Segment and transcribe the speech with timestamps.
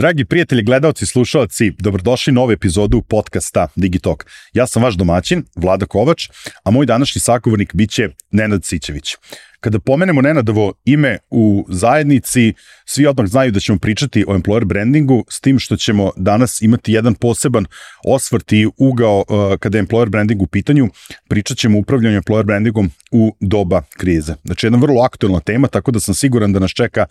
[0.00, 4.26] Dragi prijatelji, gledalci, slušalci, dobrodošli na ovu epizodu podcasta Digitalk.
[4.52, 6.28] Ja sam vaš domaćin, Vlada Kovač,
[6.64, 9.16] a moj današnji sagovornik biće Nenad Sićević.
[9.60, 12.54] Kada pomenemo Nenadovo ime u zajednici,
[12.84, 16.92] svi odmah znaju da ćemo pričati o employer brandingu, s tim što ćemo danas imati
[16.92, 17.66] jedan poseban
[18.04, 20.88] osvrt i ugao uh, kada je employer branding u pitanju,
[21.28, 24.34] pričat ćemo o upravljanju employer brandingom u doba krize.
[24.44, 27.06] Znači, jedna vrlo aktualna tema, tako da sam siguran da nas čeka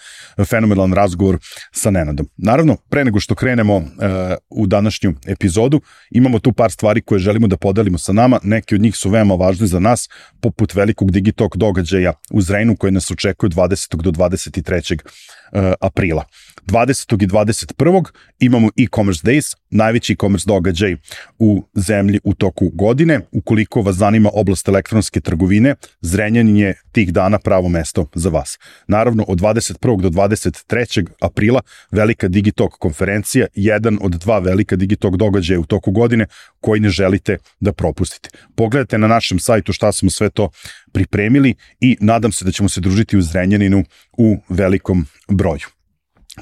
[0.46, 1.38] fenomenalan razgovor
[1.72, 2.30] sa Nenadom.
[2.38, 3.84] Naravno, pre nego što krenemo uh,
[4.50, 5.82] u današnju epizodu,
[6.12, 9.36] imamo tu par stvari koje želimo da podelimo sa nama, neki od njih su veoma
[9.36, 10.10] važni za nas,
[10.42, 14.02] poput velikog Digitalk događaja u Zrejnu koji nas očekuje 20.
[14.02, 15.00] do 23.
[15.52, 16.26] Uh, aprila.
[16.70, 17.24] 20.
[17.24, 18.04] i 21.
[18.40, 20.96] imamo e-commerce days, najveći e-commerce događaj
[21.40, 23.20] u zemlji u toku godine.
[23.32, 28.60] Ukoliko vas zanima oblast elektronske trgovine, Zrenjanin je tih dana pravo mesto za vas.
[28.88, 30.02] Naravno, od 21.
[30.02, 31.08] do 23.
[31.22, 31.62] aprila
[31.92, 36.26] velika Digitalk konferencija, jedan od dva velika Digitalk događaja u toku godine
[36.60, 38.30] koji ne želite da propustite.
[38.56, 40.50] Pogledajte na našem sajtu šta smo sve to
[40.92, 43.84] pripremili i nadam se da ćemo se družiti u Zrenjaninu
[44.18, 45.79] u velikom broju.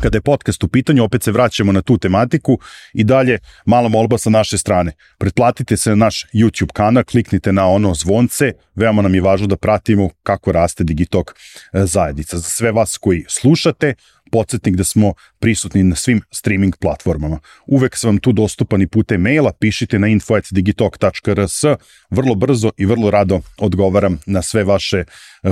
[0.01, 2.59] Kada je podcast u pitanju, opet se vraćamo na tu tematiku
[2.93, 4.91] i dalje mala molba sa naše strane.
[5.17, 9.57] Pretplatite se na naš YouTube kanal, kliknite na ono zvonce, veoma nam je važno da
[9.57, 11.31] pratimo kako raste Digitalk
[11.73, 12.37] e, zajednica.
[12.37, 13.93] Za sve vas koji slušate,
[14.31, 17.39] podsjetnik da smo prisutni na svim streaming platformama.
[17.67, 21.63] Uvek sam vam tu dostupan i putem maila, pišite na info.digitalk.rs,
[22.09, 25.05] vrlo brzo i vrlo rado odgovaram na sve vaše e,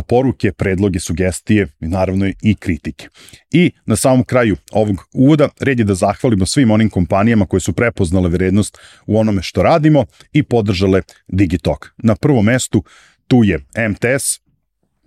[0.07, 3.07] poruke, predloge, sugestije i naravno i kritike.
[3.51, 7.73] I na samom kraju ovog uvoda red je da zahvalimo svim onim kompanijama koje su
[7.73, 11.87] prepoznale vrednost u onome što radimo i podržale Digitalk.
[11.97, 12.83] Na prvom mestu
[13.27, 14.44] tu je MTS,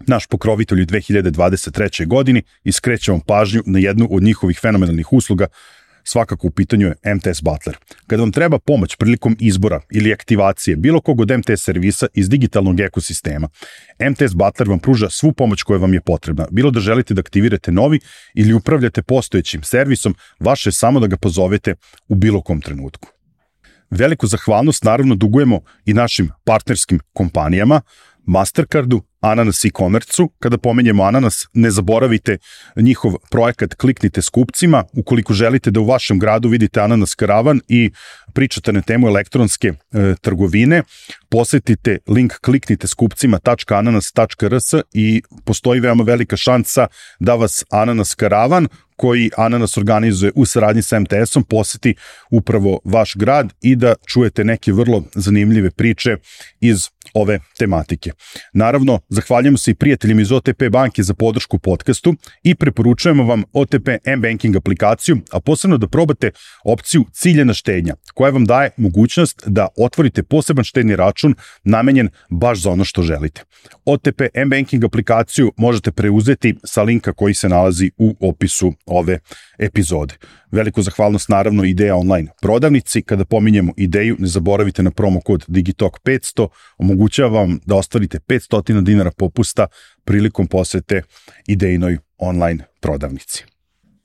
[0.06, 2.06] naš pokrovitelj u 2023.
[2.06, 5.46] godini i skrećemo pažnju na jednu od njihovih fenomenalnih usluga,
[6.08, 7.76] svakako u pitanju je MTS Butler.
[8.06, 12.80] Kada vam treba pomoć prilikom izbora ili aktivacije bilo kog od MTS servisa iz digitalnog
[12.80, 13.48] ekosistema,
[14.10, 16.46] MTS Butler vam pruža svu pomoć koja vam je potrebna.
[16.50, 18.00] Bilo da želite da aktivirate novi
[18.34, 21.74] ili upravljate postojećim servisom, vaše je samo da ga pozovete
[22.08, 23.08] u bilo kom trenutku.
[23.90, 27.80] Veliku zahvalnost naravno dugujemo i našim partnerskim kompanijama,
[28.26, 32.38] Mastercardu, Ananas e commerce Kada pomenjemo Ananas, ne zaboravite
[32.76, 34.84] njihov projekat Kliknite s kupcima.
[34.92, 37.90] Ukoliko želite da u vašem gradu vidite Ananas karavan i
[38.32, 40.82] pričate na temu elektronske e, trgovine,
[41.28, 46.86] posetite link kliknite s kupcima.ananas.rs i postoji veoma velika šansa
[47.20, 48.68] da vas Ananas karavan
[48.98, 51.94] koji Ananas organizuje u saradnji sa MTS-om poseti
[52.30, 56.16] upravo vaš grad i da čujete neke vrlo zanimljive priče
[56.60, 58.10] iz ove tematike.
[58.52, 63.88] Naravno, zahvaljujemo se i prijateljima iz OTP banke za podršku podcastu i preporučujemo vam OTP
[64.04, 66.30] M-Banking aplikaciju, a posebno da probate
[66.64, 71.17] opciju ciljena štednja, koja vam daje mogućnost da otvorite poseban štedni račun
[71.64, 73.42] namenjen baš za ono što želite.
[73.84, 79.18] OTP M-Banking aplikaciju možete preuzeti sa linka koji se nalazi u opisu ove
[79.58, 80.14] epizode.
[80.50, 83.02] Veliku zahvalnost naravno Ideja online prodavnici.
[83.02, 86.48] Kada pominjemo ideju, ne zaboravite na promo kod Digitalk 500,
[86.78, 89.66] omogućava vam da ostvarite 500 dinara popusta
[90.04, 91.02] prilikom posete
[91.46, 93.44] idejnoj online prodavnici.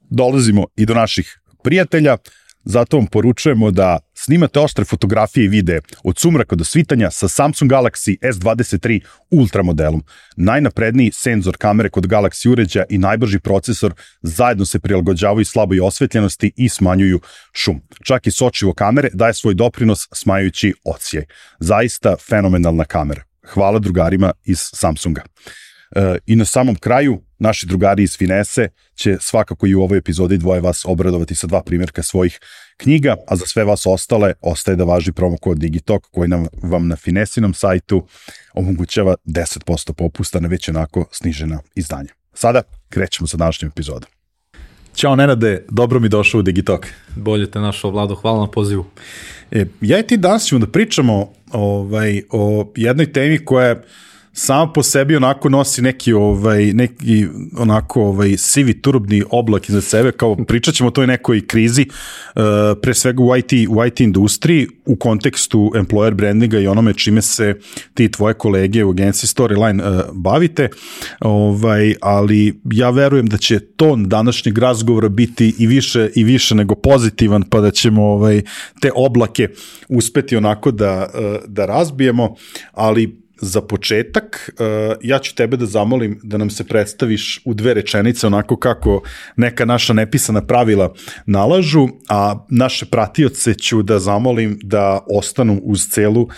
[0.09, 2.17] Dolazimo i do naših prijatelja,
[2.63, 7.71] zato vam poručujemo da snimate oštre fotografije i videe od sumraka do svitanja sa Samsung
[7.71, 9.01] Galaxy S23
[9.31, 10.03] Ultra modelom.
[10.35, 16.69] Najnapredniji senzor kamere kod Galaxy uređaja i najbrži procesor zajedno se prilagođavaju slaboj osvetljenosti i
[16.69, 17.19] smanjuju
[17.53, 17.81] šum.
[18.03, 21.25] Čak i sočivo kamere daje svoj doprinos smajujući ocijaj.
[21.59, 23.23] Zaista fenomenalna kamera.
[23.47, 25.21] Hvala drugarima iz Samsunga.
[25.95, 30.37] E, I na samom kraju, naši drugari iz Finese će svakako i u ovoj epizodi
[30.37, 32.39] dvoje vas obradovati sa dva primjerka svojih
[32.77, 36.87] knjiga, a za sve vas ostale ostaje da važi promo kod Digitalk koji nam, vam
[36.87, 38.07] na Finesinom sajtu
[38.53, 42.13] omogućava 10% popusta na već onako snižena izdanja.
[42.33, 44.09] Sada krećemo sa današnjom epizodom.
[44.95, 46.87] Ćao Nenade, dobro mi došao u Digitalk.
[47.15, 48.85] Bolje te našao, Vlado, hvala na pozivu.
[49.51, 53.83] E, ja i ti danas ćemo da pričamo ovaj, o jednoj temi koja je
[54.33, 57.27] sama po sebi onako nosi neki ovaj neki
[57.57, 62.41] onako ovaj sivi turbni oblak iza sebe kao pričat ćemo o toj nekoj krizi uh,
[62.81, 67.55] pre svega u IT u IT industriji u kontekstu employer brandinga i onome čime se
[67.93, 70.69] ti tvoje kolege u agenciji Storyline uh, bavite
[71.19, 76.75] ovaj ali ja verujem da će ton današnjeg razgovora biti i više i više nego
[76.75, 78.41] pozitivan pa da ćemo ovaj
[78.81, 79.49] te oblake
[79.89, 82.35] uspeti onako da uh, da razbijemo
[82.71, 84.65] ali za početak, uh,
[85.01, 89.01] ja ću tebe da zamolim da nam se predstaviš u dve rečenice onako kako
[89.35, 90.93] neka naša nepisana pravila
[91.25, 96.33] nalažu, a naše pratioce ću da zamolim da ostanu uz celu uh,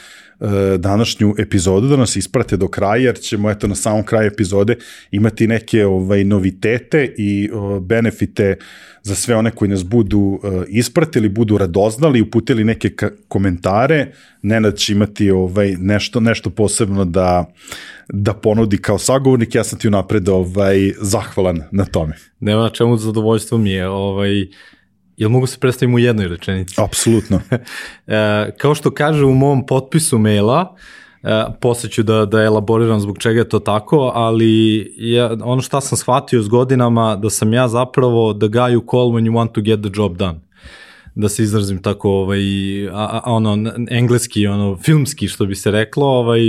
[0.77, 4.75] današnju epizodu, da nas isprate do kraja, jer ćemo eto na samom kraju epizode
[5.11, 8.57] imati neke ovaj novitete i o, benefite
[9.03, 12.91] za sve one koji nas budu uh, ispratili, budu radoznali, uputili neke
[13.27, 14.11] komentare,
[14.41, 17.45] Nenad će imati ovaj, nešto, nešto posebno da,
[18.09, 22.15] da ponudi kao sagovornik, ja sam ti unapred ovaj, zahvalan na tome.
[22.39, 23.87] Nema na čemu zadovoljstvo mi je.
[23.87, 24.47] Ovaj,
[25.17, 26.75] Jel mogu se predstaviti u jednoj rečenici?
[26.77, 27.39] Apsolutno.
[28.07, 30.75] e, kao što kaže u mom potpisu maila,
[31.23, 35.81] e, posle ću da, da elaboriram zbog čega je to tako, ali ja, ono što
[35.81, 39.51] sam shvatio s godinama da sam ja zapravo the guy who call when you want
[39.51, 40.44] to get the job done
[41.15, 42.39] da se izrazim tako ovaj
[42.87, 46.41] a, a, ono engleski ono filmski što bi se reklo ovaj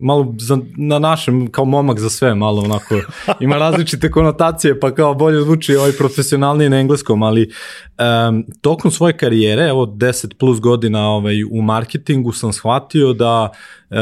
[0.00, 2.94] malo za, na našem kao momak za sve malo onako
[3.40, 7.50] ima različite konotacije pa kao bolje zvuči ovaj profesionalni na engleskom ali
[7.98, 13.50] um, tokom svoje karijere evo 10 plus godina ovaj u marketingu sam shvatio da
[13.90, 13.96] uh,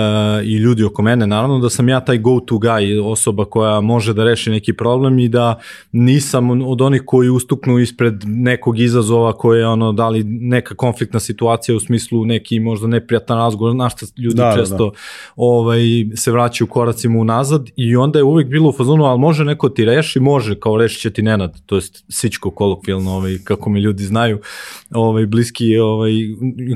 [0.44, 4.14] i ljudi oko mene naravno da sam ja taj go to guy osoba koja može
[4.14, 5.60] da reši neki problem i da
[5.92, 11.20] nisam od onih koji ustuknu ispred nekog izazova koje je ono da li neka konfliktna
[11.20, 14.90] situacija u smislu neki možda neprijatan razgovor na što ljudi da, da često da, da.
[15.36, 15.80] ovaj
[16.14, 19.84] se vraćaju koracima unazad i onda je uvek bilo u fazonu al može neko ti
[19.84, 24.04] reši može kao reši će ti Nenad to jest sičko kolokvijalno ovaj kako me ljudi
[24.04, 24.38] znaju
[24.90, 26.12] ovaj bliski ovaj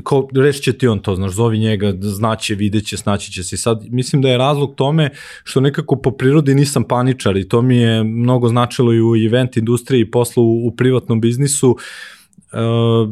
[0.03, 3.57] ko, reši će ti on to znaš zovi njega znaće videće snaći će se.
[3.57, 5.09] Sad, mislim da je razlog tome
[5.43, 9.57] što nekako po prirodi nisam paničar i to mi je mnogo značilo i u event
[9.57, 11.71] industriji i poslu u, u privatnom biznisu.
[11.71, 11.77] Uh,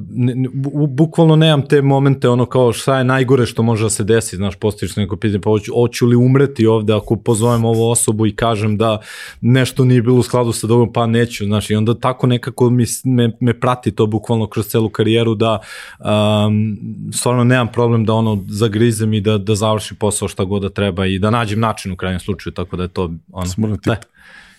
[0.09, 0.49] ne, ne,
[0.87, 4.55] bukvalno nemam te momente ono kao šta je najgore što može da se desi, znaš,
[4.55, 8.77] postojiš neko pitanje, pa hoću, hoću li umreti ovde ako pozovem ovu osobu i kažem
[8.77, 8.99] da
[9.41, 12.85] nešto nije bilo u skladu sa dobrom, pa neću, znaš, i onda tako nekako mi,
[13.03, 15.59] me, me prati to bukvalno kroz celu karijeru da
[15.99, 16.77] um,
[17.13, 21.05] stvarno nemam problem da ono zagrizem i da, da završim posao šta god da treba
[21.05, 23.95] i da nađem način u krajnjem slučaju, tako da je to ono, Smrno ti, da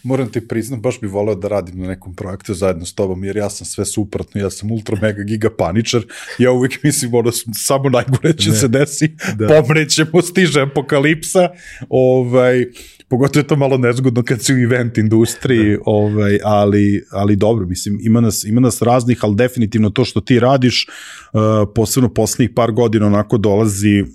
[0.03, 3.37] moram ti priznam, baš bi voleo da radim na nekom projektu zajedno s tobom, jer
[3.37, 6.03] ja sam sve suprotno, ja sam ultra mega giga paničar,
[6.39, 8.57] ja uvijek mislim, ono, samo najgore će ne.
[8.57, 9.49] se desi, da.
[9.49, 11.49] pomrećemo, stiže apokalipsa,
[11.89, 12.67] ovaj,
[13.09, 15.83] pogotovo je to malo nezgodno kad si u event industriji, da.
[15.85, 20.41] ovaj, ali, ali dobro, mislim, ima nas, ima nas raznih, ali definitivno to što ti
[20.41, 20.87] radiš,
[21.33, 21.41] uh,
[21.75, 24.09] posebno poslednjih par godina onako dolazi, uh,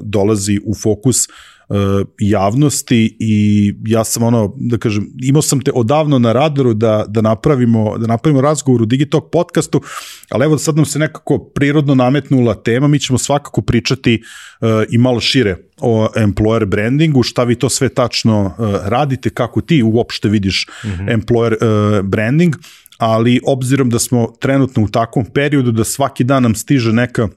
[0.00, 1.53] dolazi u fokus uh,
[2.18, 7.20] javnosti i ja sam ono, da kažem, imao sam te odavno na radaru da, da,
[7.20, 9.80] napravimo, da napravimo razgovor u Digitalk podcastu,
[10.30, 14.22] ali evo sad nam se nekako prirodno nametnula tema, mi ćemo svakako pričati
[14.60, 19.60] uh, i malo šire o employer brandingu, šta vi to sve tačno uh, radite, kako
[19.60, 21.18] ti uopšte vidiš mm -hmm.
[21.18, 22.56] employer uh, branding,
[22.98, 27.28] ali obzirom da smo trenutno u takvom periodu da svaki dan nam stiže neka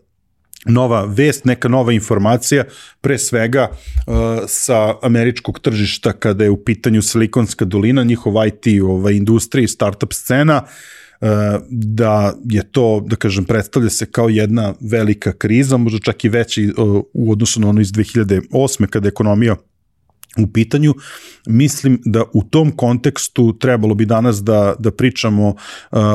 [0.65, 2.65] nova vest, neka nova informacija,
[3.01, 4.13] pre svega uh,
[4.48, 10.63] sa američkog tržišta kada je u pitanju Silikonska dolina, njihov IT ovaj, industrija startup scena,
[11.21, 11.27] uh,
[11.69, 16.74] da je to, da kažem, predstavlja se kao jedna velika kriza, možda čak i veći
[16.77, 18.88] uh, u odnosu na ono iz 2008.
[18.88, 19.56] kada je ekonomija
[20.43, 20.93] u pitanju.
[21.47, 25.56] Mislim da u tom kontekstu trebalo bi danas da, da pričamo uh,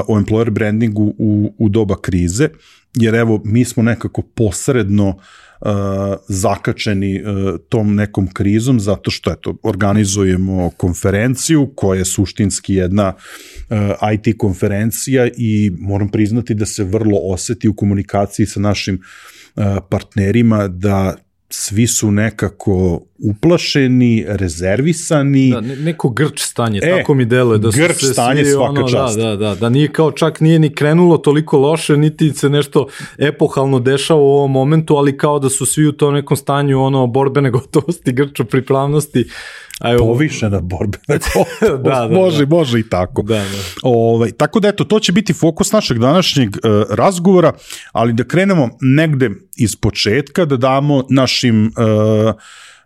[0.09, 2.49] o employer brandingu u, u doba krize
[2.95, 5.17] jer evo mi smo nekako posredno uh,
[6.29, 13.77] zakačeni uh, tom nekom krizom zato što eto organizujemo konferenciju koja je suštinski jedna uh,
[14.15, 19.01] IT konferencija i moram priznati da se vrlo oseti u komunikaciji sa našim
[19.57, 21.17] uh, partnerima da
[21.55, 25.51] svi su nekako uplašeni, rezervisani.
[25.51, 27.59] Da, neko grč stanje, e, tako mi deluje.
[27.59, 29.19] Da grč se stanje svi, svaka ono, čast.
[29.19, 32.87] Da, da, da, da nije kao čak nije ni krenulo toliko loše, niti se nešto
[33.19, 37.07] epohalno dešava u ovom momentu, ali kao da su svi u tom nekom stanju ono
[37.07, 39.25] borbene gotovosti, grču pripravnosti.
[39.83, 40.99] Aj, povišena borba.
[41.61, 42.57] da, da, može, da.
[42.57, 43.23] može i tako.
[43.23, 43.45] Da, da.
[43.83, 46.61] Ovaj, tako da eto, to će biti fokus našeg današnjeg uh,
[46.91, 47.53] razgovora,
[47.93, 52.35] ali da krenemo negde iz početka, da damo našim uh,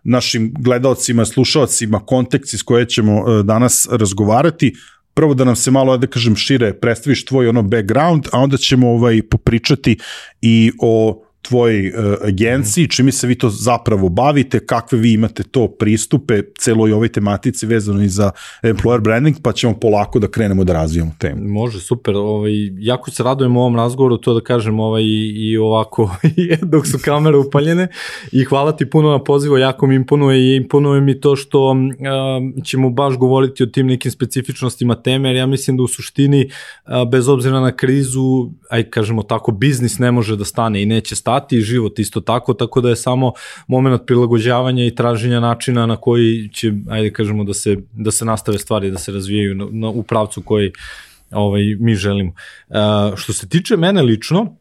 [0.03, 4.75] našim gledalcima, slušalcima kontekst iz koje ćemo uh, danas razgovarati,
[5.13, 8.89] prvo da nam se malo, da kažem, šire predstaviš tvoj ono background, a onda ćemo
[8.89, 9.97] ovaj popričati
[10.41, 11.95] i o tvojoj uh,
[12.27, 17.65] agenciji, čime se vi to zapravo bavite, kakve vi imate to pristupe celoj ovoj tematici
[17.65, 18.31] vezano i za
[18.63, 21.49] employer branding, pa ćemo polako da krenemo da razvijamo temu.
[21.49, 22.15] Može, super.
[22.15, 26.15] Ovaj, jako se radujem ovom razgovoru, to da kažem ovaj, i ovako,
[26.71, 27.87] dok su kamere upaljene
[28.31, 32.63] i hvala ti puno na pozivu, jako mi imponuje i imponuje mi to što uh,
[32.63, 36.49] ćemo baš govoriti o tim nekim specifičnostima teme, jer ja mislim da u suštini,
[36.85, 41.15] uh, bez obzira na krizu, aj kažemo tako, biznis ne može da stane i neće
[41.15, 43.31] stati, i život isto tako, tako da je samo
[43.67, 48.57] moment prilagođavanja i traženja načina na koji će, ajde kažemo, da se, da se nastave
[48.57, 50.71] stvari, da se razvijaju na, na, u pravcu koji
[51.31, 52.31] ovaj, mi želimo.
[52.69, 52.75] Uh,
[53.15, 54.55] što se tiče mene lično,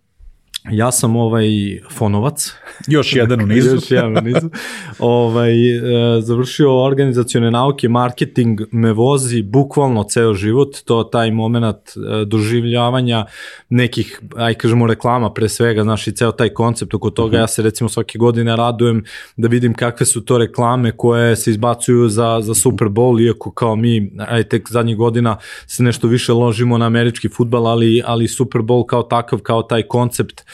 [0.71, 1.49] Ja sam ovaj
[1.91, 2.53] fonovac.
[2.87, 3.75] Još jedan u nizu.
[3.75, 4.51] Još jedan u nizu.
[4.99, 12.25] ovaj, e, završio organizacione nauke, marketing me vozi bukvalno ceo život, to taj moment e,
[12.25, 13.27] doživljavanja
[13.69, 17.37] nekih, aj kažemo reklama pre svega, znaš i ceo taj koncept oko toga, uh mhm.
[17.37, 17.41] -huh.
[17.41, 19.05] ja se recimo svake godine radujem
[19.37, 23.77] da vidim kakve su to reklame koje se izbacuju za, za Super Bowl, iako kao
[23.77, 28.61] mi, aj tek zadnjih godina se nešto više ložimo na američki futbal, ali, ali Super
[28.61, 30.45] Bowl kao takav, kao taj koncept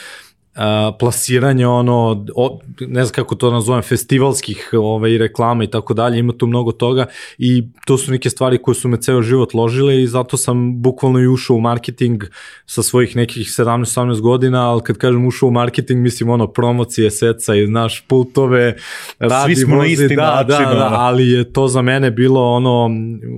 [0.55, 6.19] uh, plasiranje ono, o, ne znam kako to nazovem, festivalskih ovaj, reklama i tako dalje,
[6.19, 7.05] ima tu mnogo toga
[7.37, 11.19] i to su neke stvari koje su me ceo život ložile i zato sam bukvalno
[11.19, 12.23] i ušao u marketing
[12.65, 17.55] sa svojih nekih 17-18 godina, ali kad kažem ušao u marketing, mislim ono promocije, seca
[17.55, 18.75] i znaš pultove,
[19.19, 20.65] radi, Svi smo vozi, na isti da, način.
[20.69, 22.89] Da, da, ali je to za mene bilo ono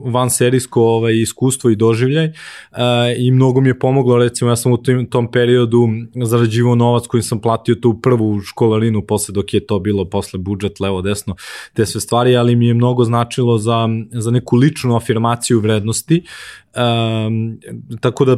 [0.06, 2.80] van serijsko ovaj, iskustvo i doživljaj uh,
[3.18, 5.88] i mnogo mi je pomoglo, recimo ja sam u tom, tom periodu
[6.24, 10.40] zarađivao novac novac koji sam platio tu prvu školarinu posle dok je to bilo posle
[10.40, 11.36] budžet levo desno
[11.74, 16.24] te sve stvari ali mi je mnogo značilo za, za neku ličnu afirmaciju vrednosti
[16.76, 17.60] Um,
[18.00, 18.38] tako da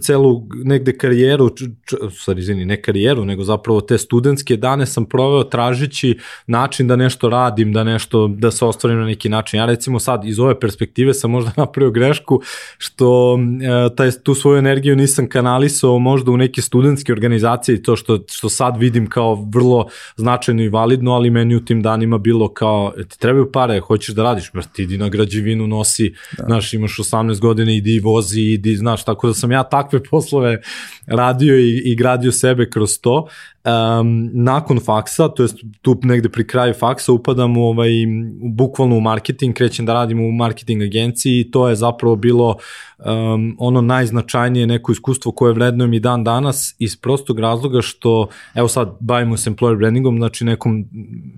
[0.00, 1.50] celu negde karijeru,
[2.10, 7.28] sorry, izvini, ne karijeru, nego zapravo te studentske dane sam proveo tražići način da nešto
[7.28, 9.58] radim, da nešto, da se ostvarim na neki način.
[9.58, 12.40] Ja recimo sad iz ove perspektive sam možda napravio grešku
[12.78, 13.40] što uh,
[13.96, 18.76] taj, tu svoju energiju nisam kanalisao možda u neke studentske organizacije to što, što sad
[18.76, 23.52] vidim kao vrlo značajno i validno, ali meni u tim danima bilo kao, ti trebaju
[23.52, 26.44] pare, hoćeš da radiš, ti idi na građevinu, nosi, da.
[26.44, 30.60] znaš, imaš 18 godina godine idi vozi, idi, znaš, tako da sam ja takve poslove
[31.06, 33.28] radio i, i gradio sebe kroz to
[33.64, 37.90] um, nakon faksa, to jest tu negde pri kraju faksa upadam u, ovaj,
[38.42, 42.56] bukvalno u marketing, krećem da radim u marketing agenciji i to je zapravo bilo
[42.98, 48.68] um, ono najznačajnije neko iskustvo koje vrednujem i dan danas iz prostog razloga što, evo
[48.68, 50.84] sad bavimo se employer brandingom, znači nekom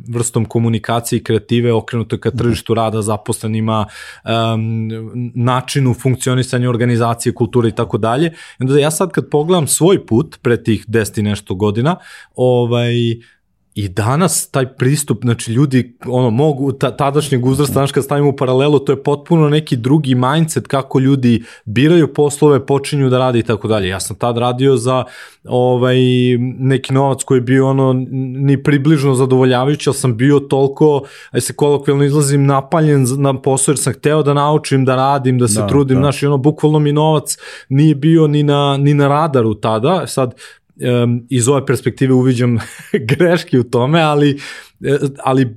[0.09, 3.87] vrstom komunikacije i kreative okrenuto ka tržištu rada, zaposlenima,
[4.25, 4.89] um,
[5.35, 8.33] načinu funkcionisanja organizacije, kulture i tako dalje.
[8.61, 11.97] Onda ja sad kad pogledam svoj put pre tih 10 i nešto godina,
[12.35, 12.93] ovaj,
[13.77, 18.37] I danas taj pristup, znači ljudi ono mogu ta, tadašnjeg uzrasta, znaš kad stavimo u
[18.37, 23.43] paralelu, to je potpuno neki drugi mindset kako ljudi biraju poslove, počinju da rade i
[23.43, 23.89] tako dalje.
[23.89, 25.05] Ja sam tad radio za
[25.45, 25.99] ovaj
[26.59, 27.93] neki novac koji je bio ono
[28.37, 33.79] ni približno zadovoljavajući, ali sam bio toliko, aj se kolokvijalno izlazim napaljen na posao jer
[33.79, 36.03] sam hteo da naučim, da radim, da se da, trudim, da.
[36.03, 37.37] znaš, i ono bukvalno mi novac
[37.69, 40.35] nije bio ni na, ni na radaru tada, sad
[41.03, 42.59] um, iz ove perspektive uviđam
[43.11, 44.41] greške u tome, ali,
[44.85, 45.57] e, ali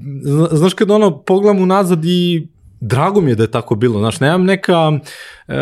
[0.51, 2.47] znaš kad ono pogledam unazad i
[2.79, 4.99] drago mi je da je tako bilo, znaš, nemam neka,
[5.47, 5.55] e,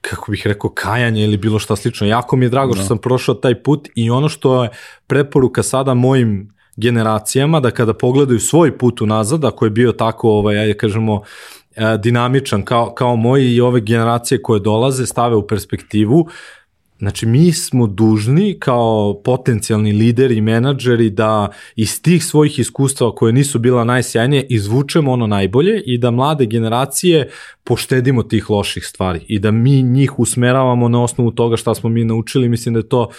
[0.00, 2.74] kako bih rekao, kajanje ili bilo šta slično, jako mi je drago no.
[2.74, 2.86] što da.
[2.86, 4.70] sam prošao taj put i ono što je
[5.06, 10.58] preporuka sada mojim generacijama, da kada pogledaju svoj put unazad, ako je bio tako, ovaj,
[10.58, 11.22] ajde kažemo,
[11.76, 16.28] e, dinamičan kao, kao moji i ove generacije koje dolaze, stave u perspektivu,
[16.98, 23.32] Znači, mi smo dužni kao potencijalni lideri i menadžeri da iz tih svojih iskustva koje
[23.32, 27.28] nisu bila najsjajnije izvučemo ono najbolje i da mlade generacije
[27.64, 32.04] poštedimo tih loših stvari i da mi njih usmeravamo na osnovu toga šta smo mi
[32.04, 32.48] naučili.
[32.48, 33.10] Mislim da je to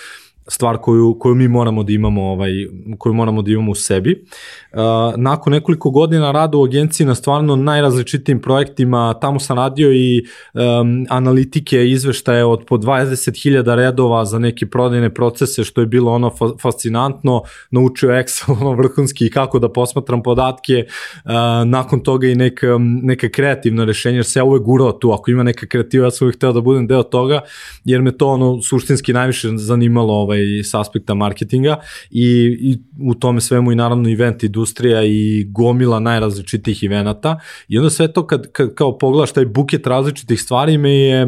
[0.48, 2.52] stvar koju, koju mi moramo da imamo ovaj
[2.98, 4.26] koju moramo da imamo u sebi.
[4.74, 4.80] Uh,
[5.18, 11.06] nakon nekoliko godina rada u agenciji na stvarno najrazličitijim projektima, tamo sam radio i um,
[11.10, 16.48] analitike, izveštaje od po 20.000 redova za neke prodajne procese, što je bilo ono fa
[16.62, 20.86] fascinantno, naučio Excel ono vrhunski kako da posmatram podatke,
[21.26, 21.32] uh,
[21.66, 25.44] nakon toga i neka, neka kreativna rešenja, jer se ja uvek gurao tu, ako ima
[25.44, 27.42] neka kreativa, ja sam uvek hteo da budem deo toga,
[27.86, 31.80] jer me to ono suštinski najviše zanimalo ovaj, s aspekta marketinga
[32.12, 37.40] i, i u tome svemu i naravno event industrija i gomila najrazličitih evenata.
[37.68, 41.28] I onda sve to kad, kad kao pogledaš taj buket različitih stvari me je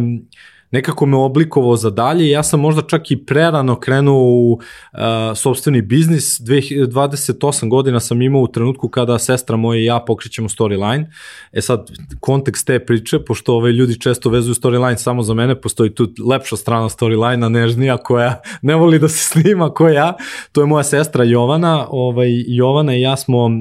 [0.72, 5.00] nekako me oblikovao za dalje ja sam možda čak i prerano krenuo u uh,
[5.36, 11.06] sobstveni biznis, 28 godina sam imao u trenutku kada sestra moja i ja pokrećemo storyline,
[11.52, 15.96] e sad kontekst te priče, pošto ove ljudi često vezuju storyline samo za mene, postoji
[15.96, 20.14] tu lepša strana storyline-a, nežnija koja ne voli da se snima koja,
[20.52, 23.52] to je moja sestra Jovana, ovaj, Jovana i ja smo, uh,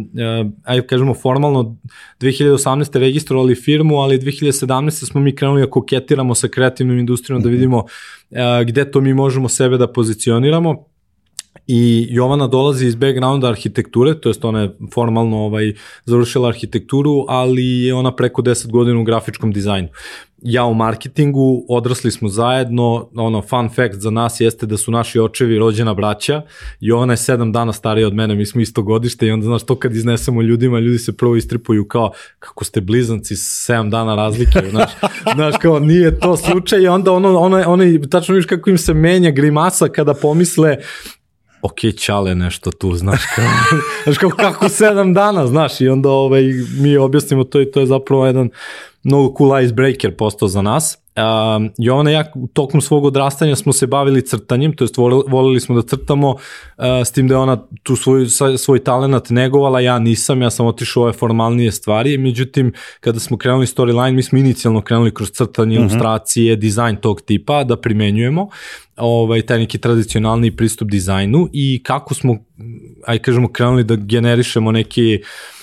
[0.65, 1.77] ajde kažemo formalno
[2.21, 2.99] 2018.
[2.99, 4.91] registrovali firmu, ali 2017.
[4.91, 9.49] smo mi krenuli da koketiramo sa kreativnom industrijom da vidimo uh, gde to mi možemo
[9.49, 10.85] sebe da pozicioniramo
[11.71, 17.65] I Jovana dolazi iz backgrounda arhitekture, to jest ona je formalno ovaj, završila arhitekturu, ali
[17.65, 19.89] je ona preko 10 godina u grafičkom dizajnu.
[20.43, 25.21] Ja u marketingu, odrasli smo zajedno, ono, fun fact za nas jeste da su naši
[25.21, 26.43] očevi rođena braća.
[26.81, 29.63] I ona je sedam dana starija od mene, mi smo isto godište i onda, znaš,
[29.63, 34.15] to kad iznesemo ljudima, ljudi se prvo istripuju kao, kako ste blizanci s sedam dana
[34.15, 34.91] razlike, znaš,
[35.35, 38.95] znaš, kao, nije to slučaj i onda ono, ono, ono, tačno viš kako im se
[38.95, 40.77] menja grimasa kada pomisle,
[41.63, 43.45] ok, čale nešto tu, znaš, kao,
[44.05, 46.43] znaš kao, kako sedam dana, znaš, i onda ovaj,
[46.81, 48.51] mi objasnimo to i to je zapravo jedan
[49.03, 50.99] mnogo cool icebreaker postao za nas.
[51.19, 54.97] Uh, Jovana i ja tokom svog odrastanja smo se bavili crtanjem, to jest
[55.29, 58.27] volili smo da crtamo, uh, s tim da je ona tu svoj,
[58.59, 63.67] svoj talent negovala, ja nisam, ja sam otišao ove formalnije stvari, međutim, kada smo krenuli
[63.67, 65.87] storyline, mi smo inicijalno krenuli kroz crtanje, mhm.
[65.87, 65.91] -huh.
[65.91, 68.49] ilustracije, dizajn tog tipa da primenjujemo,
[68.97, 72.37] ovaj, taj neki tradicionalni pristup dizajnu i kako smo,
[73.07, 75.58] aj kažemo, krenuli da generišemo neki uh,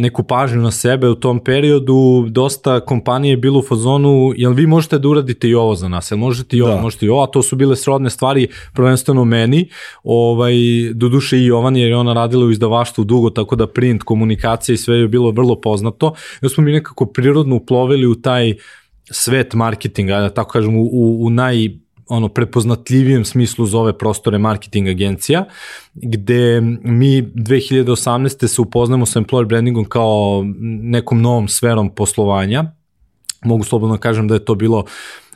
[0.00, 4.66] neku pažnju na sebe u tom periodu, dosta kompanije je bilo u fazonu, jel vi
[4.66, 6.80] možete da uradite i ovo za nas, jel možete i ovo, da.
[6.80, 9.68] možete i ovo, a to su bile srodne stvari, prvenstveno meni,
[10.04, 10.54] ovaj,
[10.94, 14.74] do duše i Jovan, jer je ona radila u izdavaštvu dugo, tako da print, komunikacija
[14.74, 18.54] i sve je bilo vrlo poznato, i smo mi nekako prirodno uplovili u taj
[19.10, 21.68] svet marketinga, da tako kažem, u, u, u naj
[22.08, 25.44] ono prepoznatljivijem smislu zove prostore marketing agencija,
[25.94, 28.46] gde mi 2018.
[28.46, 30.44] se upoznamo sa employer brandingom kao
[30.82, 32.72] nekom novom sferom poslovanja.
[33.44, 34.84] Mogu slobodno da kažem da je to bilo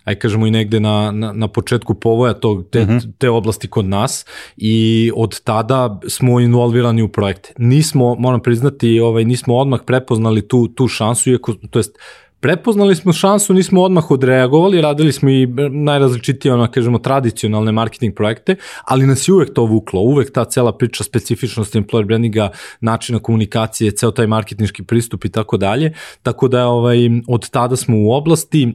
[0.04, 2.96] aj kažemo i negde na, na, na početku povoja tog, te, uh mhm.
[2.96, 3.12] -huh.
[3.18, 7.52] te oblasti kod nas i od tada smo involvirani u projekte.
[7.58, 11.98] Nismo, moram priznati, ovaj, nismo odmah prepoznali tu, tu šansu, iako, to jest
[12.40, 18.56] prepoznali smo šansu, nismo odmah odreagovali, radili smo i najrazličitije, ono, kažemo, tradicionalne marketing projekte,
[18.84, 23.90] ali nas je uvek to vuklo, uvek ta cela priča specifičnosti employer brandinga, načina komunikacije,
[23.90, 28.74] ceo taj marketinški pristup i tako dalje, tako da ovaj, od tada smo u oblasti,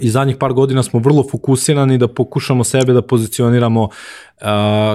[0.00, 3.88] i zadnjih par godina smo vrlo fokusirani da pokušamo sebe da pozicioniramo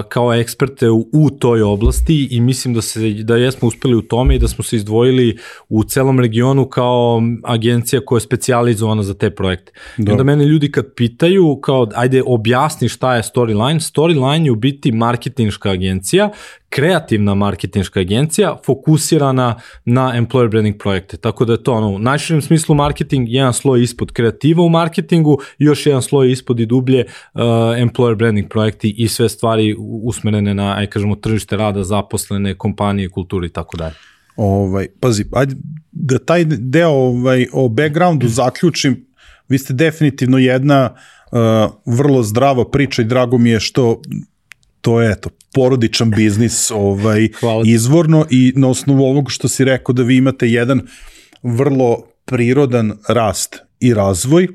[0.08, 4.34] kao eksperte u, u toj oblasti i mislim da se da jesmo uspeli u tome
[4.34, 9.30] i da smo se izdvojili u celom regionu kao agencija koja je specijalizovana za te
[9.30, 9.72] projekte.
[9.96, 10.10] Da.
[10.10, 14.56] I onda mene ljudi kad pitaju kao ajde objasni šta je Storyline, Storyline je u
[14.56, 16.30] biti marketinška agencija
[16.68, 21.16] kreativna marketinška agencija fokusirana na employer branding projekte.
[21.16, 25.38] Tako da je to ono, u najširem smislu marketing, jedan sloj ispod kreativa u marketingu,
[25.58, 27.40] još jedan sloj ispod i dublje uh,
[27.80, 33.46] employer branding projekti i sve stvari usmerene na, aj kažemo, tržište rada, zaposlene, kompanije, kulturi
[33.46, 33.94] i tako dalje.
[34.36, 35.56] Ovaj, pazi, ajde
[35.92, 39.06] da taj deo ovaj, o backgroundu zaključim,
[39.48, 44.00] vi ste definitivno jedna uh, vrlo zdrava priča i drago mi je što
[44.80, 47.28] to je eto porodičan biznis ovaj
[47.76, 50.80] izvorno i na osnovu ovog što si rekao da vi imate jedan
[51.42, 54.48] vrlo prirodan rast i razvoj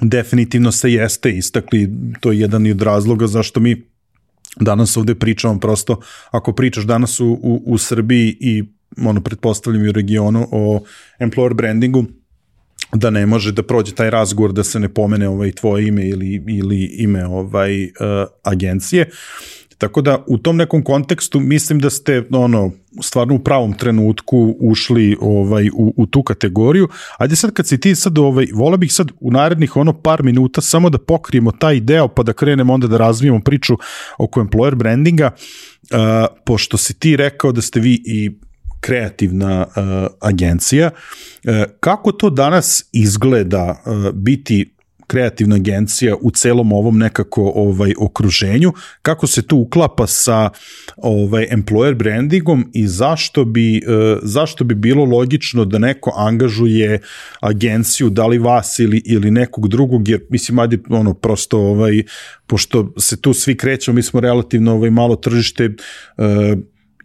[0.00, 3.82] definitivno se jeste istakli, to je jedan od razloga zašto mi
[4.60, 8.64] danas ovde pričamo prosto, ako pričaš danas u, u, u Srbiji i
[8.96, 10.80] ono, pretpostavljam i u regionu o
[11.20, 12.04] employer brandingu,
[12.92, 16.44] da ne može da prođe taj razgovor da se ne pomene ovaj tvoje ime ili
[16.48, 17.90] ili ime ovaj uh,
[18.42, 19.10] agencije.
[19.78, 22.70] Tako da u tom nekom kontekstu mislim da ste ono
[23.02, 26.88] stvarno u pravom trenutku ušli ovaj u, u tu kategoriju.
[27.18, 30.60] Ajde sad kad si ti sad ovaj vola bih sad u narednih ono par minuta
[30.60, 33.76] samo da pokrijemo taj deo pa da krenemo onda da razvijemo priču
[34.18, 35.30] oko employer brandinga.
[35.30, 35.98] Uh,
[36.46, 38.30] pošto si ti rekao da ste vi i
[38.80, 39.82] kreativna uh,
[40.20, 40.90] agencija.
[40.90, 44.77] Uh, kako to danas izgleda uh, biti
[45.08, 50.50] kreativna agencija u celom ovom nekako ovaj okruženju, kako se to uklapa sa
[50.96, 57.00] ovaj employer brandingom i zašto bi uh, zašto bi bilo logično da neko angažuje
[57.40, 62.02] agenciju, da li vas ili ili nekog drugog, jer mislim ajde ono prosto ovaj
[62.46, 65.66] pošto se tu svi krećemo, mi smo relativno ovaj malo tržište
[66.16, 66.24] uh,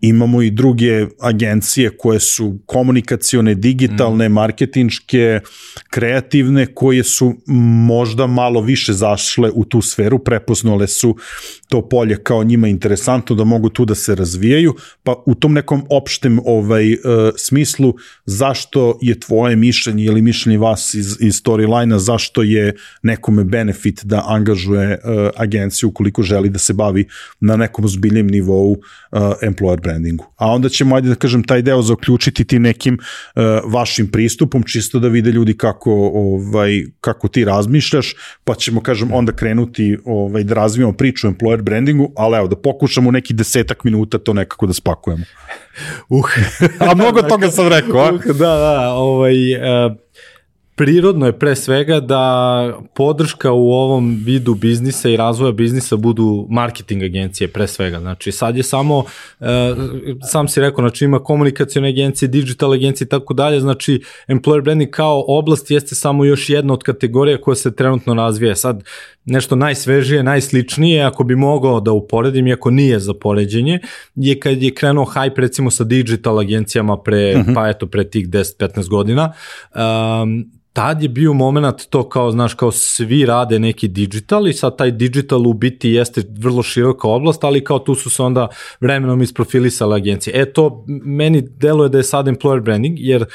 [0.03, 4.33] imamo i druge agencije koje su komunikacione, digitalne, mm.
[4.33, 5.39] marketinške,
[5.89, 7.33] kreativne, koje su
[7.87, 11.15] možda malo više zašle u tu sferu, prepoznale su
[11.69, 15.83] to polje kao njima interesantno da mogu tu da se razvijaju, pa u tom nekom
[15.89, 16.99] opštem ovaj uh,
[17.37, 17.93] smislu
[18.25, 24.23] zašto je tvoje mišljenje ili mišljenje vas iz, iz storyline-a, zašto je nekome benefit da
[24.27, 27.07] angažuje uh, agenciju ukoliko želi da se bavi
[27.39, 28.77] na nekom zbiljem nivou uh,
[29.41, 30.25] employer brandingu.
[30.35, 34.99] A onda ćemo, ajde da kažem, taj deo zaključiti ti nekim uh, vašim pristupom, čisto
[34.99, 40.53] da vide ljudi kako, ovaj, kako ti razmišljaš, pa ćemo, kažem, onda krenuti ovaj, da
[40.53, 44.73] razvijamo priču o employer brandingu, ali evo, da pokušamo neki desetak minuta to nekako da
[44.73, 45.23] spakujemo.
[46.09, 46.25] Uh.
[46.79, 48.11] a mnogo toga sam rekao, a?
[48.13, 50.02] Uh, da, da, ovaj, uh,
[50.75, 57.03] prirodno je pre svega da podrška u ovom vidu biznisa i razvoja biznisa budu marketing
[57.03, 57.99] agencije pre svega.
[57.99, 59.03] Znači sad je samo,
[59.39, 59.45] e,
[60.31, 64.89] sam si rekao, znači ima komunikacijone agencije, digital agencije i tako dalje, znači employer branding
[64.89, 68.55] kao oblast jeste samo još jedna od kategorija koja se trenutno razvija.
[68.55, 68.83] Sad
[69.25, 73.79] nešto najsvežije, najsličnije, ako bi mogao da uporedim, iako nije za poređenje,
[74.15, 77.49] je kad je krenuo hype recimo sa digital agencijama pre, uh mhm.
[77.49, 77.55] -huh.
[77.55, 79.33] pa eto, pre tih 10-15 godina,
[79.75, 84.77] um, tad je bio moment to kao, znaš, kao svi rade neki digital i sad
[84.77, 88.47] taj digital u biti jeste vrlo široka oblast, ali kao tu su se onda
[88.79, 90.41] vremenom isprofilisale agencije.
[90.41, 93.25] E to meni deluje da je sad employer branding, jer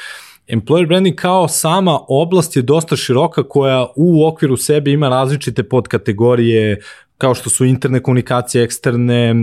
[0.47, 6.81] employer branding kao sama oblast je dosta široka koja u okviru sebe ima različite podkategorije
[7.19, 9.37] kao što su interne komunikacije, eksterne, uh,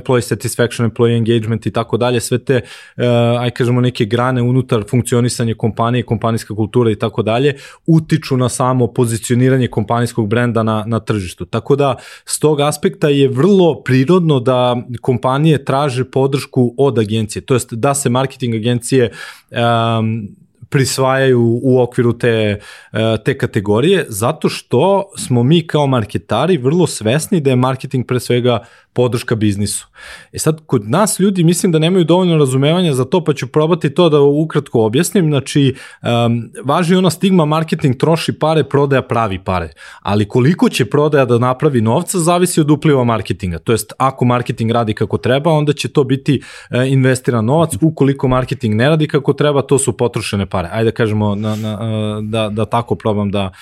[0.00, 2.60] employee satisfaction, employee engagement i tako dalje, sve te,
[2.96, 3.04] uh,
[3.40, 7.54] aj kažemo, neke grane unutar funkcionisanja kompanije, kompanijska kultura i tako dalje,
[7.86, 11.44] utiču na samo pozicioniranje kompanijskog brenda na, na tržištu.
[11.44, 17.54] Tako da, s tog aspekta je vrlo prirodno da kompanije traže podršku od agencije, to
[17.54, 19.10] jest da se marketing agencije
[19.50, 20.28] um,
[20.74, 22.58] prisvajaju u okviru te,
[22.92, 28.20] e, te kategorije, zato što smo mi kao marketari vrlo svesni da je marketing pre
[28.20, 29.86] svega podrška biznisu.
[30.32, 33.94] E sad, kod nas ljudi mislim da nemaju dovoljno razumevanja za to, pa ću probati
[33.94, 35.30] to da ukratko objasnim.
[35.30, 39.72] Znači, um, važi ona stigma marketing troši pare, prodaja pravi pare.
[40.02, 43.58] Ali koliko će prodaja da napravi novca, zavisi od upliva marketinga.
[43.58, 47.72] To jest, ako marketing radi kako treba, onda će to biti uh, investiran novac.
[47.82, 50.68] Ukoliko marketing ne radi kako treba, to su potrošene pare.
[50.72, 53.52] Ajde da kažemo na, na, uh, da, da tako probam da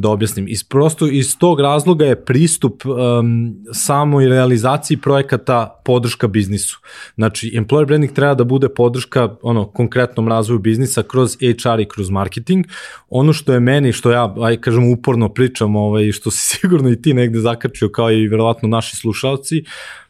[0.00, 0.48] da objasnim.
[0.48, 6.78] Iz, prosto iz tog razloga je pristup um, samoj realizaciji projekata podrška biznisu.
[7.14, 12.10] Znači, employer branding treba da bude podrška ono, konkretnom razvoju biznisa kroz HR i kroz
[12.10, 12.66] marketing.
[13.08, 17.02] Ono što je meni, što ja, aj kažem, uporno pričam, ovaj, što si sigurno i
[17.02, 20.07] ti negde zakačio, kao i verovatno naši slušalci, Uh,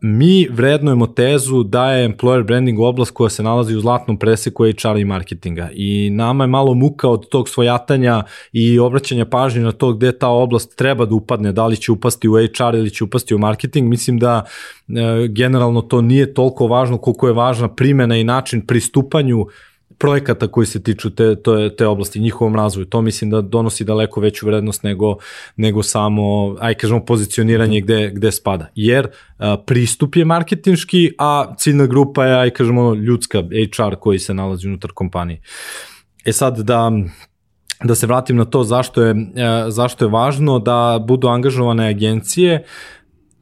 [0.00, 4.98] mi vrednujemo tezu da je employer branding oblast koja se nalazi u zlatnom preseku HR
[4.98, 9.92] i marketinga i nama je malo muka od tog svojatanja i obraćanja pažnje na to
[9.92, 13.34] gde ta oblast treba da upadne, da li će upasti u HR ili će upasti
[13.34, 13.88] u marketing.
[13.88, 14.94] Mislim da uh,
[15.28, 19.46] generalno to nije toliko važno koliko je važna primena i način pristupanju
[19.98, 22.86] projekata koji se tiču te, te, te oblasti, njihovom razvoju.
[22.86, 25.16] To mislim da donosi daleko veću vrednost nego,
[25.56, 28.68] nego samo, aj kažemo, pozicioniranje gde, gde spada.
[28.74, 33.42] Jer a, pristup je marketinški, a ciljna grupa je, aj kažemo, ljudska,
[33.76, 35.40] HR koji se nalazi unutar kompanije.
[36.24, 36.90] E sad da
[37.84, 39.14] da se vratim na to zašto je,
[39.68, 42.64] zašto je važno da budu angažovane agencije,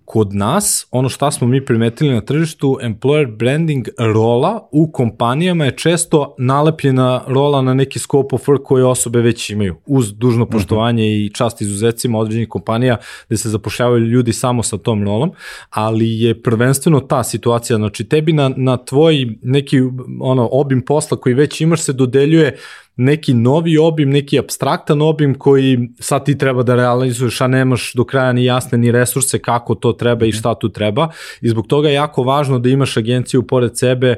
[0.07, 5.77] kod nas, ono šta smo mi primetili na tržištu, employer branding rola u kompanijama je
[5.77, 10.53] često nalepljena rola na neki scope of work koje osobe već imaju, uz dužno mhm.
[10.53, 11.27] poštovanje mm -hmm.
[11.27, 15.33] i čast izuzecima određenih kompanija gde se zapošljavaju ljudi samo sa tom rolom,
[15.71, 19.81] ali je prvenstveno ta situacija, znači tebi na, na tvoj neki
[20.21, 22.57] ono obim posla koji već imaš se dodeljuje
[22.97, 28.05] neki novi obim, neki abstraktan obim koji sad ti treba da realizuješ, a nemaš do
[28.05, 31.09] kraja ni jasne ni resurse kako to treba i šta tu treba
[31.41, 34.17] i zbog toga je jako važno da imaš agenciju pored sebe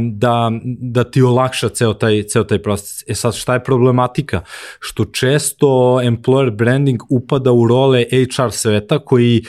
[0.00, 3.04] da, da ti olakša ceo taj, ceo taj proces.
[3.08, 4.40] E sad šta je problematika?
[4.80, 5.66] Što često
[6.02, 9.44] employer branding upada u role HR sveta koji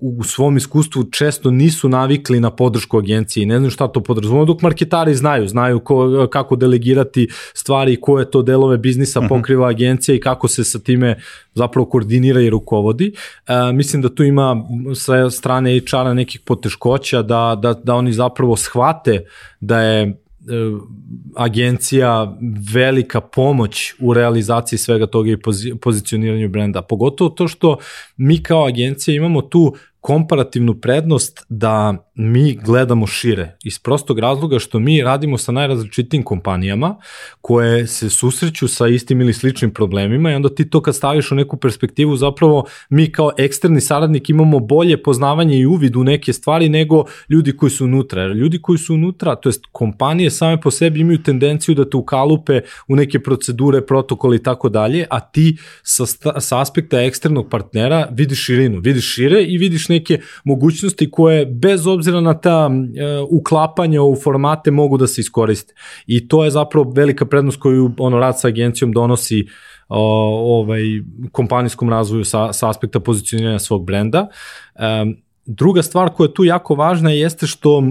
[0.00, 4.44] u, svom iskustvu često nisu navikli na podršku agencije i ne znaju šta to podrazumeva,
[4.44, 9.28] dok marketari znaju, znaju ko, kako delegirati stvari stvari, koje to delove biznisa mhm.
[9.28, 11.16] pokriva agencija i kako se sa time
[11.54, 13.12] zapravo koordinira i rukovodi.
[13.46, 18.56] E, mislim da tu ima sa strane HR-a nekih poteškoća da, da, da oni zapravo
[18.56, 19.24] shvate
[19.60, 20.14] da je e,
[21.36, 22.36] agencija
[22.74, 25.38] velika pomoć u realizaciji svega toga i
[25.80, 26.82] pozicioniranju brenda.
[26.82, 27.78] Pogotovo to što
[28.16, 34.78] mi kao agencija imamo tu komparativnu prednost da mi gledamo šire iz prostog razloga što
[34.78, 36.96] mi radimo sa najrazličitim kompanijama
[37.40, 41.34] koje se susreću sa istim ili sličnim problemima i onda ti to kad staviš u
[41.34, 46.68] neku perspektivu zapravo mi kao eksterni saradnik imamo bolje poznavanje i uvid u neke stvari
[46.68, 48.22] nego ljudi koji su unutra.
[48.22, 51.96] Jer ljudi koji su unutra, to jest kompanije same po sebi imaju tendenciju da te
[51.96, 56.06] ukalupe u neke procedure, protokole i tako dalje, a ti sa,
[56.40, 62.20] sa aspekta eksternog partnera vidiš širinu, vidiš šire i vidiš neke mogućnosti koje bez obzira
[62.20, 65.74] na ta uh, uklapanja u formate mogu da se iskoriste.
[66.06, 69.46] I to je zapravo velika prednost koju ono rad sa agencijom donosi
[69.88, 70.00] o,
[70.60, 70.82] ovaj,
[71.32, 74.28] kompanijskom razvoju sa, sa aspekta pozicioniranja svog brenda.
[74.74, 77.82] Um, druga stvar koja je tu jako važna jeste što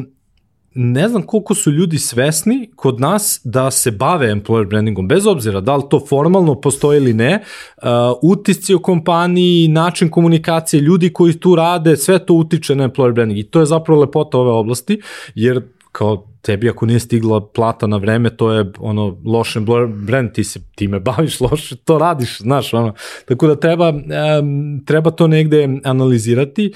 [0.76, 5.62] ne znam koliko su ljudi svesni kod nas da se bave employer brandingom, bez obzira
[5.62, 7.44] da li to formalno postoji ili ne,
[7.78, 7.90] uh,
[8.22, 13.40] utisci u kompaniji, način komunikacije, ljudi koji tu rade, sve to utiče na employer branding
[13.40, 15.02] i to je zapravo lepota ove oblasti,
[15.36, 19.58] jer kao tebi ako nije stigla plata na vreme, to je ono loš
[20.06, 22.94] brand, ti se time baviš loše, to radiš, znaš, ono.
[23.26, 26.74] Tako da treba, um, treba to negde analizirati,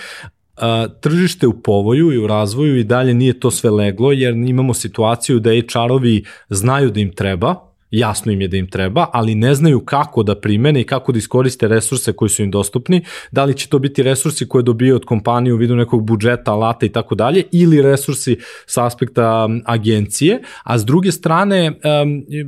[0.58, 4.74] a, tržište u povoju i u razvoju i dalje nije to sve leglo, jer imamo
[4.74, 9.56] situaciju da HR-ovi znaju da im treba, jasno im je da im treba, ali ne
[9.56, 13.54] znaju kako da primene i kako da iskoriste resurse koji su im dostupni, da li
[13.54, 17.15] će to biti resursi koje dobiju od kompanije u vidu nekog budžeta, alata i tako
[17.15, 21.80] dalje, ili resursi sa aspekta agencije, a s druge strane,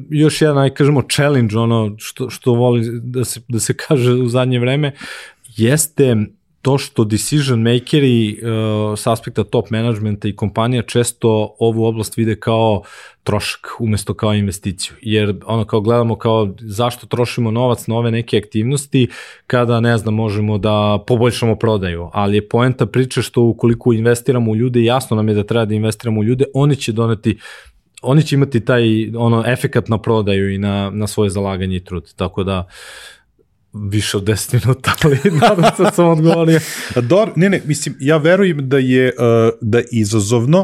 [0.09, 4.59] još jedan, kažemo, challenge, ono što, što voli da se, da se kaže u zadnje
[4.59, 4.91] vreme,
[5.57, 6.15] jeste
[6.61, 12.35] to što decision makeri uh, s aspekta top managementa i kompanija često ovu oblast vide
[12.35, 12.81] kao
[13.23, 14.93] trošak umesto kao investiciju.
[15.01, 19.07] Jer ono kao gledamo kao zašto trošimo novac na ove neke aktivnosti
[19.47, 22.09] kada ne znam možemo da poboljšamo prodaju.
[22.13, 25.73] Ali je poenta priče što ukoliko investiramo u ljude, jasno nam je da treba da
[25.73, 27.37] investiramo u ljude, oni će doneti
[28.01, 32.13] oni će imati taj ono efekat na prodaju i na, na svoje zalaganje i trud.
[32.15, 32.67] Tako da
[33.73, 36.59] više od 10 minuta, ali nadam se da sam odgovorio.
[37.09, 40.61] Dor, ne, ne, mislim, ja verujem da je, uh, da je izazovno,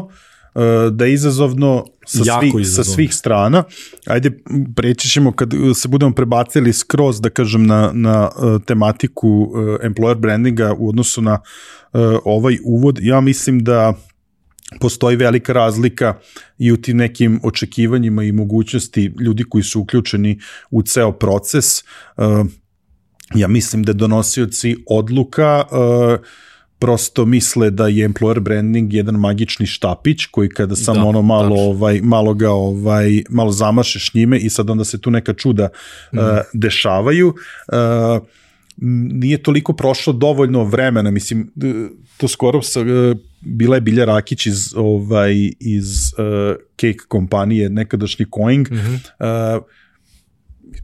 [0.54, 2.84] uh, da je izazovno sa, svih, izazovno.
[2.84, 3.64] sa svih strana.
[4.06, 4.30] Ajde,
[4.76, 10.18] preći ćemo kad se budemo prebacili skroz, da kažem, na, na uh, tematiku uh, employer
[10.18, 11.32] brandinga u odnosu na
[11.92, 12.98] uh, ovaj uvod.
[13.02, 13.94] Ja mislim da
[14.80, 16.14] postoji velika razlika
[16.58, 20.40] i u tim nekim očekivanjima i mogućnosti ljudi koji su uključeni
[20.70, 21.84] u ceo proces.
[22.16, 22.46] Uh,
[23.34, 26.26] ja mislim da donosioci odluka uh,
[26.78, 31.56] prosto misle da je employer branding jedan magični štapić koji kada samo da, ono malo
[31.56, 31.62] tačno.
[31.62, 35.68] ovaj malo ga ovaj malo zamašeš njime i sad onda se tu neka čuda
[36.12, 36.18] mm.
[36.18, 38.26] uh, dešavaju uh,
[39.12, 41.52] nije toliko prošlo dovoljno vremena mislim
[42.16, 42.86] to skoro sa uh,
[43.40, 49.56] bila je Bilja Rakić iz ovaj iz uh, cake kompanije nekadašnji Coing mm -hmm.
[49.56, 49.62] uh,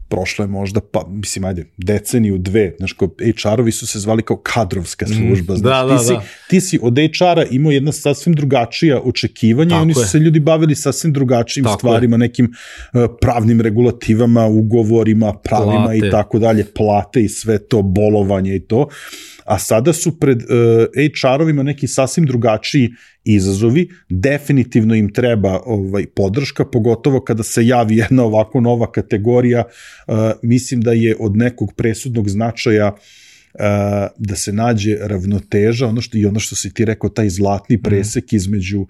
[0.09, 4.37] prošlo je možda, pa, mislim, ajde, deceniju, dve, znaš, kao HR-ovi su se zvali kao
[4.37, 6.23] kadrovska mm, služba, znaš, da, da, ti, si, da.
[6.49, 10.07] ti si od HR-a imao jedna sasvim drugačija očekivanja Tako i oni su je.
[10.07, 12.17] se ljudi bavili sasvim drugačijim tako stvarima, je.
[12.17, 12.45] nekim
[12.93, 15.97] uh, pravnim regulativama, ugovorima, pravima plate.
[15.97, 18.87] i tako dalje, plate i sve to, bolovanje i to
[19.45, 20.47] a sada su pred uh,
[20.95, 22.89] HR-ovima neki sasvim drugačiji
[23.23, 29.63] izazovi, definitivno im treba ovaj podrška, pogotovo kada se javi jedna ovako nova kategorija,
[30.07, 32.99] uh, mislim da je od nekog presudnog značaja uh,
[34.17, 37.83] da se nađe ravnoteža, ono što i ono što si ti rekao, taj zlatni mhm.
[37.83, 38.35] presek mm.
[38.35, 38.85] između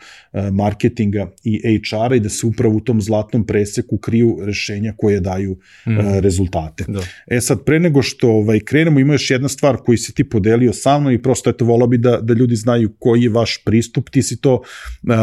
[0.52, 5.58] marketinga i HR-a i da se upravo u tom zlatnom preseku kriju rešenja koje daju
[5.88, 6.20] mm.
[6.20, 6.86] rezultate.
[6.88, 7.02] Da.
[7.28, 10.74] E sad, pre nego što ovaj, krenemo, ima još jedna stvar koju si ti podelio
[10.74, 14.10] sa mnom i prosto eto, volao bi da, da ljudi znaju koji je vaš pristup.
[14.10, 15.14] Ti si to uh,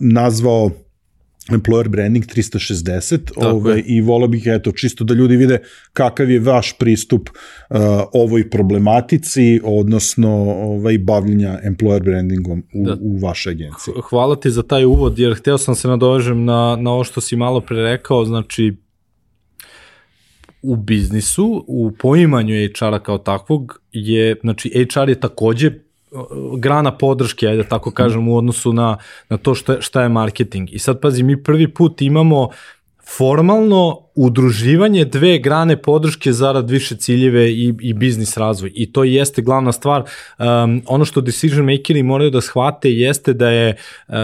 [0.00, 0.70] nazvao
[1.50, 5.58] employer branding 360 ovaj, i volao bih eto čisto da ljudi vide
[5.92, 7.76] kakav je vaš pristup uh,
[8.12, 12.96] ovoj problematici odnosno ovaj bavljenja employer brandingom u, da.
[13.00, 13.94] u vašoj agenciji.
[14.10, 17.36] Hvala ti za taj uvod jer hteo sam se nadovežem na, na ovo što si
[17.36, 18.76] malo pre rekao, znači
[20.62, 25.70] u biznisu, u poimanju HR-a kao takvog je, znači HR je takođe
[26.58, 28.96] grana podrške, ajde da tako kažem, u odnosu na,
[29.28, 30.68] na to šta, šta je marketing.
[30.72, 32.48] I sad pazi, mi prvi put imamo
[33.16, 38.72] formalno udruživanje dve grane podrške zarad više ciljeve i, i biznis razvoj.
[38.74, 40.02] I to jeste glavna stvar.
[40.02, 43.76] Um, ono što decision makeri moraju da shvate jeste da je
[44.08, 44.14] uh,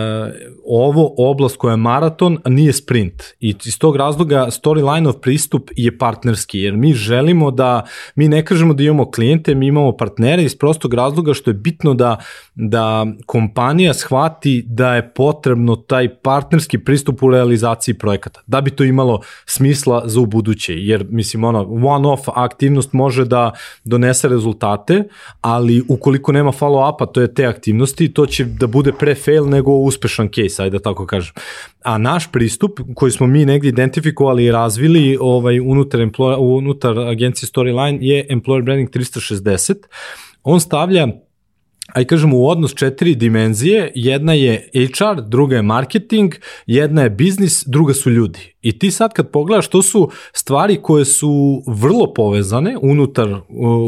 [0.66, 3.22] ovo oblast koja je maraton, a nije sprint.
[3.40, 8.44] I iz tog razloga storyline of pristup je partnerski, jer mi želimo da, mi ne
[8.44, 12.16] kažemo da imamo klijente, mi imamo partnere iz prostog razloga što je bitno da,
[12.54, 18.84] da kompanija shvati da je potrebno taj partnerski pristup u realizaciji projekata, da bi to
[18.84, 23.52] imalo smisla za u buduće, jer mislim ono, one-off aktivnost može da
[23.84, 25.04] donese rezultate,
[25.40, 29.72] ali ukoliko nema follow-upa, to je te aktivnosti, to će da bude pre fail nego
[29.72, 31.34] uspešan case, ajde da tako kažem.
[31.84, 37.48] A naš pristup koji smo mi negdje identifikovali i razvili ovaj, unutar, employer, unutar agencije
[37.48, 39.74] Storyline je Employer Branding 360.
[40.42, 41.08] On stavlja
[41.92, 46.34] aj kažem u odnos četiri dimenzije, jedna je HR, druga je marketing,
[46.66, 48.54] jedna je biznis, druga su ljudi.
[48.64, 53.40] I ti sad kad pogledaš, to su stvari koje su vrlo povezane unutar uh,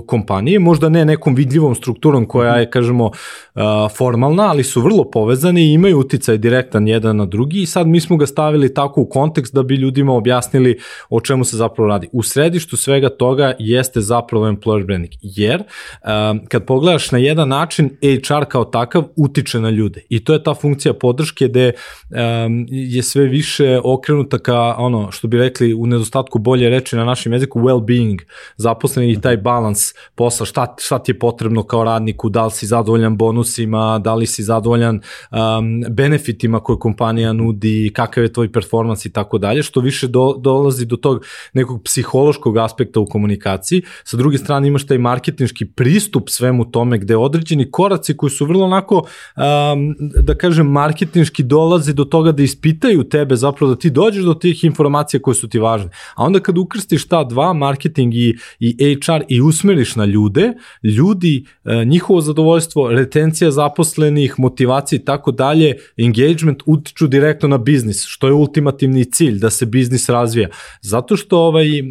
[0.07, 3.63] kompanije, možda ne nekom vidljivom strukturom koja je, kažemo, uh,
[3.97, 8.01] formalna, ali su vrlo povezane i imaju uticaj direktan jedan na drugi i sad mi
[8.01, 10.79] smo ga stavili tako u kontekst da bi ljudima objasnili
[11.11, 12.09] o čemu se zapravo radi.
[12.13, 16.09] U središtu svega toga jeste zapravo employer branding, jer uh,
[16.49, 20.55] kad pogledaš na jedan način, HR kao takav utiče na ljude i to je ta
[20.55, 21.73] funkcija podrške gde
[22.11, 27.05] um, je sve više okrenuta ka ono, što bi rekli u nedostatku bolje reči na
[27.05, 28.23] našem jeziku, well-being
[28.57, 32.67] zaposlenih i taj balans posla, šta, šta ti je potrebno kao radniku, da li si
[32.67, 39.07] zadovoljan bonusima, da li si zadovoljan um, benefitima koje kompanija nudi, kakav je tvoj performans
[39.07, 43.83] i tako dalje, što više do, dolazi do tog nekog psihološkog aspekta u komunikaciji.
[44.05, 48.65] Sa druge strane imaš taj marketinški pristup svemu tome gde određeni koraci koji su vrlo
[48.65, 54.25] onako, um, da kažem, marketinški dolaze do toga da ispitaju tebe zapravo da ti dođeš
[54.25, 55.91] do tih informacija koje su ti važne.
[56.15, 61.45] A onda kad ukrstiš ta dva, marketing i, i HR i usmeriš na ljude, ljudi,
[61.65, 68.27] e, njihovo zadovoljstvo, retencija zaposlenih, motivacija i tako dalje, engagement utiču direktno na biznis, što
[68.27, 70.49] je ultimativni cilj, da se biznis razvija.
[70.81, 71.85] Zato što ovaj, e,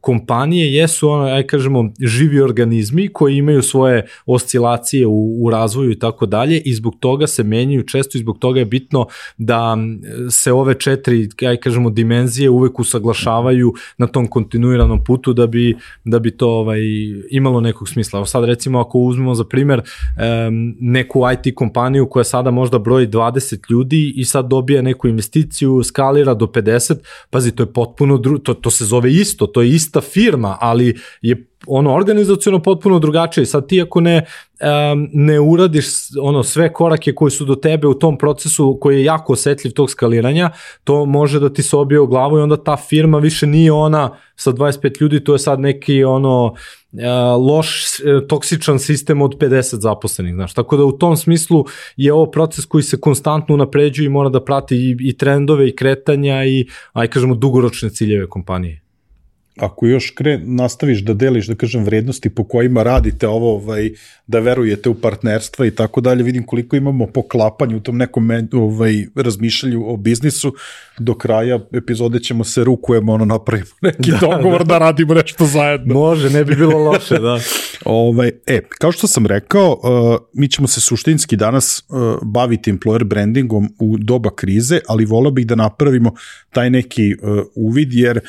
[0.00, 5.98] kompanije jesu, ono, aj kažemo, živi organizmi koji imaju svoje oscilacije u, u razvoju i
[5.98, 9.76] tako dalje i zbog toga se menjaju često i zbog toga je bitno da
[10.30, 16.18] se ove četiri, aj kažemo, dimenzije uvek usaglašavaju na tom kontinuiranom putu da bi, da
[16.18, 16.80] bi to ovaj,
[17.30, 18.18] imalo nekog smisla.
[18.18, 23.06] Evo sad recimo ako uzmemo za primer um, neku IT kompaniju koja sada možda broji
[23.06, 26.96] 20 ljudi i sad dobija neku investiciju, skalira do 50,
[27.30, 30.96] pazi to je potpuno, dru, to, to se zove isto, to je ista firma, ali
[31.22, 33.46] je ono organizacijono potpuno drugačije.
[33.46, 34.26] Sad ti ako ne
[34.60, 35.86] um, ne uradiš
[36.20, 39.90] ono sve korake koji su do tebe u tom procesu koji je jako osetljiv tog
[39.90, 40.50] skaliranja,
[40.84, 44.10] to može da ti se obije u glavu i onda ta firma više nije ona
[44.36, 46.56] sa 25 ljudi, to je sad neki ono uh,
[47.48, 50.54] loš, e, toksičan sistem od 50 zaposlenih, znaš.
[50.54, 51.64] Tako da u tom smislu
[51.96, 55.76] je ovo proces koji se konstantno unapređuje i mora da prati i, i trendove i
[55.76, 58.85] kretanja i, aj kažemo, dugoročne ciljeve kompanije
[59.56, 63.90] ako još kre, nastaviš da deliš, da kažem, vrednosti po kojima radite ovo, ovaj,
[64.26, 69.06] da verujete u partnerstva i tako dalje, vidim koliko imamo poklapanje u tom nekom ovaj,
[69.14, 70.54] razmišljanju o biznisu,
[70.98, 74.64] do kraja epizode ćemo se rukujemo, ono, napravimo neki da, dogovor da.
[74.64, 75.94] da radimo nešto zajedno.
[75.94, 77.38] Može, ne bi bilo loše, da.
[77.84, 83.04] ovaj, e, kao što sam rekao, uh, mi ćemo se suštinski danas uh, baviti employer
[83.04, 86.12] brandingom u doba krize, ali volao bih da napravimo
[86.52, 88.20] taj neki uh, uvid, jer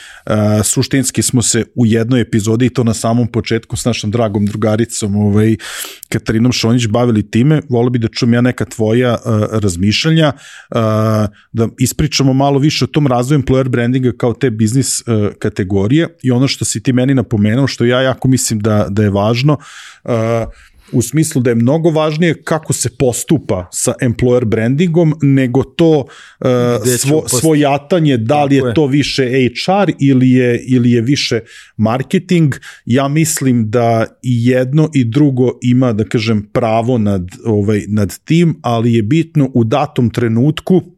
[0.63, 5.15] suštinski smo se u jednoj epizodi i to na samom početku s našom dragom drugaricom
[5.15, 5.55] ovaj,
[6.09, 9.17] Katarinom Šonjić bavili time, volao bih da čujem ja neka tvoja
[9.51, 10.31] razmišljanja,
[11.53, 15.03] da ispričamo malo više o tom razvoju employer brandinga kao te biznis
[15.39, 19.09] kategorije i ono što si ti meni napomenuo, što ja jako mislim da, da je
[19.09, 20.11] važno, uh,
[20.91, 26.47] u smislu da je mnogo važnije kako se postupa sa employer brandingom nego to uh,
[26.97, 31.39] svo, svojatanje da li je to više HR ili je ili je više
[31.77, 32.55] marketing.
[32.85, 38.59] Ja mislim da i jedno i drugo ima da kažem pravo nad ovaj nad tim
[38.61, 40.96] ali je bitno u datom trenutku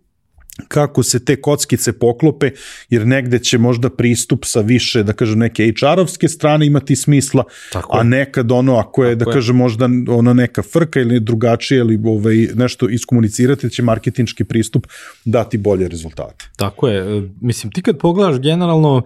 [0.67, 2.51] kako se te kockice poklope,
[2.89, 7.97] jer negde će možda pristup sa više, da kažem, neke HR-ovske strane imati smisla, Tako
[7.97, 11.79] a nekad ono, ako je, da Tako da kažem, možda ono neka frka ili drugačije
[11.79, 14.87] ili ovaj, nešto iskomunicirati, će marketinčki pristup
[15.25, 16.45] dati bolje rezultate.
[16.55, 17.17] Tako je.
[17.17, 19.01] E, mislim, ti kad pogledaš generalno,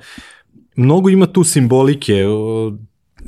[0.75, 2.23] mnogo ima tu simbolike.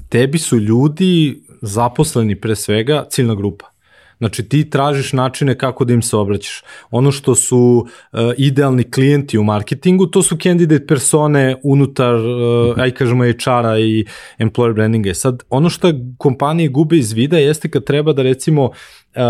[0.09, 3.74] Tebi su ljudi zaposleni pre svega ciljna grupa.
[4.17, 6.63] Znači ti tražiš načine kako da im se obraćaš.
[6.91, 12.91] Ono što su uh, idealni klijenti u marketingu, to su candidate persone unutar, uh, aj
[12.91, 14.05] kažemo HR-a i
[14.39, 15.13] employer brandinga.
[15.13, 18.71] Sad, ono što kompanije gube iz vida jeste kad treba da recimo
[19.15, 19.21] uh,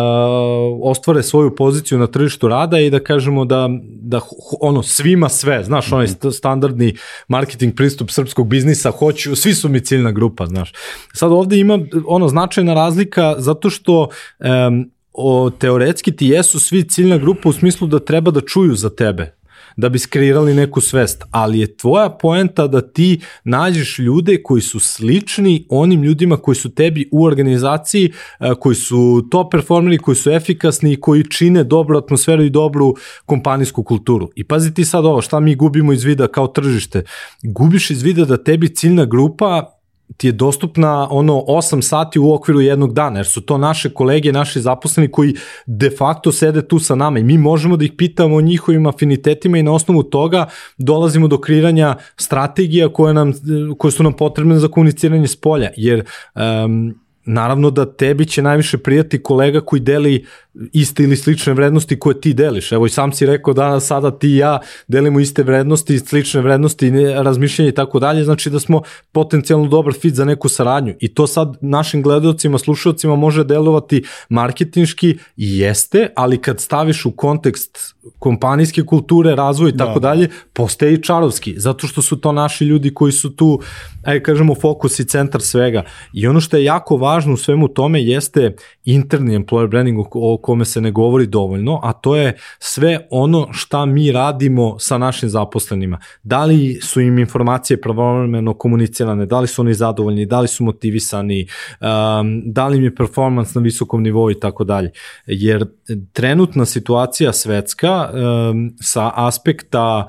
[0.81, 4.19] ostvare svoju poziciju na tržištu rada i da kažemo da, da
[4.61, 6.29] ono svima sve, znaš, onaj mhm.
[6.29, 6.95] standardni
[7.27, 10.73] marketing pristup srpskog biznisa, hoću, svi su mi ciljna grupa, znaš.
[11.13, 14.01] Sad ovde ima ono značajna razlika zato što
[14.39, 18.89] um, o, teoretski ti jesu svi ciljna grupa u smislu da treba da čuju za
[18.89, 19.35] tebe
[19.77, 24.79] da bi skreirali neku svest, ali je tvoja poenta da ti nađeš ljude koji su
[24.79, 30.31] slični onim ljudima koji su tebi u organizaciji, e, koji su top performeri, koji su
[30.31, 32.95] efikasni i koji čine dobru atmosferu i dobru
[33.25, 34.29] kompanijsku kulturu.
[34.35, 37.03] I pazi ti sad ovo, šta mi gubimo iz vida kao tržište?
[37.43, 39.71] Gubiš iz vida da tebi ciljna grupa
[40.17, 44.31] ti je dostupna ono 8 sati u okviru jednog dana, jer su to naše kolege,
[44.31, 45.33] naši zaposleni koji
[45.65, 49.57] de facto sede tu sa nama i mi možemo da ih pitamo o njihovim afinitetima
[49.57, 50.45] i na osnovu toga
[50.77, 53.33] dolazimo do kreiranja strategija koje, nam,
[53.77, 56.03] koje su nam potrebne za komuniciranje s polja, jer
[56.35, 56.95] um,
[57.25, 60.25] naravno da tebi će najviše prijati kolega koji deli
[60.73, 62.71] iste ili slične vrednosti koje ti deliš.
[62.71, 66.91] Evo i sam si rekao da sada ti i ja delimo iste vrednosti, slične vrednosti,
[67.15, 68.81] razmišljanje i tako dalje, znači da smo
[69.11, 70.93] potencijalno dobar fit za neku saradnju.
[70.99, 77.11] I to sad našim gledalcima, slušalcima može delovati marketinški i jeste, ali kad staviš u
[77.11, 80.09] kontekst kompanijske kulture, razvoj i tako da.
[80.09, 83.59] dalje, postaje i čarovski, zato što su to naši ljudi koji su tu,
[84.03, 85.83] ajde kažemo, fokus i centar svega.
[86.13, 90.65] I ono što je jako važno u svemu tome jeste interni employer branding o kome
[90.65, 95.99] se ne govori dovoljno, a to je sve ono šta mi radimo sa našim zaposlenima.
[96.23, 100.63] Da li su im informacije pravovremeno komunicirane, da li su oni zadovoljni, da li su
[100.63, 101.47] motivisani,
[101.81, 104.91] um, da li im je performance na visokom nivou i tako dalje.
[105.25, 105.65] Jer
[106.13, 110.07] trenutna situacija svetska um, sa aspekta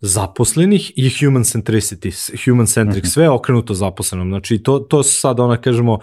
[0.00, 2.10] zaposlenih i human centricity,
[2.44, 3.10] human centric, mhm.
[3.10, 4.28] sve okrenuto zaposlenom.
[4.28, 5.98] Znači to, to sad ona kažemo,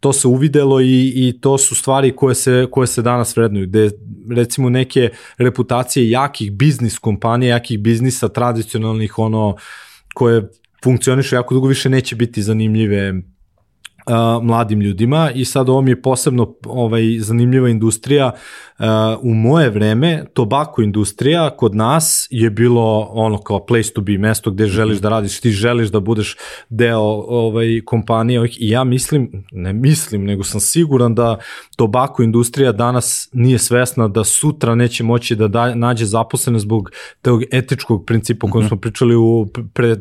[0.00, 3.90] to se uvidelo i, i to su stvari koje se, koje se danas vrednuju, gde
[4.36, 9.56] recimo neke reputacije jakih biznis kompanija, jakih biznisa tradicionalnih, ono,
[10.14, 10.48] koje
[10.84, 13.14] funkcionišu jako dugo više neće biti zanimljive
[14.06, 18.32] uh, mladim ljudima i sad ovo mi je posebno ovaj, zanimljiva industrija.
[18.78, 18.84] Uh,
[19.22, 24.50] u moje vreme, tobako industrija kod nas je bilo ono kao place to be, mesto
[24.50, 26.36] gde želiš da radiš, ti želiš da budeš
[26.68, 31.38] deo ovaj, kompanije ovih, i ja mislim, ne mislim, nego sam siguran da
[31.76, 36.90] tobako industrija danas nije svesna da sutra neće moći da da, nađe zaposlene zbog
[37.22, 38.68] tog etičkog principa o kojem mhm.
[38.68, 39.96] smo pričali u pre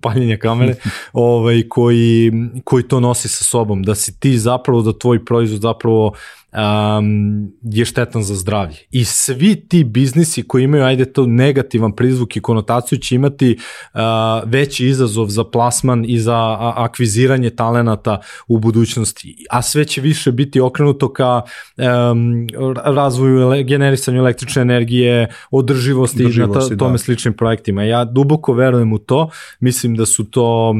[0.00, 0.74] paljenja kamere,
[1.12, 2.32] ovaj, koji,
[2.64, 6.12] koji to nosi sa sobom, da si ti zapravo, da tvoj proizvod zapravo
[6.52, 8.76] um, je štetan za zdravlje.
[8.90, 13.58] I svi ti biznisi koji imaju, ajde to negativan prizvuk i konotaciju će imati
[13.94, 14.00] uh,
[14.44, 19.46] veći izazov za plasman i za akviziranje talenata u budućnosti.
[19.50, 21.42] A sve će više biti okrenuto ka
[21.76, 22.46] um,
[22.84, 26.98] razvoju, generisanju električne energije, održivosti, održivosti i na tome da.
[26.98, 27.82] sličnim projektima.
[27.84, 29.30] Ja duboko verujem u to,
[29.60, 30.74] mislim da su to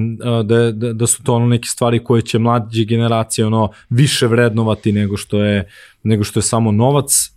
[0.45, 4.93] da, da, da su to ono neke stvari koje će mlađe generacije ono više vrednovati
[4.93, 5.62] nego što je
[6.03, 7.31] nego što je samo novac,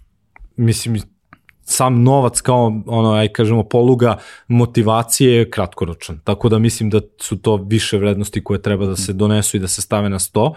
[0.55, 1.01] mislim,
[1.65, 4.17] sam novac kao ono aj kažemo poluga
[4.47, 6.19] motivacije je kratkoročan.
[6.23, 9.67] Tako da mislim da su to više vrednosti koje treba da se donesu i da
[9.67, 10.53] se stave na sto.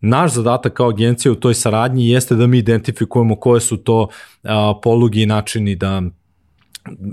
[0.00, 4.08] Naš zadatak kao agencija u toj saradnji jeste da mi identifikujemo koje su to
[4.42, 6.02] a, polugi i načini da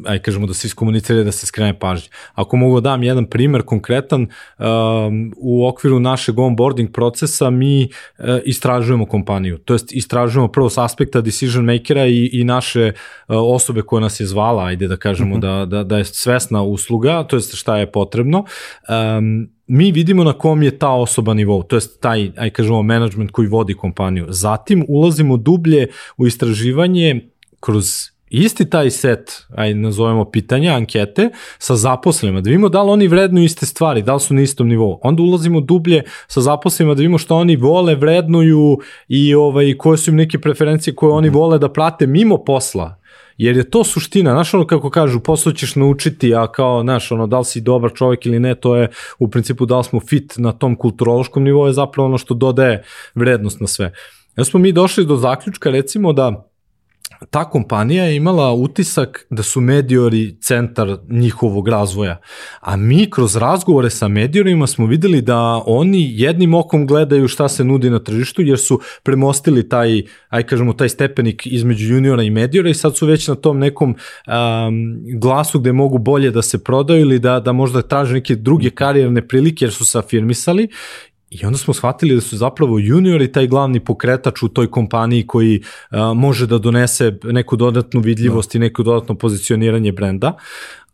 [0.05, 2.09] aj kažemo da se iskomunicira da se skrene pažnje.
[2.33, 4.27] Ako mogu da dam jedan primer konkretan,
[4.59, 10.77] um, u okviru našeg onboarding procesa mi uh, istražujemo kompaniju, to jest istražujemo prvo s
[10.77, 15.35] aspekta decision makera i, i naše uh, osobe koja nas je zvala, ajde da kažemo
[15.35, 15.47] uh mhm.
[15.47, 15.65] -huh.
[15.65, 18.45] da, da, da je svesna usluga, to jest šta je potrebno,
[18.89, 23.31] um, mi vidimo na kom je ta osoba nivou, to jest taj, aj kažemo, management
[23.31, 24.25] koji vodi kompaniju.
[24.29, 32.41] Zatim ulazimo dublje u istraživanje kroz isti taj set, aj nazovemo pitanja, ankete, sa zaposlenima,
[32.41, 34.99] da vidimo da li oni vrednuju iste stvari, da li su na istom nivou.
[35.03, 40.11] Onda ulazimo dublje sa zaposlenima da vidimo što oni vole, vrednuju i ovaj, koje su
[40.11, 42.97] im neke preferencije koje oni vole da prate mimo posla.
[43.37, 47.27] Jer je to suština, znaš ono kako kažu, posao ćeš naučiti, a kao, znaš, ono,
[47.27, 50.33] da li si dobar čovjek ili ne, to je u principu da li smo fit
[50.37, 52.83] na tom kulturološkom nivou je zapravo ono što dodaje
[53.15, 53.91] vrednost na sve.
[54.37, 56.47] Ja smo mi došli do zaključka, recimo, da
[57.29, 62.17] ta kompanija je imala utisak da su Mediori centar njihovog razvoja.
[62.59, 67.63] A mi kroz razgovore sa Mediorima smo videli da oni jednim okom gledaju šta se
[67.63, 72.69] nudi na tržištu jer su premostili taj, aj kažemo, taj stepenik između juniora i Mediora
[72.69, 73.95] i sad su već na tom nekom um,
[75.19, 79.27] glasu gde mogu bolje da se prodaju ili da, da možda traže neke druge karijerne
[79.27, 80.67] prilike jer su se afirmisali
[81.41, 85.61] I onda smo shvatili da su zapravo juniori taj glavni pokretač u toj kompaniji koji
[85.89, 88.57] a, može da donese neku dodatnu vidljivost da.
[88.57, 90.33] i neko dodatno pozicioniranje brenda.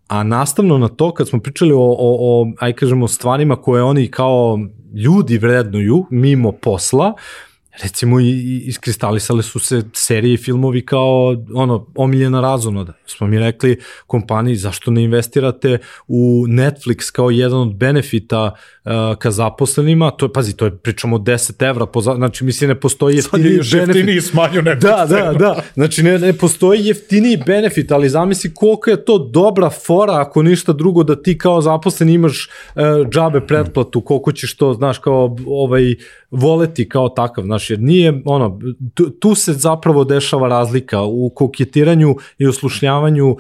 [0.08, 4.08] A nastavno na to, kad smo pričali o, o, o aj kažemo, stvarima koje oni
[4.08, 4.60] kao
[4.96, 7.51] ljudi vrednuju mimo posla, uh,
[7.84, 12.94] recimo i iskristalisale su se serije i filmovi kao ono omiljena razonoda.
[13.06, 18.52] Smo mi rekli kompaniji zašto ne investirate u Netflix kao jedan od benefita
[18.86, 22.80] uh, ka zaposlenima, to je, pazi, to je pričamo 10 evra, po, znači mislim ne
[22.80, 23.74] postoji jeftiniji benefit.
[23.74, 24.80] jeftiniji smanju Netflix.
[24.80, 29.70] Da, da, da, znači ne, ne postoji jeftiniji benefit, ali zamisli koliko je to dobra
[29.70, 34.74] fora ako ništa drugo da ti kao zaposlen imaš uh, džabe pretplatu, koliko ćeš to,
[34.74, 35.96] znaš, kao ovaj
[36.32, 38.60] voleti kao takav, znaš, jer nije, ono,
[38.94, 43.40] tu, tu se zapravo dešava razlika u koketiranju i oslušnjavanju um,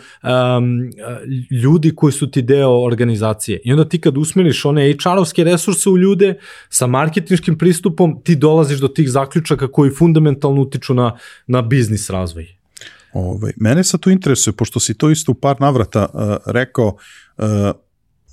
[1.63, 3.59] ljudi koji su ti deo organizacije.
[3.63, 8.80] I onda ti kad usmeriš one HR-ovske resurse u ljude sa marketinškim pristupom, ti dolaziš
[8.80, 11.17] do tih zaključaka koji fundamentalno utiču na,
[11.47, 12.47] na biznis razvoj.
[13.13, 17.45] Ovaj, mene sad tu interesuje, pošto si to isto u par navrata uh, rekao, uh,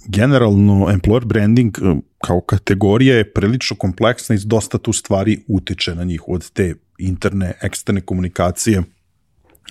[0.09, 6.05] generalno employer branding uh, kao kategorija je prilično kompleksna i dosta tu stvari utiče na
[6.05, 8.83] njih od te interne, eksterne komunikacije.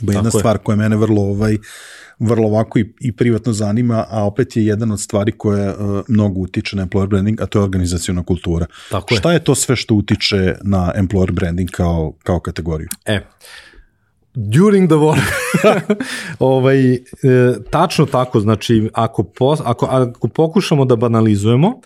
[0.02, 0.64] Ba jedna Tako stvar je.
[0.64, 1.58] koja mene vrlo ovaj
[2.20, 6.40] vrlo ovako i, i privatno zanima, a opet je jedan od stvari koje uh, mnogo
[6.40, 8.66] utiče na employer branding, a to je organizacijona kultura.
[8.92, 9.36] Tako Šta je.
[9.36, 12.88] je to sve što utiče na employer branding kao, kao kategoriju?
[13.06, 13.22] E,
[14.34, 15.20] during the war.
[16.40, 17.00] ovaj, e,
[17.70, 21.82] tačno tako, znači ako, po, ako, ako pokušamo da banalizujemo,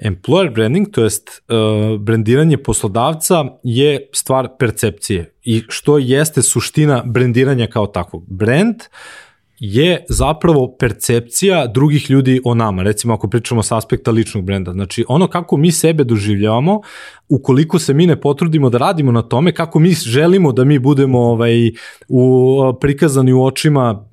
[0.00, 7.66] employer branding, to jest uh, brandiranje poslodavca je stvar percepcije i što jeste suština brandiranja
[7.66, 8.24] kao takvog.
[8.28, 8.76] Brand
[9.60, 14.72] je zapravo percepcija drugih ljudi o nama, recimo ako pričamo s aspekta ličnog brenda.
[14.72, 16.80] Znači ono kako mi sebe doživljavamo,
[17.28, 21.20] ukoliko se mi ne potrudimo da radimo na tome, kako mi želimo da mi budemo
[21.20, 21.70] ovaj,
[22.08, 24.06] u, prikazani u očima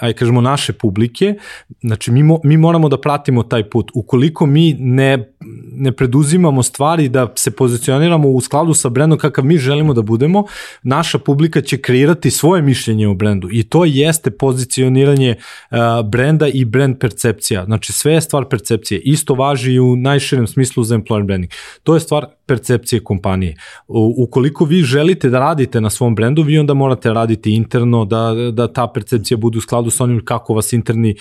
[0.00, 1.34] aj kažemo naše publike,
[1.80, 3.90] znači mi, mo, mi moramo da pratimo taj put.
[3.94, 5.34] Ukoliko mi ne,
[5.78, 10.44] ne preduzimamo stvari da se pozicioniramo u skladu sa brendom kakav mi želimo da budemo,
[10.82, 15.34] naša publika će kreirati svoje mišljenje o brendu i to jeste pozicioniranje
[15.70, 17.64] uh, brenda i brand percepcija.
[17.64, 19.00] Znači sve je stvar percepcije.
[19.00, 21.52] Isto važi i u najširem smislu za employer branding.
[21.82, 23.56] To je stvar percepcije kompanije.
[23.88, 28.34] U, ukoliko vi želite da radite na svom brendu, vi onda morate raditi interno, da,
[28.52, 31.14] da ta percepcija bude u skladu sa onim kako vas interni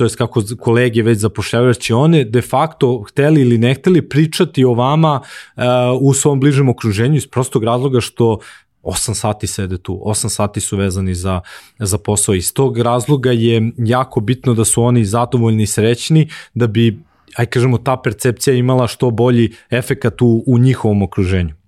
[0.00, 4.64] to jest kako kolege već zapošljavaju, će one de facto hteli ili ne hteli pričati
[4.64, 5.62] o vama uh,
[6.00, 8.38] u svom bližem okruženju iz prostog razloga što
[8.82, 11.40] 8 sati sede tu, 8 sati su vezani za,
[11.78, 12.34] za posao.
[12.34, 16.98] Iz tog razloga je jako bitno da su oni zadovoljni i srećni da bi
[17.36, 21.59] aj kažemo, ta percepcija imala što bolji efekat u, u njihovom okruženju.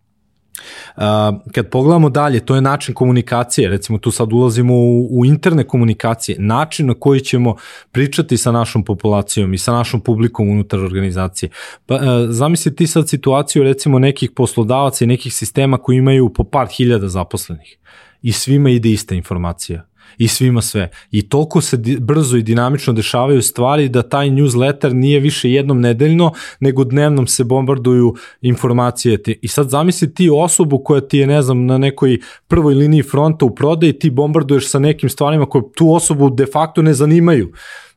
[1.52, 6.38] Kad pogledamo dalje, to je način komunikacije, recimo tu sad ulazimo u, u interne komunikacije,
[6.38, 7.56] način na koji ćemo
[7.92, 11.50] pričati sa našom populacijom i sa našom publikom unutar organizacije.
[11.86, 16.44] Pa, uh, zamisli ti sad situaciju recimo nekih poslodavaca i nekih sistema koji imaju po
[16.44, 17.78] par hiljada zaposlenih
[18.22, 20.90] i svima ide ista informacija i svima sve.
[21.10, 26.32] I toliko se brzo i dinamično dešavaju stvari da taj newsletter nije više jednom nedeljno,
[26.60, 29.18] nego dnevnom se bombarduju informacije.
[29.42, 33.44] I sad zamisli ti osobu koja ti je, ne znam, na nekoj prvoj liniji fronta
[33.44, 37.52] u prodaji, ti bombarduješ sa nekim stvarima koje tu osobu de facto ne zanimaju.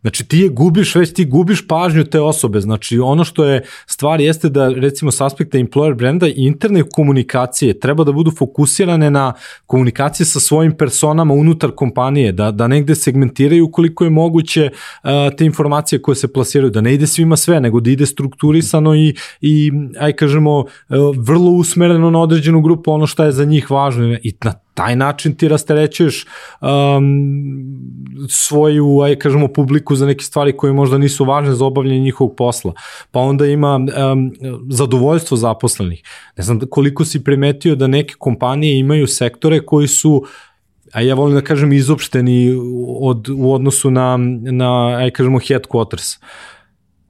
[0.06, 2.60] Znači ti je gubiš, već ti gubiš pažnju te osobe.
[2.62, 8.04] Znači ono što je stvar jeste da recimo s aspekta employer brenda interne komunikacije treba
[8.04, 9.34] da budu fokusirane na
[9.66, 15.46] komunikacije sa svojim personama unutar kompanije, da, da negde segmentiraju koliko je moguće uh, te
[15.46, 19.72] informacije koje se plasiraju, da ne ide svima sve, nego da ide strukturisano i, i
[20.00, 20.66] aj kažemo, uh,
[21.18, 25.36] vrlo usmereno na određenu grupu ono što je za njih važno i na taj način
[25.36, 26.26] ti rasterećuješ
[26.62, 26.68] um,
[28.30, 32.74] svoju, aj kažemo, publiku za neke stvari koje možda nisu važne za obavljanje njihovog posla.
[33.12, 34.32] Pa onda ima um,
[34.70, 36.04] zadovoljstvo zaposlenih.
[36.38, 40.26] Ne znam koliko si primetio da neke kompanije imaju sektore koji su
[40.94, 42.56] a ja volim da kažem izopšteni
[43.00, 44.18] od, u odnosu na,
[44.52, 46.20] na aj kažemo, headquarters.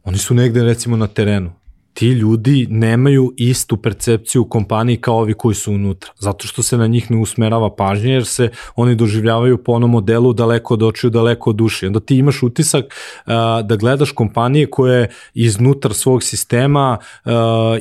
[0.04, 1.52] Oni su negde recimo na terenu
[1.96, 6.78] ti ljudi nemaju istu percepciju u kompaniji kao ovi koji su unutra, zato što se
[6.78, 11.10] na njih ne usmerava pažnje, jer se oni doživljavaju po onom modelu daleko od očiju,
[11.10, 11.88] daleko od duši.
[11.88, 13.34] Onda ti imaš utisak uh,
[13.68, 17.32] da gledaš kompanije koje iznutar svog sistema uh,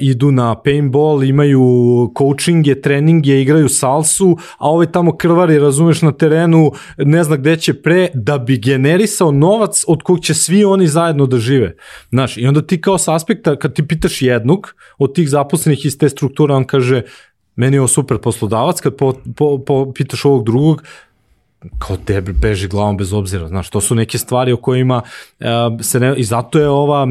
[0.00, 1.64] idu na paintball, imaju
[2.18, 7.74] coachinge, treninge, igraju salsu, a ovaj tamo krvari, razumeš, na terenu, ne zna gde će
[7.74, 11.76] pre, da bi generisao novac od kog će svi oni zajedno da žive.
[12.10, 15.98] Znaš, i onda ti kao sa aspekta, kad ti pitaš jednog od tih zaposlenih iz
[15.98, 17.02] te strukture, on kaže,
[17.56, 20.82] meni je ovo super poslodavac, kad po, po, po, pitaš ovog drugog,
[21.78, 25.02] kao te beži glavom bez obzira, znaš, to su neke stvari o kojima
[25.40, 25.46] uh,
[25.80, 27.06] se ne, i zato je ova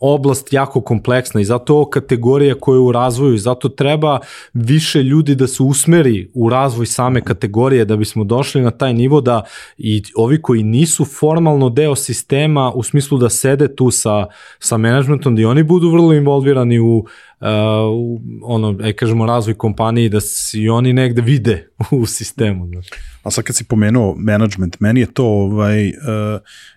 [0.00, 4.20] oblast jako kompleksna i zato je ovo kategorija koja je u razvoju i zato treba
[4.52, 9.20] više ljudi da se usmeri u razvoj same kategorije da bismo došli na taj nivo
[9.20, 9.42] da
[9.78, 14.26] i ovi koji nisu formalno deo sistema u smislu da sede tu sa,
[14.58, 17.04] sa managementom, da oni budu vrlo involvirani u uh,
[17.42, 21.68] uh, ono, aj kažemo, razvoj kompaniji, da si oni negde vide
[22.00, 22.66] u sistemu.
[22.66, 22.90] Znači.
[23.22, 25.94] A sad kad si pomenuo management, meni je to ovaj, uh,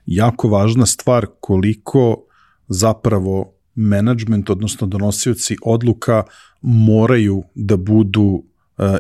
[0.06, 2.26] jako važna stvar koliko
[2.68, 6.24] zapravo management, odnosno donosioci odluka
[6.62, 8.44] moraju da budu uh,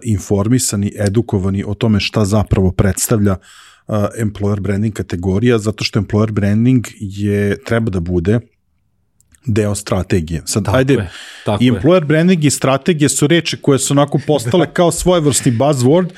[0.03, 3.31] informisani, edukovani o tome šta zapravo predstavlja
[3.87, 8.39] uh, employer branding kategorija, zato što employer branding je, treba da bude
[9.45, 10.41] deo strategije.
[10.45, 11.09] Sad, tako ajde, je,
[11.45, 12.05] tako employer je.
[12.05, 16.09] branding i strategije su reči koje su onako postale kao svojevrsni buzzword,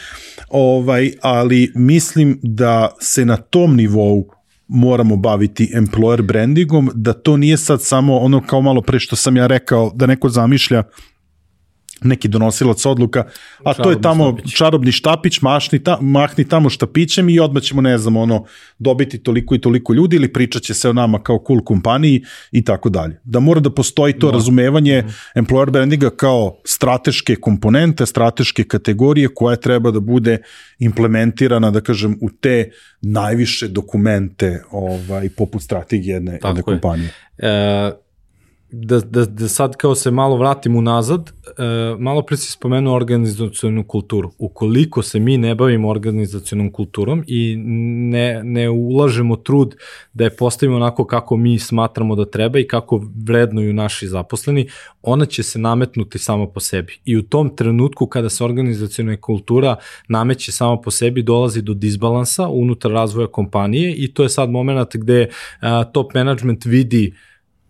[0.49, 4.29] ovaj, ali mislim da se na tom nivou
[4.67, 9.37] moramo baviti employer brandingom, da to nije sad samo ono kao malo pre što sam
[9.37, 10.83] ja rekao, da neko zamišlja
[12.01, 13.23] neki donosilac odluka,
[13.63, 14.53] a čarobni to je tamo štapić.
[14.53, 18.45] čarobni štapić, mašni ta, mahni tamo štapićem i odmah ćemo, ne znam, ono,
[18.79, 22.63] dobiti toliko i toliko ljudi ili pričat će se o nama kao cool kompaniji i
[22.63, 23.19] tako dalje.
[23.23, 24.31] Da mora da postoji to no.
[24.31, 24.37] Da.
[24.37, 25.45] razumevanje mm -hmm.
[25.45, 30.37] employer brandinga kao strateške komponente, strateške kategorije koja treba da bude
[30.79, 32.71] implementirana, da kažem, u te
[33.01, 37.09] najviše dokumente ovaj, poput strategije jedne, jedne kompanije.
[37.37, 37.91] E,
[38.71, 43.83] da, da, da sad kao se malo vratim unazad, e, malo pre si spomenuo organizacijonu
[43.83, 44.31] kulturu.
[44.37, 47.55] Ukoliko se mi ne bavimo organizacijonom kulturom i
[48.11, 49.75] ne, ne ulažemo trud
[50.13, 54.67] da je postavimo onako kako mi smatramo da treba i kako vrednuju naši zaposleni,
[55.01, 56.99] ona će se nametnuti samo po sebi.
[57.05, 59.75] I u tom trenutku kada se organizacijona kultura
[60.07, 64.95] nameće samo po sebi, dolazi do disbalansa unutar razvoja kompanije i to je sad moment
[64.95, 67.13] gde a, top management vidi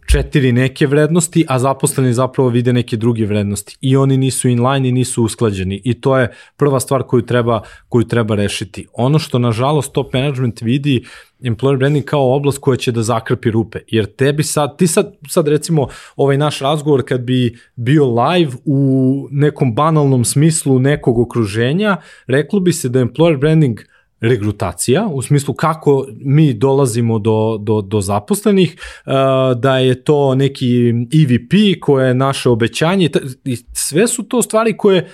[0.07, 3.77] četiri neke vrednosti, a zaposleni zapravo vide neke druge vrednosti.
[3.81, 5.81] I oni nisu inline i nisu usklađeni.
[5.83, 8.87] I to je prva stvar koju treba, koju treba rešiti.
[8.93, 11.05] Ono što nažalost top management vidi
[11.41, 15.47] employer branding kao oblast koja će da zakrpi rupe, jer tebi sad, ti sad, sad
[15.47, 21.97] recimo ovaj naš razgovor kad bi bio live u nekom banalnom smislu nekog okruženja,
[22.27, 27.81] reklo bi se da employer branding uh, regrutacija, u smislu kako mi dolazimo do, do,
[27.81, 29.13] do zaposlenih, uh,
[29.59, 33.09] da je to neki EVP koje je naše obećanje
[33.45, 35.09] i sve su to stvari koje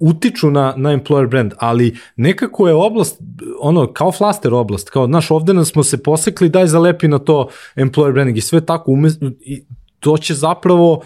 [0.00, 3.20] utiču na, na employer brand, ali nekako je oblast,
[3.60, 7.48] ono, kao flaster oblast, kao, znaš, ovde nas smo se posekli, daj zalepi na to
[7.76, 9.10] employer branding i sve tako, ume,
[9.40, 9.64] i
[10.00, 11.02] to će zapravo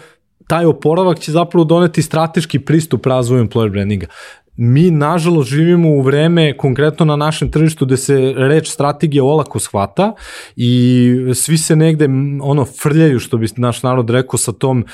[0.47, 4.07] taj oporavak će zapravo doneti strateški pristup razvoju employer brandinga
[4.55, 10.13] mi nažalost živimo u vreme konkretno na našem tržištu gde se reč strategija olako shvata
[10.55, 12.09] i svi se negde
[12.41, 14.85] ono frljaju što bi naš narod rekao sa tom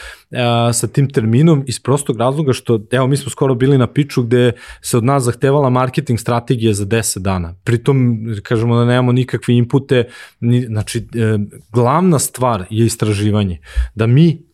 [0.73, 4.51] sa tim terminom iz prostog razloga što evo mi smo skoro bili na piču gde
[4.81, 7.55] se od nas zahtevala marketing strategija za 10 dana.
[7.63, 10.07] Pritom kažemo da nemamo nikakve inpute,
[10.39, 11.37] ni, znači e,
[11.71, 13.59] glavna stvar je istraživanje.
[13.95, 14.49] Da mi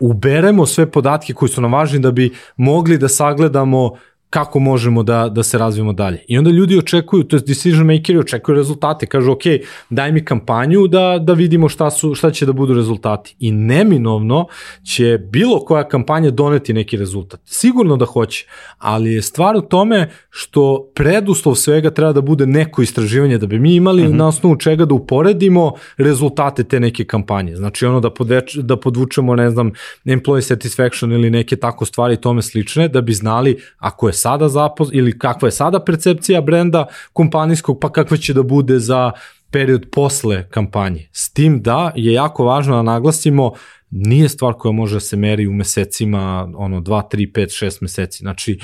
[0.00, 3.96] uberemo sve podatke koji su nam važni da bi mogli da sagledamo
[4.30, 6.24] kako možemo da, da se razvijemo dalje.
[6.28, 9.42] I onda ljudi očekuju, to je decision makeri očekuju rezultate, kažu ok,
[9.90, 13.36] daj mi kampanju da, da vidimo šta, su, šta će da budu rezultati.
[13.38, 14.46] I neminovno
[14.82, 17.40] će bilo koja kampanja doneti neki rezultat.
[17.44, 18.46] Sigurno da hoće,
[18.78, 23.58] ali je stvar u tome što preduslov svega treba da bude neko istraživanje, da bi
[23.58, 24.14] mi imali uh mhm.
[24.14, 24.18] -huh.
[24.18, 27.56] na osnovu čega da uporedimo rezultate te neke kampanje.
[27.56, 29.70] Znači ono da, podveč, da podvučemo, ne znam,
[30.04, 34.88] employee satisfaction ili neke tako stvari tome slične, da bi znali ako je sada zapos
[34.92, 39.12] ili kakva je sada percepcija brenda kompanijskog, pa kakva će da bude za
[39.50, 41.08] period posle kampanje.
[41.12, 43.52] S tim da je jako važno da naglasimo
[43.90, 48.18] nije stvar koja može da se meri u mesecima, ono, 2, 3, 5, 6 meseci.
[48.18, 48.58] Znači,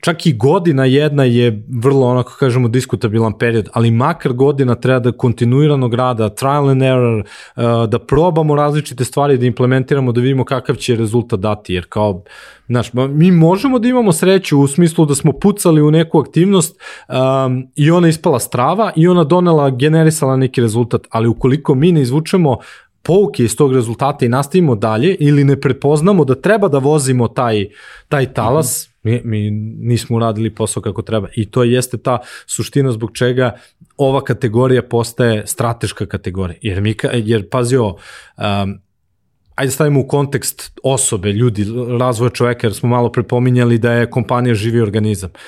[0.00, 5.12] čak i godina jedna je vrlo onako kažemo diskutabilan period, ali makar godina treba da
[5.12, 10.76] kontinuiranog rada, trial and error, uh, da probamo različite stvari, da implementiramo, da vidimo kakav
[10.76, 12.22] će rezultat dati, jer kao,
[12.66, 17.66] znaš, mi možemo da imamo sreću u smislu da smo pucali u neku aktivnost um,
[17.74, 22.58] i ona ispala strava i ona donela, generisala neki rezultat, ali ukoliko mi ne izvučemo
[23.06, 27.68] pouke iz tog rezultata i nastavimo dalje ili ne prepoznamo da treba da vozimo taj,
[28.08, 29.50] taj talas, mi, mi
[29.80, 31.28] nismo uradili posao kako treba.
[31.36, 33.54] I to jeste ta suština zbog čega
[33.96, 36.58] ova kategorija postaje strateška kategorija.
[36.62, 38.78] Jer, mi, jer pazio, um,
[39.54, 41.66] ajde stavimo u kontekst osobe, ljudi,
[41.98, 45.30] razvoja čoveka, jer smo malo prepominjali da je kompanija živi organizam.
[45.30, 45.40] Uh,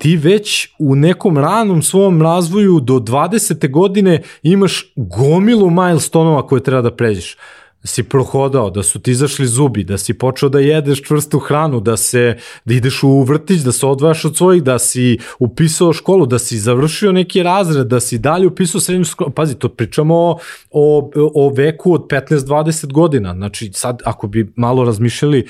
[0.00, 3.70] ti već u nekom ranom svom razvoju do 20.
[3.70, 7.36] godine imaš gomilu milestonova koje treba da pređeš
[7.84, 11.96] si prohodao, da su ti izašli zubi, da si počeo da jedeš čvrstu hranu, da
[11.96, 16.38] se da ideš u vrtić, da se odvajaš od svojih, da si upisao školu, da
[16.38, 19.30] si završio neki razred, da si dalje upisao srednju školu.
[19.30, 20.38] Pazi, to pričamo o,
[20.70, 23.34] o, o veku od 15-20 godina.
[23.34, 25.44] Znači, sad, ako bi malo razmišljali e,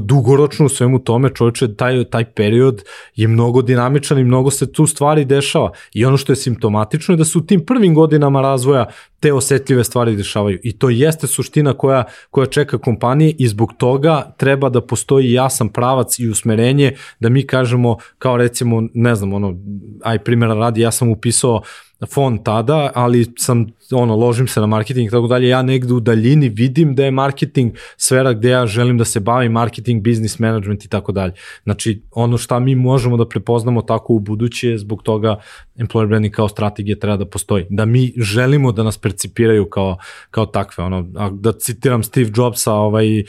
[0.00, 2.82] dugoročno u svemu tome, čovječe, taj, taj period
[3.16, 5.72] je mnogo dinamičan i mnogo se tu stvari dešava.
[5.94, 8.86] I ono što je simptomatično je da su u tim prvim godinama razvoja
[9.20, 10.58] te osetljive stvari dešavaju.
[10.62, 15.68] I to jeste suština koja, koja čeka kompanije i zbog toga treba da postoji jasan
[15.68, 19.56] pravac i usmerenje da mi kažemo kao recimo, ne znam, ono,
[20.02, 24.66] aj primjera radi, ja sam upisao uh, fond tada, ali sam ono ložim se na
[24.66, 28.66] marketing i tako dalje, ja negde u daljini vidim da je marketing sfera gde ja
[28.66, 31.32] želim da se bavim marketing, business management i tako dalje.
[31.62, 35.40] Znači ono šta mi možemo da prepoznamo tako u buduće, zbog toga
[35.76, 37.66] employer branding kao strategija treba da postoji.
[37.70, 39.96] Da mi želimo da nas percipiraju kao,
[40.30, 40.84] kao takve.
[40.84, 43.24] Ono, da citiram Steve Jobsa, ovaj,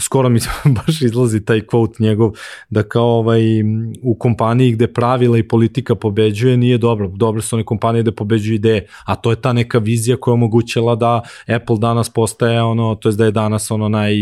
[0.00, 0.40] skoro mi
[0.86, 2.32] baš izlazi taj quote njegov,
[2.70, 3.42] da kao ovaj,
[4.02, 7.08] u kompaniji gde pravila i politika pobeđuje nije dobro.
[7.08, 10.94] Dobre su one kompanije gde pobeđuju ideje, a to je ta neka vizija koja omogućila
[10.94, 14.14] da Apple danas postaje ono, to je da je danas ono naj,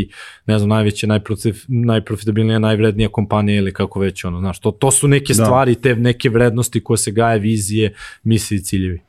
[0.47, 5.09] ne znam, najveća, najprofit, najprofitabilnija, najvrednija kompanija ili kako već ono, znaš, to, to su
[5.09, 5.45] neke da.
[5.45, 9.01] stvari, te neke vrednosti koje se gaje, vizije, misli i ciljevi.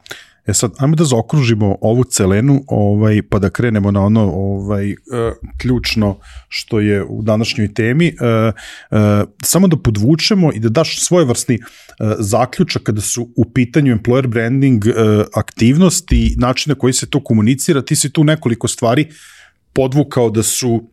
[0.46, 4.98] E sad, ajmo da zaokružimo ovu celenu, ovaj, pa da krenemo na ono ovaj, uh,
[5.58, 8.08] ključno što je u današnjoj temi.
[8.08, 8.54] Uh,
[8.92, 14.28] uh, samo da podvučemo i da daš svojevrsni uh, zaključak kada su u pitanju employer
[14.28, 14.84] branding
[15.36, 17.82] aktivnosti i načina koji se to komunicira.
[17.82, 19.08] Ti si tu nekoliko stvari
[19.74, 20.89] podvukao da su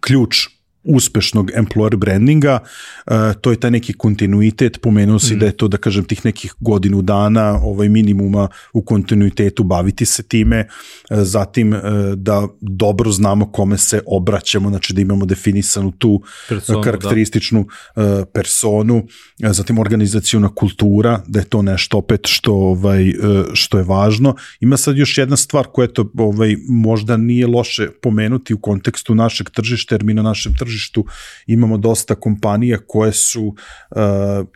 [0.00, 0.57] ključ
[0.88, 2.58] uspešnog employer brandinga,
[3.06, 5.38] uh, to je taj neki kontinuitet, pomenuo si mm.
[5.38, 10.22] da je to, da kažem, tih nekih godinu dana, ovaj minimuma u kontinuitetu baviti se
[10.22, 10.66] time,
[11.10, 11.80] uh, zatim uh,
[12.16, 17.66] da dobro znamo kome se obraćamo, znači da imamo definisanu tu personu, karakterističnu
[17.96, 18.24] da.
[18.24, 19.06] personu,
[19.38, 23.12] zatim organizacijona kultura, da je to nešto opet što ovaj
[23.52, 24.34] što je važno.
[24.60, 29.50] Ima sad još jedna stvar koja to ovaj možda nije loše pomenuti u kontekstu našeg
[29.50, 31.04] tržišta, jer mi na našem tržištu tržištu
[31.46, 33.98] imamo dosta kompanija koje su uh,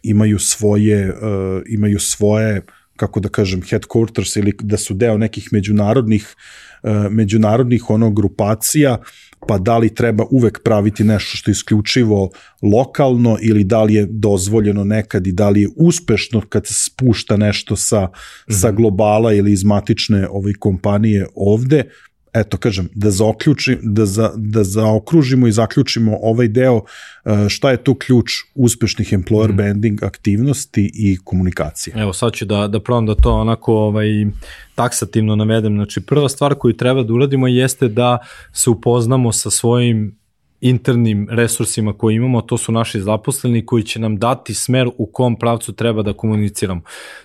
[0.02, 2.62] imaju svoje uh, imaju svoje
[2.96, 6.36] kako da kažem headquarters ili da su deo nekih međunarodnih
[6.82, 8.98] uh, međunarodnih ono grupacija
[9.48, 12.30] pa da li treba uvek praviti nešto što je isključivo
[12.62, 17.36] lokalno ili da li je dozvoljeno nekad i da li je uspešno kad se spušta
[17.36, 18.60] nešto sa, mm -hmm.
[18.60, 21.84] sa globala ili iz matične ovaj kompanije ovde,
[22.34, 26.80] eto kažem, da zaoključi, da, za, da zaokružimo i zaključimo ovaj deo
[27.24, 29.56] e, šta je tu ključ uspešnih employer mm.
[29.56, 31.94] branding aktivnosti i komunikacije.
[31.96, 34.06] Evo sad ću da, da probam da to onako ovaj,
[34.74, 35.76] taksativno navedem.
[35.76, 38.18] Znači prva stvar koju treba da uradimo jeste da
[38.52, 40.22] se upoznamo sa svojim
[40.60, 45.36] internim resursima koje imamo, to su naši zaposleni koji će nam dati smer u kom
[45.36, 46.80] pravcu treba da komuniciramo.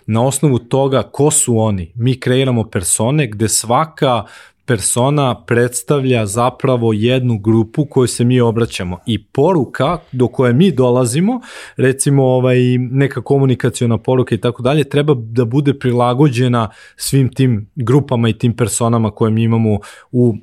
[0.06, 4.24] Na osnovu toga ko su oni, mi kreiramo persone gde svaka
[4.68, 11.42] persona predstavlja zapravo jednu grupu koju se mi obraćamo i poruka do koje mi dolazimo,
[11.78, 18.30] recimo ovaj, neka komunikacijona poruka i tako dalje, treba da bude prilagođena svim tim grupama
[18.30, 19.80] i tim personama koje mi imamo
[20.12, 20.36] u, uh,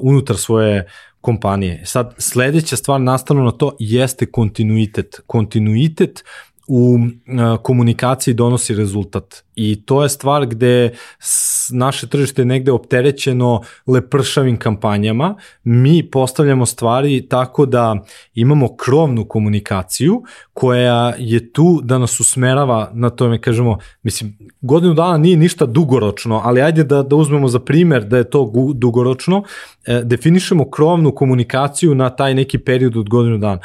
[0.00, 0.86] unutar svoje
[1.20, 1.82] kompanije.
[1.84, 5.20] Sad, sledeća stvar nastavno na to jeste kontinuitet.
[5.26, 6.24] Kontinuitet
[6.68, 6.98] u
[7.62, 9.44] komunikaciji donosi rezultat.
[9.54, 10.90] I to je stvar gde
[11.70, 18.04] naše tržište je negde opterećeno lepršavim kampanjama, mi postavljamo stvari tako da
[18.34, 25.18] imamo krovnu komunikaciju koja je tu da nas usmerava na tome, kažemo, mislim, godinu dana
[25.18, 29.42] nije ništa dugoročno, ali ajde da, da uzmemo za primer da je to dugoročno,
[29.86, 33.60] e, definišemo krovnu komunikaciju na taj neki period od godinu dana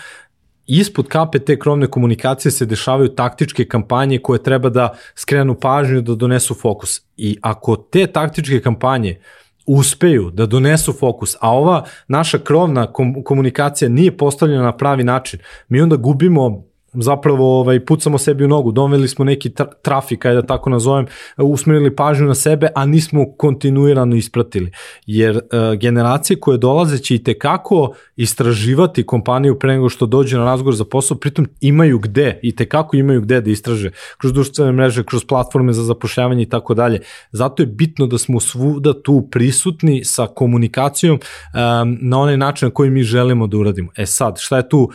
[0.68, 6.16] ispod kape te krovne komunikacije se dešavaju taktičke kampanje koje treba da skrenu pažnju da
[6.16, 7.02] donesu fokus.
[7.18, 9.20] I ako te taktičke kampanje
[9.66, 12.94] uspeju da donesu fokus, a ova naša krovna
[13.26, 18.72] komunikacija nije postavljena na pravi način, mi onda gubimo zapravo ovaj, pucamo sebi u nogu,
[18.72, 21.06] doveli smo neki tra trafik, ajde da tako nazovem,
[21.38, 24.72] usmerili pažnju na sebe, a nismo kontinuirano ispratili.
[25.06, 25.42] Jer uh,
[25.80, 30.86] generacije koje dolaze će i tekako istraživati kompaniju pre nego što dođe na razgovor za
[30.86, 35.74] posao, pritom imaju gde i tekako imaju gde da istraže, kroz društvene mreže, kroz platforme
[35.74, 37.00] za zapošljavanje i tako dalje.
[37.32, 42.74] Zato je bitno da smo svuda tu prisutni sa komunikacijom um, na onaj način na
[42.74, 43.92] koji mi želimo da uradimo.
[43.98, 44.90] E sad, šta je tu uh,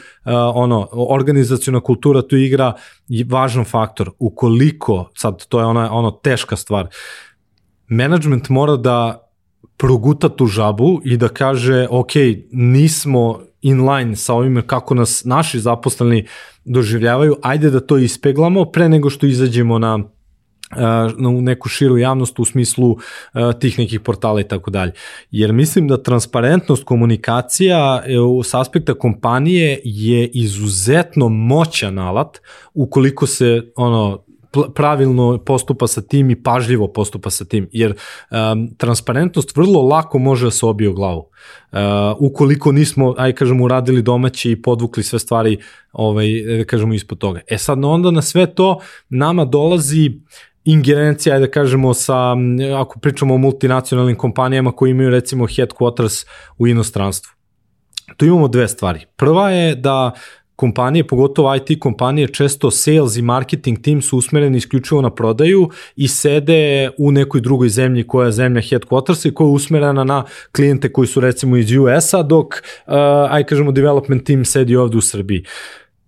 [0.55, 2.74] ono, organizacijona kultura tu igra
[3.26, 4.12] važan faktor.
[4.18, 6.93] Ukoliko, sad to je ona, ono teška stvar,
[7.89, 8.99] management mora da
[9.78, 12.12] proguta tu žabu i da kaže, ok,
[12.53, 16.26] nismo in line sa ovime kako nas naši zaposleni
[16.64, 19.99] doživljavaju, ajde da to ispeglamo pre nego što izađemo na
[21.29, 22.97] u neku širu javnost u smislu
[23.61, 24.93] tih nekih portala i tako dalje.
[25.31, 28.11] Jer mislim da transparentnost komunikacija e,
[28.45, 32.39] s aspekta kompanije je izuzetno moćan alat
[32.75, 34.29] ukoliko se ono
[34.75, 37.95] pravilno postupa sa tim i pažljivo postupa sa tim, jer
[38.31, 41.29] um, transparentnost vrlo lako može da se obije u glavu.
[41.73, 41.79] Uh,
[42.19, 45.59] ukoliko nismo, aj kažemo, uradili domaći i podvukli sve stvari,
[45.93, 46.27] ovaj,
[46.59, 47.41] da kažemo, ispod toga.
[47.47, 50.21] E sad, onda na sve to nama dolazi
[50.73, 52.37] ingerencija, da kažemo, sa,
[52.81, 56.27] ako pričamo o multinacionalnim kompanijama koji imaju recimo headquarters
[56.59, 57.33] u inostranstvu.
[58.16, 59.01] Tu imamo dve stvari.
[59.16, 60.12] Prva je da
[60.57, 66.09] kompanije, pogotovo IT kompanije, često sales i marketing tim su usmereni isključivo na prodaju i
[66.09, 70.93] sede u nekoj drugoj zemlji koja je zemlja headquarters i koja je usmerena na klijente
[70.93, 72.95] koji su recimo iz US-a, dok, uh,
[73.31, 75.45] aj kažemo, development team sedi ovde u Srbiji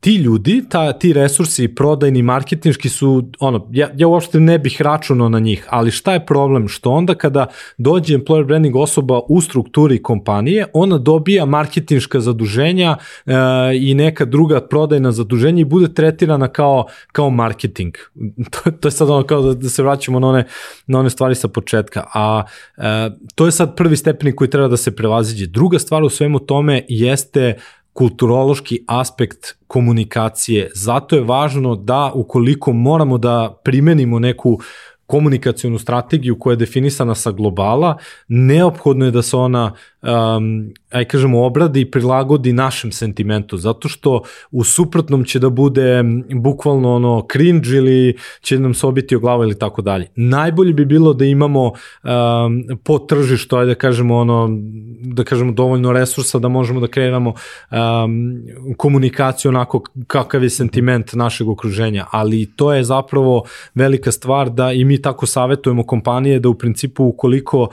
[0.01, 5.29] ti ljudi, ta, ti resursi prodajni, marketinški su, ono, ja, ja uopšte ne bih računao
[5.29, 6.69] na njih, ali šta je problem?
[6.69, 7.47] Što onda kada
[7.79, 12.97] dođe employer branding osoba u strukturi kompanije, ona dobija marketinška zaduženja
[13.27, 13.33] e,
[13.81, 17.95] i neka druga prodajna zaduženja i bude tretirana kao, kao marketing.
[18.53, 20.45] to, to je sad ono kao da, da se vraćamo na one,
[20.87, 22.05] na one stvari sa početka.
[22.15, 22.43] A
[22.77, 25.47] e, to je sad prvi stepenik koji treba da se prevaziđe.
[25.47, 27.55] Druga stvar u svemu tome jeste
[27.93, 30.71] kulturološki aspekt komunikacije.
[30.75, 34.59] Zato je važno da ukoliko moramo da primenimo neku
[35.07, 37.97] komunikacijonu strategiju koja je definisana sa globala,
[38.29, 39.73] neophodno je da se ona
[40.03, 46.05] um, aj kažemo, obradi i prilagodi našem sentimentu, zato što u suprotnom će da bude
[46.35, 50.07] bukvalno ono cringe ili će nam se obiti o glavu ili tako dalje.
[50.17, 54.49] Najbolje bi bilo da imamo um, po tržištu, da kažemo ono,
[55.03, 57.35] da kažemo dovoljno resursa da možemo da kreiramo
[57.71, 58.43] um,
[58.77, 63.45] komunikaciju onako kakav je sentiment našeg okruženja, ali to je zapravo
[63.75, 67.71] velika stvar da i mi tako savetujemo kompanije da u principu ukoliko uh,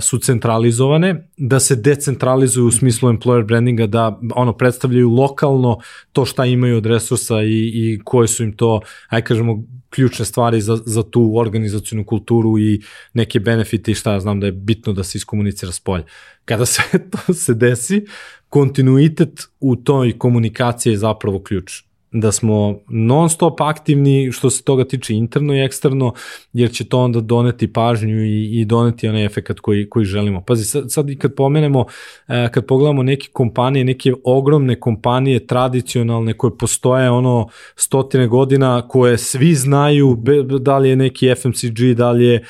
[0.00, 5.78] su centralizovane, da se decentralizuju u smislu employer brandinga, da ono predstavljaju lokalno
[6.12, 10.60] to šta imaju od resursa i, i koje su im to, aj kažemo, ključne stvari
[10.60, 12.80] za, za tu organizacijnu kulturu i
[13.14, 15.80] neke benefite i šta ja znam da je bitno da se iskomunicira s.
[16.44, 18.04] Kada se to se desi,
[18.48, 24.84] kontinuitet u toj komunikaciji je zapravo ključ da smo non stop aktivni što se toga
[24.84, 26.12] tiče interno i eksterno,
[26.52, 30.40] jer će to onda doneti pažnju i, i doneti onaj efekt koji, koji želimo.
[30.40, 31.84] Pazi, sad, sad i kad pomenemo,
[32.28, 39.18] e, kad pogledamo neke kompanije, neke ogromne kompanije tradicionalne koje postoje ono stotine godina, koje
[39.18, 40.18] svi znaju
[40.60, 42.42] da li je neki FMCG, da li je e,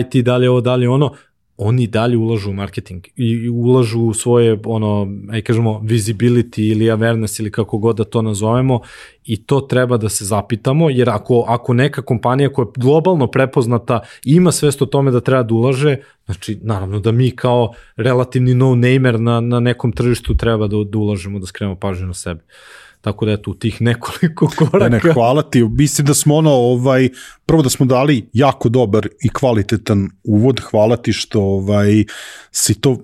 [0.00, 1.14] IT, da li je ovo, da li je ono,
[1.58, 7.40] oni dalje ulažu u marketing i ulažu u svoje, ono, aj kažemo, visibility ili awareness
[7.40, 8.80] ili kako god da to nazovemo
[9.24, 14.00] i to treba da se zapitamo, jer ako, ako neka kompanija koja je globalno prepoznata
[14.24, 15.96] ima svest o tome da treba da ulaže,
[16.26, 21.38] znači, naravno da mi kao relativni no-namer na, na nekom tržištu treba da, da ulažemo,
[21.38, 22.40] da skrenemo pažnju na sebe.
[22.40, 24.88] Uh, Tako da eto, u tih nekoliko koraka.
[24.88, 25.62] Ne, ne, hvala ti.
[25.64, 27.08] Mislim da smo ono, ovaj,
[27.46, 30.60] prvo da smo dali jako dobar i kvalitetan uvod.
[30.60, 32.04] Hvala ti što ovaj,
[32.50, 32.96] si to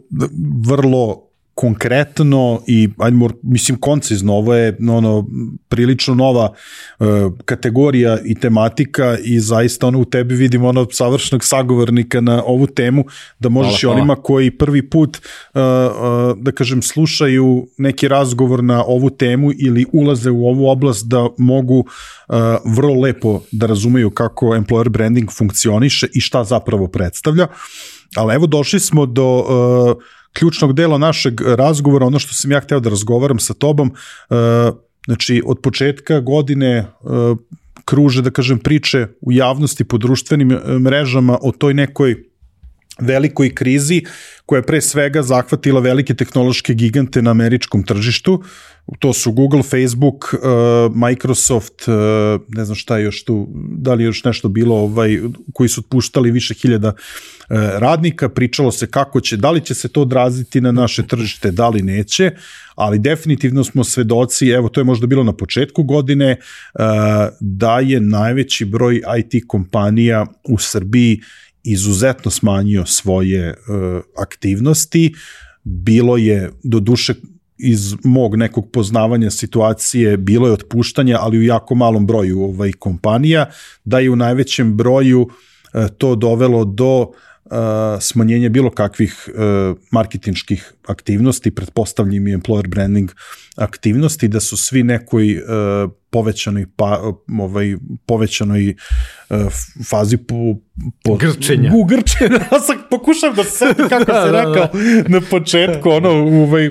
[0.66, 5.26] vrlo konkretno i ajmo, mislim koncizno, ovo je ono,
[5.68, 6.52] prilično nova
[6.98, 7.06] uh,
[7.44, 13.04] kategorija i tematika i zaista ono u tebi vidim ono savršenog sagovornika na ovu temu
[13.38, 18.64] da možeš hvala, i onima koji prvi put uh, uh, da kažem slušaju neki razgovor
[18.64, 22.36] na ovu temu ili ulaze u ovu oblast da mogu uh,
[22.76, 27.46] vrlo lepo da razumeju kako employer branding funkcioniše i šta zapravo predstavlja.
[28.16, 30.02] Ali evo došli smo do uh,
[30.34, 33.94] ključnog dela našeg razgovora, ono što sam ja hteo da razgovaram sa tobom,
[35.06, 36.86] znači od početka godine
[37.84, 42.24] kruže, da kažem, priče u javnosti po društvenim mrežama o toj nekoj
[43.00, 44.02] velikoj krizi
[44.46, 48.42] koja je pre svega zahvatila velike tehnološke gigante na američkom tržištu.
[48.98, 51.94] To su Google, Facebook, uh, Microsoft, uh,
[52.48, 55.18] ne znam šta je još tu, da li još nešto bilo ovaj,
[55.54, 59.88] koji su otpuštali više hiljada uh, radnika, pričalo se kako će, da li će se
[59.88, 62.30] to odraziti na naše tržište, da li neće,
[62.74, 66.36] ali definitivno smo svedoci, evo to je možda bilo na početku godine,
[67.40, 71.20] da je najveći broj IT kompanija u Srbiji
[71.64, 75.14] izuzetno smanjio svoje uh, aktivnosti.
[75.64, 77.14] Bilo je, do duše,
[77.58, 83.50] iz mog nekog poznavanja situacije bilo je otpuštanja, ali u jako malom broju ovaj kompanija,
[83.84, 87.12] da je u najvećem broju uh, to dovelo do
[88.00, 93.10] smanjenja bilo kakvih uh, marketinških aktivnosti, pretpostavljim i employer branding
[93.56, 97.76] aktivnosti, da su svi nekoj uh, povećanoj pa, ovaj
[98.06, 99.36] povećanoj uh,
[99.90, 100.34] fazi po,
[101.04, 101.70] po grčenja.
[101.74, 102.40] U grčenja.
[102.90, 105.08] Pokušam da se kako se da, da, rekao da.
[105.08, 106.10] na početku ono
[106.42, 106.70] ovaj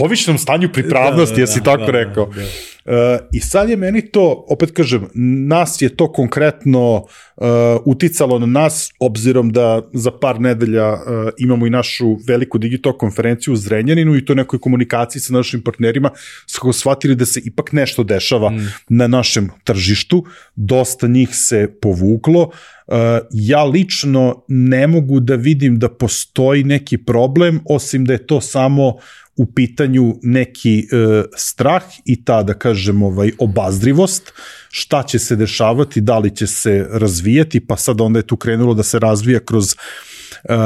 [0.00, 2.26] povišenom stanju pripravnosti, da, da, jesi tako da, rekao.
[2.26, 2.46] Da, da.
[2.84, 2.94] Uh,
[3.32, 5.08] I sad je meni to, opet kažem,
[5.48, 7.46] nas je to konkretno uh,
[7.84, 11.00] uticalo na nas, obzirom da za par nedelja uh,
[11.38, 16.10] imamo i našu veliku digital konferenciju u Zrenjaninu i to nekoj komunikaciji sa našim partnerima,
[16.46, 18.72] smo shvatili da se ipak nešto dešava mm.
[18.88, 20.24] na našem tržištu,
[20.56, 22.94] dosta njih se povuklo, uh,
[23.30, 28.94] ja lično ne mogu da vidim da postoji neki problem, osim da je to samo
[29.40, 34.32] u pitanju neki e, strah i ta, da kažem, ovaj, obazdrivost,
[34.68, 38.74] šta će se dešavati, da li će se razvijati, pa sad onda je tu krenulo
[38.74, 39.76] da se razvija kroz e,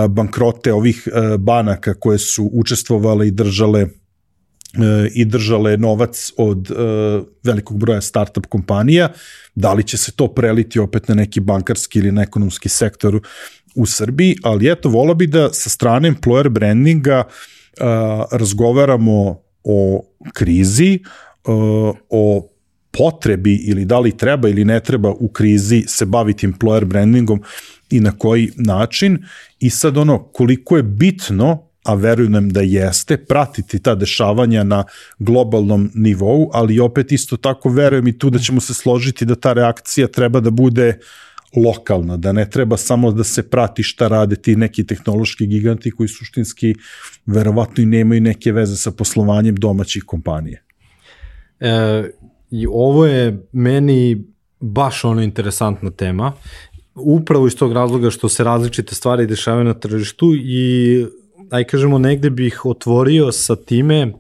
[0.09, 3.89] bankrote ovih e, banaka koje su učestvovale i držale e,
[5.15, 6.75] i držale novac od e,
[7.45, 9.13] velikog broja startup kompanija,
[9.55, 13.21] da li će se to preliti opet na neki bankarski ili na ekonomski sektor
[13.75, 17.54] u Srbiji, ali eto, vola bi da sa strane employer brandinga uh,
[18.33, 20.99] razgovaramo o krizi,
[22.11, 22.49] o
[22.91, 27.43] potrebi ili da li treba ili ne treba u krizi se baviti employer brandingom
[27.91, 29.25] i na koji način.
[29.61, 34.85] I sad ono koliko je bitno a verujem da jeste, pratiti ta dešavanja na
[35.19, 39.53] globalnom nivou, ali opet isto tako verujem i tu da ćemo se složiti da ta
[39.53, 41.05] reakcija treba da bude uh,
[41.57, 46.09] lokalna, da ne treba samo da se prati šta rade ti neki tehnološki giganti koji
[46.09, 46.75] suštinski
[47.27, 50.63] verovatno i nemaju neke veze sa poslovanjem domaćih kompanije.
[51.61, 52.05] E,
[52.51, 54.25] I ovo je meni
[54.61, 56.33] baš ono interesantna tema,
[56.95, 61.07] upravo iz tog razloga što se različite stvari dešavaju na tržištu i
[61.51, 64.13] aj kažemo negde bih otvorio sa time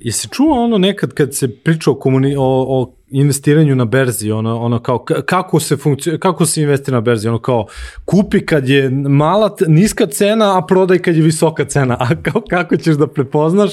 [0.00, 4.60] Jesi čuo ono nekad kad se priča o, komuni, o, o investiranju na berzi, ono,
[4.60, 7.66] ono kao kako se funkcio, kako se investira na berzi, ono kao
[8.04, 12.76] kupi kad je mala, niska cena, a prodaj kad je visoka cena, a kao, kako
[12.76, 13.70] ćeš da prepoznaš,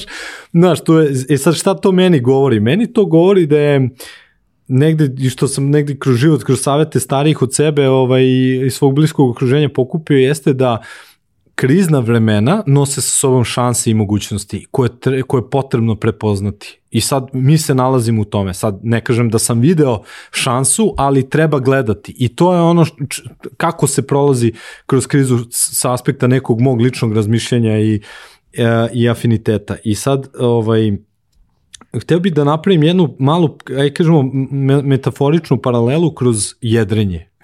[0.52, 2.60] znaš, to je, e sad šta to meni govori?
[2.60, 3.88] Meni to govori da je
[4.68, 8.24] negde, i što sam negde kroz život, kroz savete starijih od sebe ovaj,
[8.66, 10.82] i svog bliskog okruženja pokupio, jeste da
[11.56, 16.80] krizna vremena nose sa sobom šanse i mogućnosti koje, tre, koje je potrebno prepoznati.
[16.90, 18.54] I sad mi se nalazimo u tome.
[18.54, 22.14] Sad ne kažem da sam video šansu, ali treba gledati.
[22.18, 23.22] I to je ono č,
[23.56, 24.52] kako se prolazi
[24.86, 28.00] kroz krizu sa aspekta nekog mog ličnog razmišljanja i,
[28.52, 29.76] e, i afiniteta.
[29.84, 30.92] I sad ovaj,
[32.00, 34.30] hteo bih da napravim jednu malu, aj kažemo,
[34.82, 37.35] metaforičnu paralelu kroz jedrenje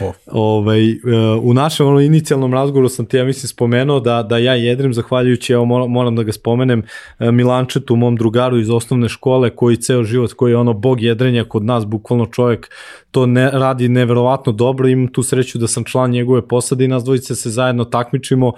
[0.00, 0.14] Oh.
[0.26, 0.96] Ovaj, e,
[1.42, 5.52] u našem ono, inicijalnom razgovoru sam ti, ja mislim, spomenuo da, da ja jedrim, zahvaljujući,
[5.52, 6.82] evo moram, da ga spomenem,
[7.18, 11.44] e, Milančetu, mom drugaru iz osnovne škole, koji ceo život, koji je ono bog jedrenja
[11.44, 12.70] kod nas, bukvalno čovjek
[13.10, 17.04] to ne, radi neverovatno dobro, imam tu sreću da sam član njegove posade i nas
[17.04, 18.54] dvojice se zajedno takmičimo uh,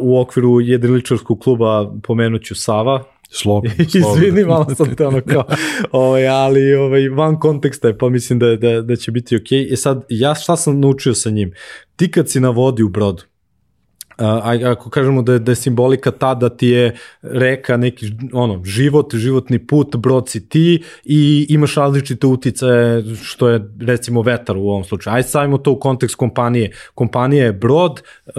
[0.00, 3.70] u okviru jedriličarskog kluba, pomenuću Sava, Slobodno.
[3.94, 5.44] Izvini, malo sam te ono kao,
[5.92, 9.58] ovaj, ali ovaj, van konteksta je, pa mislim da, da, da će biti okej.
[9.58, 9.72] Okay.
[9.72, 11.52] E sad, ja šta sam naučio sa njim?
[11.96, 13.22] Ti kad si na vodi u brodu,
[14.18, 18.64] a, ako kažemo da je, da je simbolika ta da ti je reka neki ono,
[18.64, 24.68] život, životni put, brod si ti i imaš različite uticaje što je recimo vetar u
[24.68, 25.14] ovom slučaju.
[25.14, 26.72] Ajde stavimo to u kontekst kompanije.
[26.94, 28.34] Kompanija je brod, uh,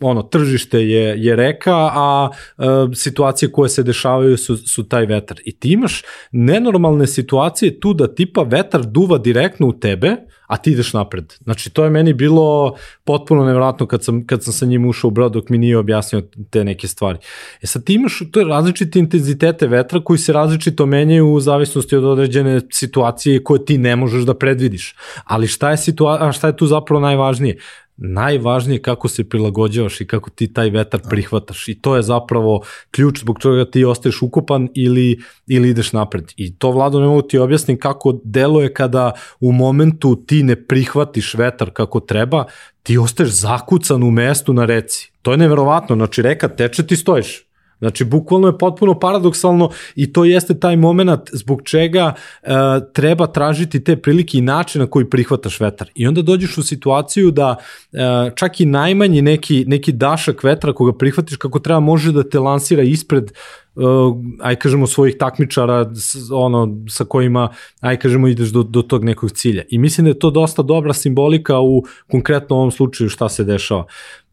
[0.00, 5.40] ono, tržište je, je reka, a uh, situacije koje se dešavaju su, su taj vetar.
[5.44, 6.02] I ti imaš
[6.32, 10.16] nenormalne situacije tu da tipa vetar duva direktno u tebe,
[10.50, 11.34] a ti ideš napred.
[11.44, 12.74] Znači, to je meni bilo
[13.04, 16.22] potpuno nevjerojatno kad sam, kad sam sa njim ušao u brod dok mi nije objasnio
[16.50, 17.18] te neke stvari.
[17.62, 22.04] E sad ti imaš to različite intenzitete vetra koji se različito menjaju u zavisnosti od
[22.04, 24.94] određene situacije koje ti ne možeš da predvidiš.
[25.24, 27.58] Ali šta je, situa šta je tu zapravo najvažnije?
[28.00, 33.20] Najvažnije kako se prilagođavaš i kako ti taj vetar prihvataš i to je zapravo ključ
[33.20, 36.32] zbog čega ti ostaješ ukupan ili, ili ideš napred.
[36.36, 41.34] I to Vlado ne mogu ti objasnim kako deluje kada u momentu ti ne prihvatiš
[41.34, 42.44] vetar kako treba,
[42.82, 45.12] ti ostaješ zakucan u mestu na reci.
[45.22, 47.49] To je neverovatno, znači reka teče ti stojiš
[47.80, 52.48] Znači, bukvalno je potpuno paradoksalno i to jeste taj moment zbog čega e,
[52.92, 55.90] treba tražiti te prilike i način na koji prihvataš vetar.
[55.94, 57.56] I onda dođeš u situaciju da
[57.92, 57.96] e,
[58.34, 62.82] čak i najmanji neki, neki dašak vetra koga prihvatiš kako treba može da te lansira
[62.82, 63.32] ispred
[63.74, 65.90] uh, aj kažemo svojih takmičara
[66.32, 67.48] ono sa kojima
[67.80, 69.62] aj kažemo ideš do, do tog nekog cilja.
[69.68, 73.84] I mislim da je to dosta dobra simbolika u konkretno ovom slučaju šta se dešava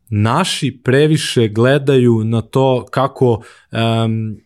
[0.10, 3.42] naši previše gledaju na to kako
[3.72, 4.38] um,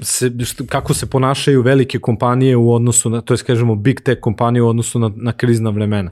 [0.00, 0.30] se,
[0.68, 4.68] kako se ponašaju velike kompanije u odnosu na, to je kažemo big tech kompanije u
[4.68, 6.10] odnosu na, na krizna vremena.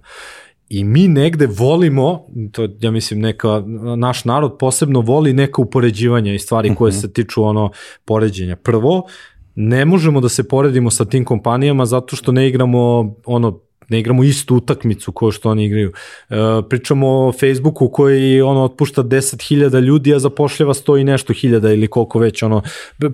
[0.68, 3.62] I mi negde volimo, to ja mislim neka,
[3.96, 6.98] naš narod posebno voli neka upoređivanja i stvari koje mhm.
[7.00, 7.70] se tiču ono
[8.04, 8.56] poređenja.
[8.56, 9.06] Prvo,
[9.54, 13.60] ne možemo da se poredimo sa tim kompanijama zato što ne igramo ono
[13.90, 15.92] ne igramo istu utakmicu kao što oni igraju.
[16.30, 16.34] E,
[16.68, 21.88] pričamo o Facebooku koji ono otpušta 10.000 ljudi, a zapošljava 100 i nešto hiljada ili
[21.88, 22.42] koliko već.
[22.42, 22.62] Ono,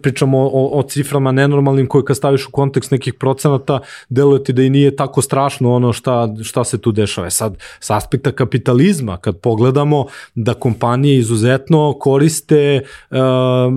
[0.03, 4.63] pričamo o, o ciframa nenormalnim koje kad staviš u kontekst nekih procenata, deluje ti da
[4.63, 7.27] i nije tako strašno ono šta, šta se tu dešava.
[7.27, 13.17] E sad, s aspekta kapitalizma, kad pogledamo da kompanije izuzetno koriste uh,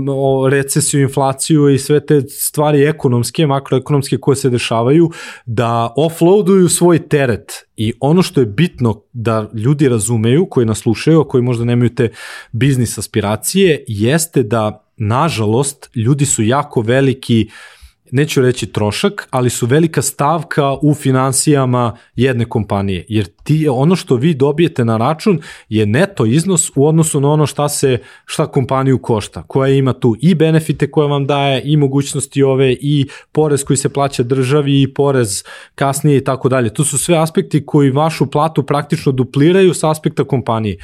[0.10, 5.12] o recesiju, inflaciju i sve te stvari ekonomske, makroekonomske koje se dešavaju,
[5.46, 10.80] da offloaduju svoj svoj teret i ono što je bitno da ljudi razumeju, koji nas
[10.80, 12.10] slušaju, koji možda nemaju te
[12.52, 17.79] biznis aspiracije, jeste da, nažalost, ljudi su jako veliki uh,
[18.12, 24.16] neću reći trošak, ali su velika stavka u financijama jedne kompanije, jer ti, ono što
[24.16, 28.98] vi dobijete na račun je neto iznos u odnosu na ono šta se, šta kompaniju
[28.98, 33.78] košta, koja ima tu i benefite koje vam daje, i mogućnosti ove, i porez koji
[33.78, 35.44] se plaća državi, i porez
[35.76, 36.74] kasnije i tako dalje.
[36.74, 40.78] To su sve aspekti koji vašu platu praktično dupliraju sa aspekta kompanije.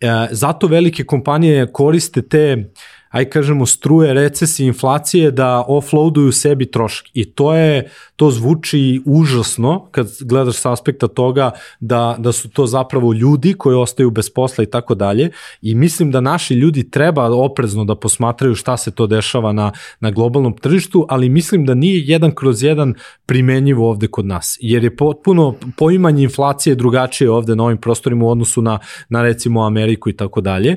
[0.00, 6.70] E, zato velike kompanije koriste te uh, aj kažemo, struje recesije, inflacije da offloaduju sebi
[6.70, 7.06] trošak.
[7.14, 11.50] I to je, to zvuči užasno kad gledaš sa aspekta toga
[11.80, 15.30] da, da su to zapravo ljudi koji ostaju bez posla i tako dalje.
[15.62, 20.10] I mislim da naši ljudi treba oprezno da posmatraju šta se to dešava na, na
[20.10, 22.94] globalnom tržištu, ali mislim da nije jedan kroz jedan
[23.26, 24.58] primenjivo ovde kod nas.
[24.60, 28.78] Jer je potpuno poimanje inflacije drugačije ovde na ovim prostorima u odnosu na,
[29.08, 30.76] na recimo Ameriku i tako dalje.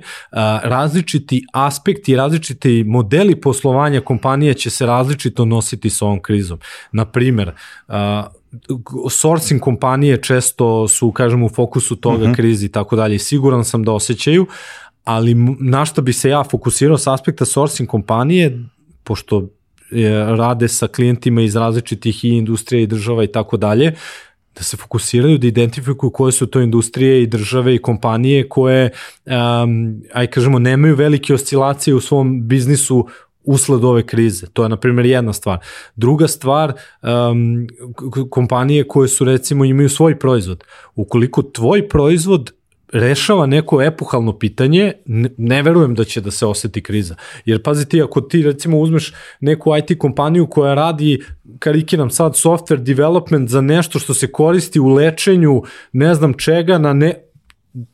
[0.63, 6.59] Različiti aspekti različiti modeli poslovanja kompanije će se različito nositi sa ovom krizom.
[6.91, 7.51] Na primer,
[9.09, 12.31] sourcing kompanije često su, kažemo, u fokusu toga uh mhm.
[12.31, 12.35] -huh.
[12.35, 13.19] krizi i tako dalje.
[13.19, 14.45] Siguran sam da osjećaju,
[15.03, 18.63] ali na što bi se ja fokusirao sa aspekta sourcing kompanije,
[19.03, 19.47] pošto
[20.37, 23.95] rade sa klijentima iz različitih i industrija i država i tako dalje,
[24.55, 28.89] da se fokusiraju, da identifikuju koje su to industrije i države i kompanije koje,
[29.25, 33.07] um, aj kažemo, nemaju velike oscilacije u svom biznisu
[33.43, 34.47] usled ove krize.
[34.47, 35.59] To je, na primjer, jedna stvar.
[35.95, 37.67] Druga stvar, um,
[38.29, 40.63] kompanije koje su, recimo, imaju svoj proizvod.
[40.95, 42.51] Ukoliko tvoj proizvod
[42.91, 47.15] rešava neko epohalno pitanje, ne, ne verujem da će da se oseti kriza.
[47.45, 51.23] Jer pazi ti, ako ti recimo uzmeš neku IT kompaniju koja radi,
[51.59, 56.93] karikiram sad, software development za nešto što se koristi u lečenju ne znam čega na
[56.93, 57.30] ne,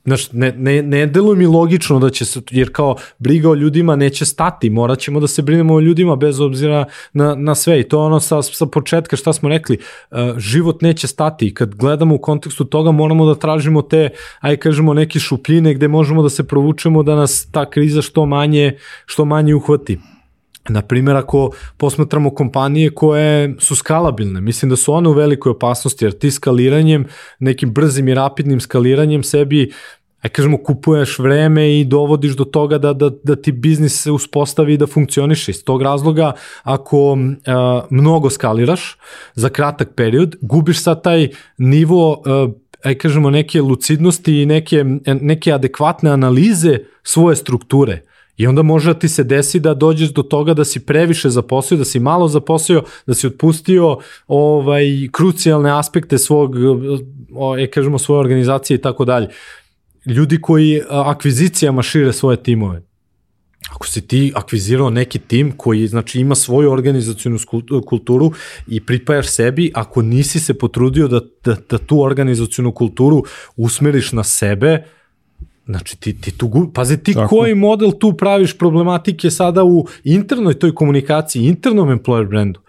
[0.05, 3.95] Znaš, ne, ne, ne deluje mi logično da će se, jer kao briga o ljudima
[3.95, 7.83] neće stati, morat ćemo da se brinemo o ljudima bez obzira na, na sve i
[7.83, 9.77] to ono sa, sa početka šta smo rekli,
[10.11, 14.09] uh, život neće stati i kad gledamo u kontekstu toga moramo da tražimo te,
[14.39, 18.77] aj kažemo neke šupljine gde možemo da se provučemo da nas ta kriza što manje,
[19.05, 19.99] što manje uhvati.
[20.69, 26.05] Na primjer, ako posmatramo kompanije koje su skalabilne, mislim da su one u velikoj opasnosti,
[26.05, 27.05] jer ti skaliranjem,
[27.39, 29.71] nekim brzim i rapidnim skaliranjem sebi
[30.21, 34.73] aj kažemo, kupuješ vreme i dovodiš do toga da, da, da ti biznis se uspostavi
[34.73, 35.51] i da funkcioniše.
[35.51, 36.31] Iz tog razloga,
[36.63, 37.19] ako uh,
[37.89, 38.97] mnogo skaliraš
[39.35, 42.51] za kratak period, gubiš sad taj nivo, uh,
[42.83, 44.85] aj kažemo, neke lucidnosti i neke,
[45.21, 48.01] neke adekvatne analize svoje strukture.
[48.37, 51.85] I onda može ti se desi da dođeš do toga da si previše zaposlio, da
[51.85, 56.55] si malo zaposlio, da si otpustio ovaj krucijalne aspekte svog,
[57.35, 59.27] o, e, kažemo, svoje organizacije i tako dalje
[60.07, 62.81] ljudi koji akvizicijama šire svoje timove.
[63.69, 67.37] Ako si ti akvizirao neki tim koji znači ima svoju organizacijonu
[67.85, 68.31] kulturu
[68.67, 73.23] i pripajaš sebi, ako nisi se potrudio da, da, da tu organizacijonu kulturu
[73.55, 74.83] usmeriš na sebe,
[75.67, 77.27] Znači, ti, ti tu, pazi, ti Tako.
[77.27, 82.59] koji model tu praviš problematike sada u internoj toj komunikaciji, internom employer brandu.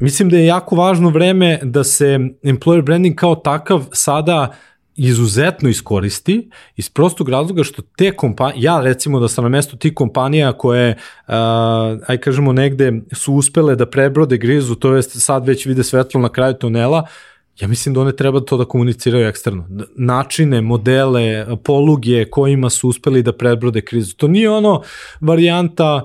[0.00, 4.54] Mislim da je jako važno vreme da se employer branding kao takav sada
[4.98, 9.94] izuzetno iskoristi iz prostog razloga što te kompanije, ja recimo da sam na mestu tih
[9.94, 10.90] kompanija koje,
[11.28, 11.34] uh,
[12.06, 16.28] aj kažemo negde su uspele da prebrode grizu, to jest sad već vide svetlo na
[16.28, 17.06] kraju tunela,
[17.60, 19.68] ja mislim da one treba to da komuniciraju eksterno.
[19.96, 24.16] Načine, modele, poluge kojima su uspeli da prebrode krizu.
[24.16, 24.82] To nije ono
[25.20, 26.04] varijanta,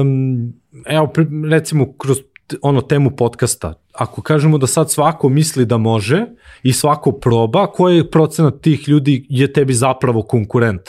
[0.00, 0.52] um,
[0.86, 1.12] evo
[1.50, 2.18] recimo kroz
[2.62, 3.74] ono temu podcasta.
[3.92, 6.26] Ako kažemo da sad svako misli da može
[6.62, 10.82] i svako proba, koji procenat tih ljudi je tebi zapravo konkurent?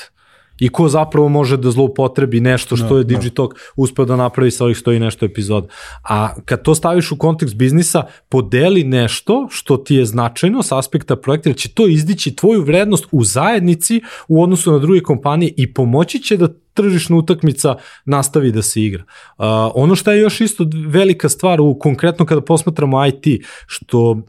[0.62, 3.60] I ko zapravo može da zloupotrebi nešto što no, je Digitalk no.
[3.76, 5.68] uspeo da napravi sa ovih stoji nešto epizoda.
[6.04, 11.16] A kad to staviš u kontekst biznisa, podeli nešto što ti je značajno s aspekta
[11.16, 15.74] projekta, jer će to izdići tvoju vrednost u zajednici u odnosu na druge kompanije i
[15.74, 17.76] pomoći će da tržišna utakmica
[18.06, 19.04] nastavi da se igra.
[19.04, 24.22] Uh, ono što je još isto velika stvar u konkretno kada posmatramo IT, što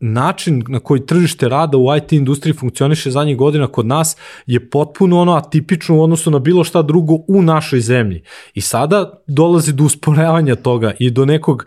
[0.00, 4.16] način na koji tržište rada u IT industriji funkcioniše zadnjih godina kod nas
[4.46, 8.22] je potpuno ono atipično u odnosu na bilo šta drugo u našoj zemlji.
[8.54, 11.66] I sada dolazi do usporevanja toga i do nekog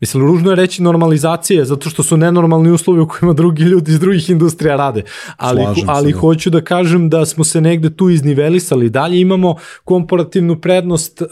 [0.00, 4.00] Mislim, ružno je reći normalizacije, zato što su nenormalni uslovi u kojima drugi ljudi iz
[4.00, 5.02] drugih industrija rade.
[5.36, 6.20] Ali, ali se, da.
[6.20, 8.90] hoću da kažem da smo se negde tu iznivelisali.
[8.90, 11.28] Dalje imamo komparativnu prednost uh,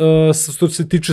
[0.54, 1.12] što se tiče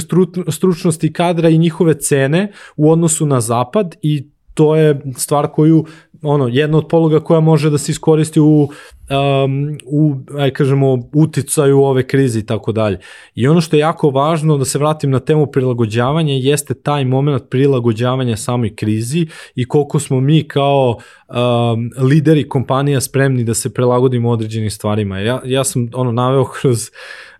[0.49, 5.85] stručnosti kadra i njihove cene u odnosu na zapad i to je stvar koju
[6.21, 8.69] ono jedna od poluga koja može da se iskoristi u
[9.09, 12.99] um, u aj kažemo uticaju ove krize i tako dalje.
[13.35, 17.43] I ono što je jako važno da se vratim na temu prilagođavanja jeste taj moment
[17.49, 20.97] prilagođavanja samoj krizi i koliko smo mi kao
[21.27, 25.19] um, lideri kompanija spremni da se prilagodimo određenim stvarima.
[25.19, 26.89] Ja ja sam ono naveo kroz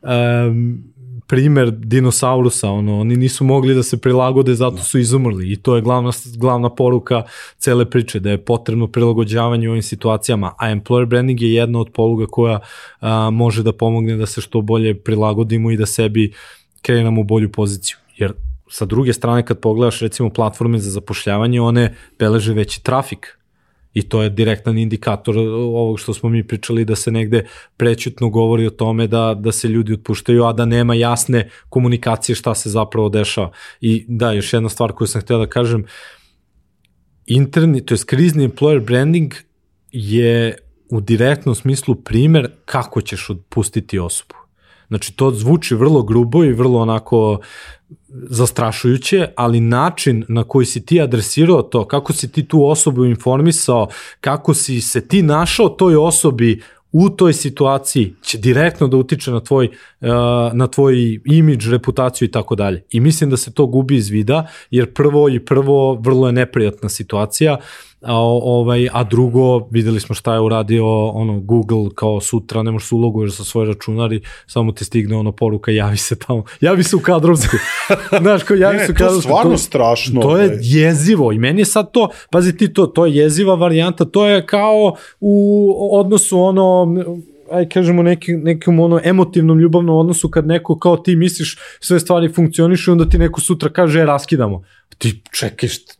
[0.02, 0.93] um,
[1.28, 5.82] primer dinosaurusa, ono, oni nisu mogli da se prilagode, zato su izumrli i to je
[5.82, 7.24] glavna, glavna poruka
[7.58, 11.90] cele priče, da je potrebno prilagođavanje u ovim situacijama, a employer branding je jedna od
[11.94, 12.60] poluga koja
[13.00, 16.34] a, može da pomogne da se što bolje prilagodimo i da sebi
[16.82, 18.34] krenemo u bolju poziciju, jer
[18.70, 23.38] sa druge strane kad pogledaš recimo platforme za zapošljavanje, one beleže veći trafik,
[23.94, 27.46] I to je direktan indikator ovog što smo mi pričali da se negde
[27.78, 32.56] prećutno govori o tome da, da se ljudi otpuštaju, a da nema jasne komunikacije šta
[32.56, 33.52] se zapravo dešava.
[33.82, 35.86] I da, još jedna stvar koju sam htio da kažem,
[37.26, 39.34] interni, to je krizni employer branding
[39.92, 40.58] je
[40.90, 44.36] u direktnom smislu primer kako ćeš otpustiti osobu.
[44.88, 47.40] Znači, to zvuči vrlo grubo i vrlo onako
[48.14, 53.88] zastrašujuće, ali način na koji si ti adresirao to, kako si ti tu osobu informisao,
[54.22, 56.62] kako si se ti našao toj osobi
[56.94, 59.66] u toj situaciji će direktno da utiče na tvoj,
[60.02, 60.10] uh,
[60.54, 62.84] na tvoj imidž, reputaciju i tako dalje.
[62.90, 66.90] I mislim da se to gubi iz vida, jer prvo i prvo vrlo je neprijatna
[66.90, 67.58] situacija,
[68.04, 72.90] a, ovaj, a drugo, videli smo šta je uradio ono, Google kao sutra, ne možeš
[72.90, 76.84] se uloguješ sa svoj računar i samo ti stigne ono poruka, javi se tamo, javi
[76.84, 77.58] se u kadrovsku.
[78.22, 79.22] Znaš, kao javi ne, se u kadrovsku.
[79.22, 80.22] To je stvarno to, strašno.
[80.22, 84.06] To je jezivo i meni je sad to, pazi ti to, to je jeziva varijanta,
[84.06, 86.96] to je kao u odnosu ono,
[87.52, 92.34] aj kažemo neki, nekom ono emotivnom ljubavnom odnosu kad neko kao ti misliš sve stvari
[92.34, 94.64] funkcionišu onda ti neko sutra kaže e, raskidamo.
[94.98, 95.94] Ti čekaj šta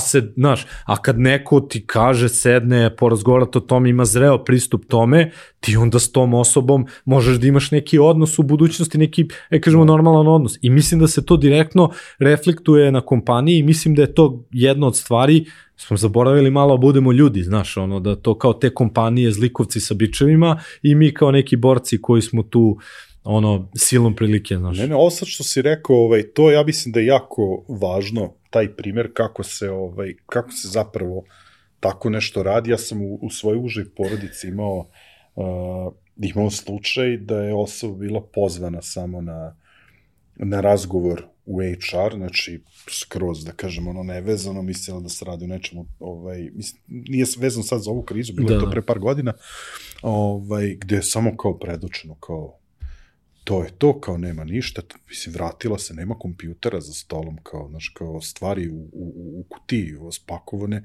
[0.00, 5.30] se, znaš, a kad neko ti kaže, sedne, porazgovarate o tome, ima zreo pristup tome,
[5.60, 9.84] ti onda s tom osobom možeš da imaš neki odnos u budućnosti, neki, e kažemo,
[9.84, 10.58] normalan odnos.
[10.62, 14.86] I mislim da se to direktno reflektuje na kompaniji i mislim da je to jedna
[14.86, 15.44] od stvari
[15.76, 20.60] smo zaboravili malo budemo ljudi, znaš, ono, da to kao te kompanije zlikovci sa bičevima
[20.82, 22.78] i mi kao neki borci koji smo tu
[23.26, 24.78] ono, silom prilike, znaš.
[24.78, 28.34] Ne, ne, ovo sad što si rekao, ovaj, to ja mislim da je jako važno,
[28.50, 31.24] taj primer kako se, ovaj, kako se zapravo
[31.80, 32.70] tako nešto radi.
[32.70, 34.88] Ja sam u, u svojoj užoj porodici imao,
[35.34, 39.56] uh, imao slučaj da je osoba bila pozvana samo na,
[40.36, 45.48] na razgovor u HR, znači skroz, da kažem, ono nevezano, mislila da se radi o
[45.48, 48.72] nečemu, ovaj, mislim, nije vezano sad za ovu krizu, bilo da, je to da.
[48.72, 49.32] pre par godina,
[50.02, 52.58] ovaj, gde je samo kao predočeno, kao
[53.46, 57.88] to je to, kao nema ništa, mislim, vratila se, nema kompjutera za stolom, kao, znaš,
[57.88, 60.82] kao stvari u, u, u kutiji spakovane,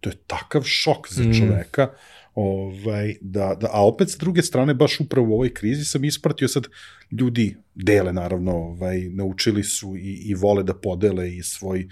[0.00, 1.88] to je takav šok za čoveka,
[2.34, 6.48] ovaj, da, da, a opet sa druge strane, baš upravo u ovoj krizi sam ispratio
[6.48, 6.66] sad,
[7.10, 11.88] ljudi dele naravno, ovaj, naučili su i, i vole da podele i svoj,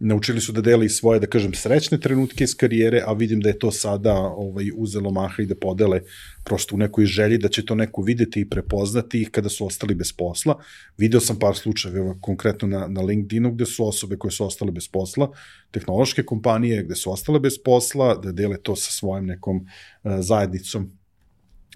[0.00, 3.48] naučili su da dele i svoje, da kažem, srećne trenutke iz karijere, a vidim da
[3.48, 6.00] je to sada ovaj, uzelo maha i da podele
[6.44, 9.94] prosto u nekoj želji da će to neko videti i prepoznati ih kada su ostali
[9.94, 10.58] bez posla.
[10.98, 14.88] Video sam par slučajeva konkretno na, na LinkedInu gde su osobe koje su ostale bez
[14.88, 15.30] posla,
[15.70, 20.97] tehnološke kompanije gde su ostale bez posla, da dele to sa svojim nekom uh, zajednicom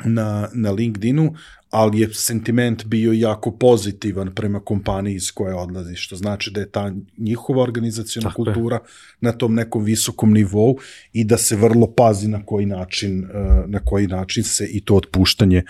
[0.04, 1.34] na, na LinkedInu,
[1.72, 6.70] ali je sentiment bio jako pozitivan prema kompaniji iz koje odlazi, što znači da je
[6.70, 8.82] ta njihova organizacijona Tako kultura je.
[9.20, 10.78] na tom nekom visokom nivou
[11.12, 14.94] i da se vrlo pazi na koji način, eh, na koji način se i to
[14.94, 15.62] otpuštanje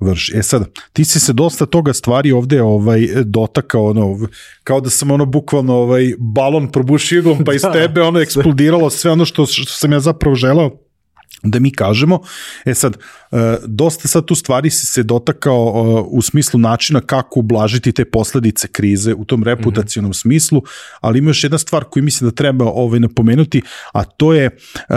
[0.00, 0.36] vrši.
[0.36, 4.28] E sad, ti si se dosta toga stvari ovde ovaj dotakao, ono,
[4.64, 7.72] kao da sam ono bukvalno ovaj balon probušio pa iz da.
[7.72, 10.87] tebe ono eksplodiralo sve ono što, što sam ja zapravo želao
[11.42, 12.20] da mi kažemo.
[12.64, 12.96] E sad,
[13.32, 18.04] e, dosta sad tu stvari si se dotakao e, u smislu načina kako ublažiti te
[18.04, 20.20] posledice krize u tom reputacionom mm -hmm.
[20.20, 20.62] smislu,
[21.00, 24.96] ali ima još jedna stvar koju mislim da treba ovaj napomenuti, a to je uh,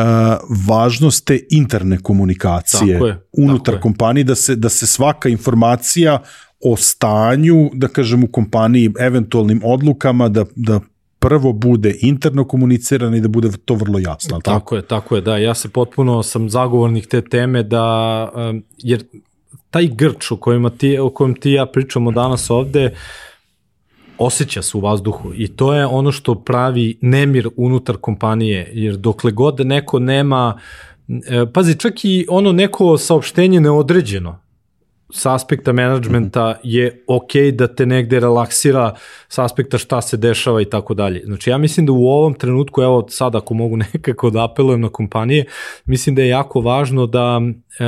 [0.68, 6.20] važnost te interne komunikacije tako je, unutar tako kompanije, da se, da se svaka informacija
[6.64, 10.80] o stanju, da kažem, u kompaniji, eventualnim odlukama, da, da
[11.22, 14.40] prvo bude interno komunicirano i da bude to vrlo jasno.
[14.40, 15.38] Tako, tako je, tako je, da.
[15.38, 18.30] Ja se potpuno sam zagovornik te teme da,
[18.78, 19.04] jer
[19.70, 22.94] taj grč o, kojima ti, o kojem ti ja pričamo danas ovde,
[24.18, 29.32] osjeća se u vazduhu i to je ono što pravi nemir unutar kompanije, jer dokle
[29.32, 30.60] god neko nema,
[31.54, 34.41] pazi, čak i ono neko saopštenje neodređeno,
[35.14, 38.94] sa aspekta menadžmenta je ok da te negde relaksira
[39.28, 41.22] sa aspekta šta se dešava i tako dalje.
[41.26, 44.90] Znači ja mislim da u ovom trenutku, evo sad ako mogu nekako da apelujem na
[44.90, 45.46] kompanije,
[45.86, 47.42] mislim da je jako važno da,
[47.80, 47.84] e,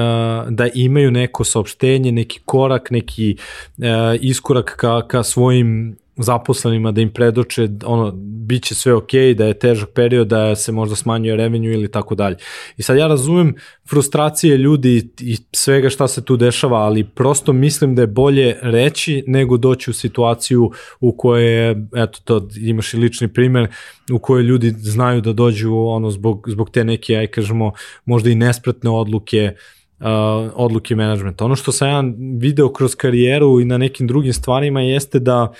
[0.50, 3.38] da imaju neko saopštenje, neki korak, neki
[3.82, 8.11] e, iskorak ka, ka svojim zaposlenima da im predoče ono
[8.45, 12.35] biće sve ok, da je težak period, da se možda smanjuje revenue ili tako dalje.
[12.77, 13.56] I sad ja razumem
[13.90, 19.23] frustracije ljudi i svega šta se tu dešava, ali prosto mislim da je bolje reći
[19.27, 23.68] nego doći u situaciju u kojoj je, eto to imaš i lični primer,
[24.11, 27.72] u kojoj ljudi znaju da dođu ono zbog, zbog te neke, aj kažemo,
[28.06, 29.56] možda i nespretne odluke
[29.99, 30.07] uh,
[30.53, 31.45] odluke menadžmenta.
[31.45, 32.03] Ono što sam ja
[32.40, 35.56] video kroz karijeru i na nekim drugim stvarima jeste da uh,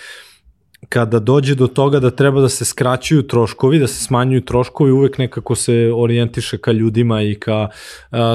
[0.90, 5.18] kada dođe do toga da treba da se skraćuju troškovi, da se smanjuju troškovi, uvek
[5.18, 7.68] nekako se orijentiše ka ljudima i ka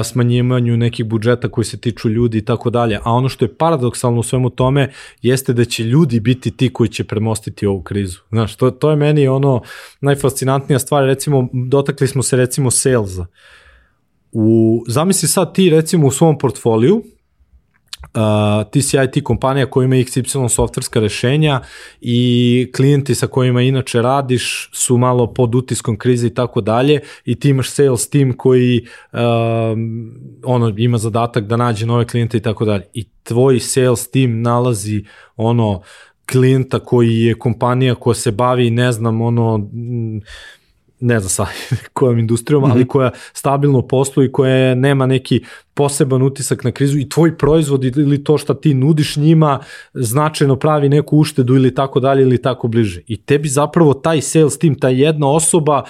[0.03, 2.99] smanjivanju nekih budžeta koji se tiču ljudi i tako dalje.
[3.03, 6.89] A ono što je paradoksalno u svemu tome jeste da će ljudi biti ti koji
[6.89, 8.19] će premostiti ovu krizu.
[8.29, 9.61] Znaš, to, to je meni ono
[10.01, 11.03] najfascinantnija stvar.
[11.03, 13.25] Recimo, dotakli smo se recimo salesa.
[14.31, 17.03] U, zamisli sad ti recimo u svom portfoliju,
[18.03, 21.61] uh, ti si IT kompanija koja ima XY softverska rešenja
[22.01, 27.35] i klijenti sa kojima inače radiš su malo pod utiskom krize i tako dalje i
[27.35, 29.19] ti imaš sales team koji uh,
[30.43, 32.87] ono ima zadatak da nađe nove klijente i tako dalje.
[32.93, 35.03] I tvoj sales team nalazi
[35.35, 35.81] ono
[36.31, 39.69] klijenta koji je kompanija koja se bavi ne znam ono
[40.99, 41.45] ne znam sa
[41.93, 42.87] kojom industrijom, ali mhm.
[42.87, 45.43] koja stabilno posluje i koja nema neki
[45.73, 49.59] poseban utisak na krizu i tvoj proizvod ili to što ti nudiš njima
[49.93, 53.01] značajno pravi neku uštedu ili tako dalje ili tako bliže.
[53.07, 55.83] I tebi zapravo taj sales team, ta jedna osoba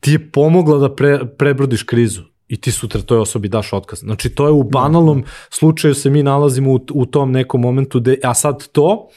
[0.00, 3.98] ti je pomogla da pre, prebrodiš krizu i ti sutra toj osobi daš otkaz.
[3.98, 8.18] Znači to je u banalnom slučaju se mi nalazimo u, u tom nekom momentu, de,
[8.24, 9.08] a sad to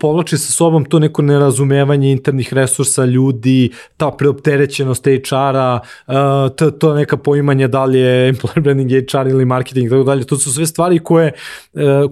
[0.00, 5.80] povlači sa sobom to neko nerazumevanje internih resursa ljudi, ta preopterećenost HR-a,
[6.56, 10.24] to, to neka poimanje da li je employer branding HR ili marketing i tako dalje.
[10.24, 11.32] To su sve stvari koje, e,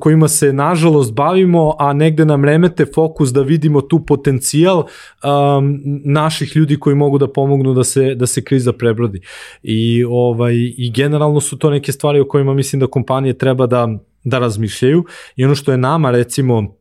[0.01, 6.57] kojima se nažalost bavimo, a negde nam remete fokus da vidimo tu potencijal um, naših
[6.57, 9.21] ljudi koji mogu da pomognu da se, da se kriza prebrodi.
[9.63, 13.89] I, ovaj, I generalno su to neke stvari o kojima mislim da kompanije treba da,
[14.25, 15.05] da razmišljaju
[15.37, 16.77] i ono što je nama recimo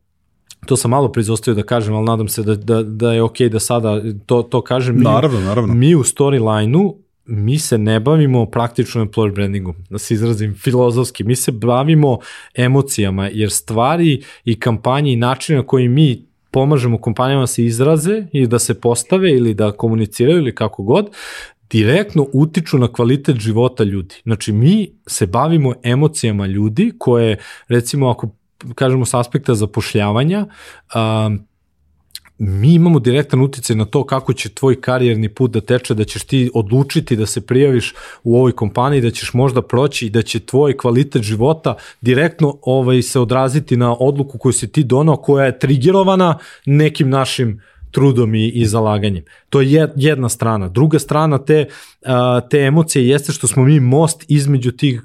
[0.66, 3.52] to sam malo prizostavio da kažem, ali nadam se da, da, da je okej okay
[3.52, 4.96] da sada to, to kažem.
[4.96, 5.74] Mi, naravno, naravno.
[5.74, 6.96] Mi u storyline-u
[7.26, 12.18] mi se ne bavimo praktično employer brandingom, da se izrazim filozofski, mi se bavimo
[12.54, 18.26] emocijama, jer stvari i kampanje i način na koji mi pomažemo kompanijama da se izraze
[18.32, 21.10] i da se postave ili da komuniciraju ili kako god,
[21.70, 24.14] direktno utiču na kvalitet života ljudi.
[24.22, 27.38] Znači, mi se bavimo emocijama ljudi koje,
[27.68, 28.28] recimo, ako
[28.74, 30.46] kažemo s aspekta zapošljavanja,
[30.94, 31.30] a,
[32.38, 36.24] mi imamo direktan uticaj na to kako će tvoj karijerni put da teče, da ćeš
[36.24, 40.40] ti odlučiti da se prijaviš u ovoj kompaniji, da ćeš možda proći i da će
[40.40, 45.58] tvoj kvalitet života direktno ovaj se odraziti na odluku koju si ti donao, koja je
[45.58, 49.24] trigerovana nekim našim uh, trudom i, i zalaganjem.
[49.50, 50.68] To je jedna strana.
[50.68, 51.66] Druga strana te,
[52.50, 55.02] te emocije jeste što smo mi most između tih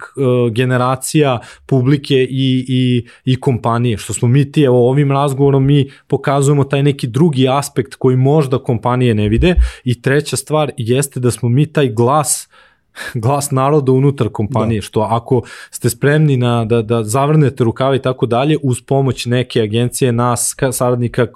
[0.51, 3.97] generacija, publike i, i, i kompanije.
[3.97, 8.57] Što smo mi ti, evo ovim razgovorom mi pokazujemo taj neki drugi aspekt koji možda
[8.57, 9.55] kompanije ne vide.
[9.83, 12.70] I treća stvar jeste da smo mi taj glas uh,
[13.23, 14.81] glas naroda unutar kompanije, da.
[14.81, 15.41] što ako
[15.71, 20.55] ste spremni na, da, da zavrnete rukave i tako dalje, uz pomoć neke agencije, nas,
[20.71, 21.27] saradnika,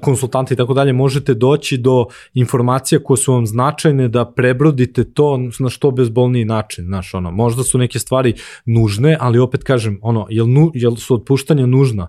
[0.00, 5.38] konsultanti i tako dalje, možete doći do informacija koje su vam značajne da prebrodite to
[5.58, 8.34] na što bezbolniji način, znaš, ono, možda su neke stvari
[8.64, 12.08] nužne, ali opet kažem, ono, jel, nu, jel su otpuštanja nužna?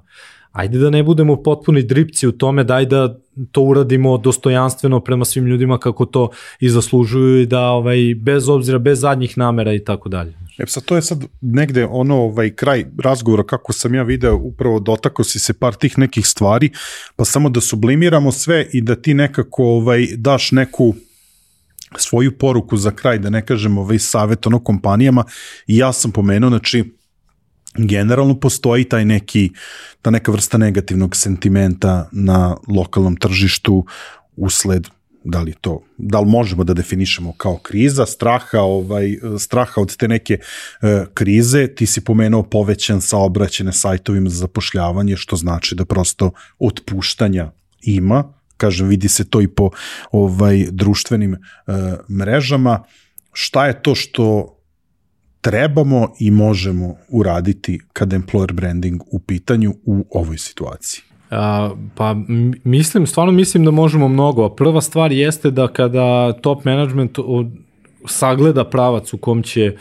[0.57, 3.19] Ajde da ne budemo potpuni dripci u tome, daj da
[3.51, 6.29] to uradimo dostojanstveno prema svim ljudima kako to
[6.59, 10.33] i zaslužuju i da ovaj, bez obzira, bez zadnjih namera i tako dalje.
[10.57, 14.79] E sad to je sad negde ono ovaj kraj razgovora kako sam ja video upravo
[14.79, 16.69] dotako si se par tih nekih stvari
[17.15, 20.93] pa samo da sublimiramo sve i da ti nekako ovaj daš neku
[21.95, 25.23] svoju poruku za kraj da ne kažem ovaj savet ono kompanijama
[25.67, 26.96] i ja sam pomenuo znači
[27.77, 29.49] generalno postoji taj neki,
[30.01, 33.85] ta neka vrsta negativnog sentimenta na lokalnom tržištu
[34.35, 34.87] usled
[35.23, 40.07] da li to, da li možemo da definišemo kao kriza, straha, ovaj, straha od te
[40.07, 40.39] neke
[40.81, 47.51] e, krize, ti si pomenuo povećan saobraćene sajtovima za zapošljavanje, što znači da prosto otpuštanja
[47.81, 48.23] ima,
[48.57, 49.69] kažem, vidi se to i po
[50.11, 51.37] ovaj društvenim e,
[52.09, 52.83] mrežama.
[53.33, 54.56] Šta je to što
[55.41, 61.01] trebamo i možemo uraditi kada employer branding u pitanju u ovoj situaciji?
[61.31, 62.15] A, pa
[62.63, 64.49] mislim, stvarno mislim da možemo mnogo.
[64.49, 67.17] Prva stvar jeste da kada top management
[68.07, 69.75] sagleda pravac u kom će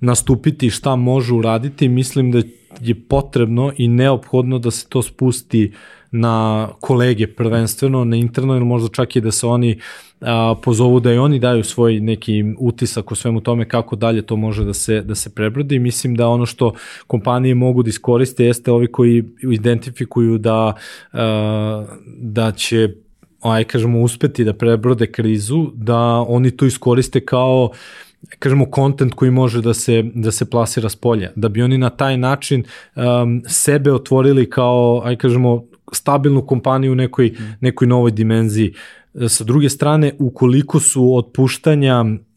[0.00, 2.42] nastupiti šta može uraditi, mislim da
[2.80, 5.72] je potrebno i neophodno da se to spusti
[6.12, 9.80] na kolege prvenstveno, na interno, ili možda čak i da se oni
[10.20, 14.36] a, pozovu da i oni daju svoj neki utisak o svemu tome kako dalje to
[14.36, 15.78] može da se, da se prebrodi.
[15.78, 16.72] Mislim da ono što
[17.06, 20.74] kompanije mogu da iskoriste jeste ovi koji identifikuju da,
[21.12, 22.94] a, da će
[23.40, 25.98] aj kažemo uspeti da prebrode krizu, da
[26.28, 27.70] oni to iskoriste kao
[28.38, 31.90] kažemo kontent koji može da se da se plasira s polja da bi oni na
[31.90, 32.64] taj način
[32.94, 37.56] um, sebe otvorili kao aj kažemo stabilnu kompaniju u nekoj mm.
[37.60, 38.74] nekoj novoj dimenziji
[39.28, 42.31] sa druge strane ukoliko su otpuštanja E,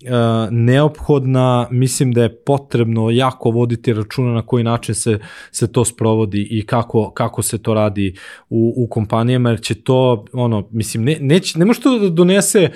[0.51, 5.19] neophodna, mislim da je potrebno jako voditi računa na koji način se,
[5.51, 8.15] se to sprovodi i kako, kako se to radi
[8.49, 12.59] u, u kompanijama, jer će to, ono, mislim, ne, neć, ne može to da donese
[12.61, 12.71] e,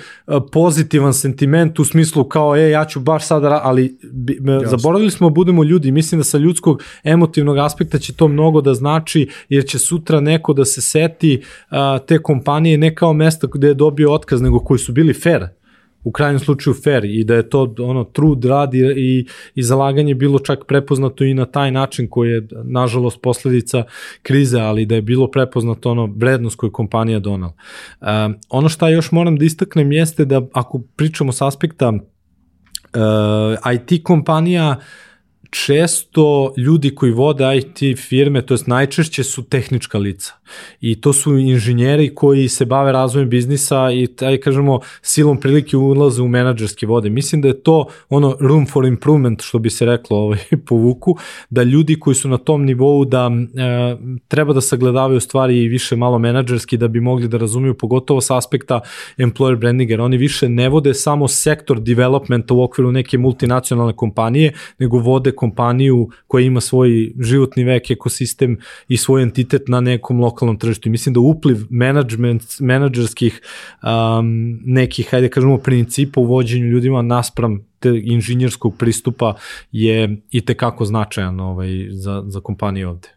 [0.52, 5.64] pozitivan sentiment u smislu kao, e, ja ću baš sada, ali bi, zaboravili smo budemo
[5.64, 10.20] ljudi, mislim da sa ljudskog emotivnog aspekta će to mnogo da znači, jer će sutra
[10.20, 14.58] neko da se seti a, te kompanije ne kao mesta gde je dobio otkaz, nego
[14.58, 15.59] koji su bili fair,
[16.04, 20.14] u krajnjem slučaju fair i da je to ono trud, rad i, i, i zalaganje
[20.14, 23.84] bilo čak prepoznato i na taj način koji je nažalost posledica
[24.22, 27.52] krize, ali da je bilo prepoznato ono vrednost koju kompanija donala.
[28.00, 34.04] Um, ono šta još moram da istaknem jeste da ako pričamo s aspekta uh, IT
[34.04, 35.09] kompanija uh,
[35.50, 40.34] često ljudi koji vode IT firme, to jest najčešće su tehnička lica.
[40.80, 46.22] I to su inženjeri koji se bave razvojem biznisa i taj, kažemo, silom prilike ulaze
[46.22, 47.10] u menadžerske vode.
[47.10, 51.16] Mislim da je to ono room for improvement, što bi se reklo ovaj, po vuku,
[51.50, 53.96] da ljudi koji su na tom nivou da e,
[54.28, 58.36] treba da sagledavaju stvari i više malo menadžerski da bi mogli da razumiju, pogotovo sa
[58.36, 58.80] aspekta
[59.18, 64.52] employer branding, jer oni više ne vode samo sektor developmenta u okviru neke multinacionalne kompanije,
[64.78, 68.58] nego vode kompaniju koja ima svoj životni vek, ekosistem
[68.88, 70.88] i svoj entitet na nekom lokalnom tržištu.
[70.88, 77.02] I mislim da upliv management, menadžerskih um, nekih, hajde da kažemo, principa u vođenju ljudima
[77.02, 79.34] naspram te inženjerskog pristupa
[79.72, 83.08] je i tekako značajan ovaj, za, za kompaniju ovde.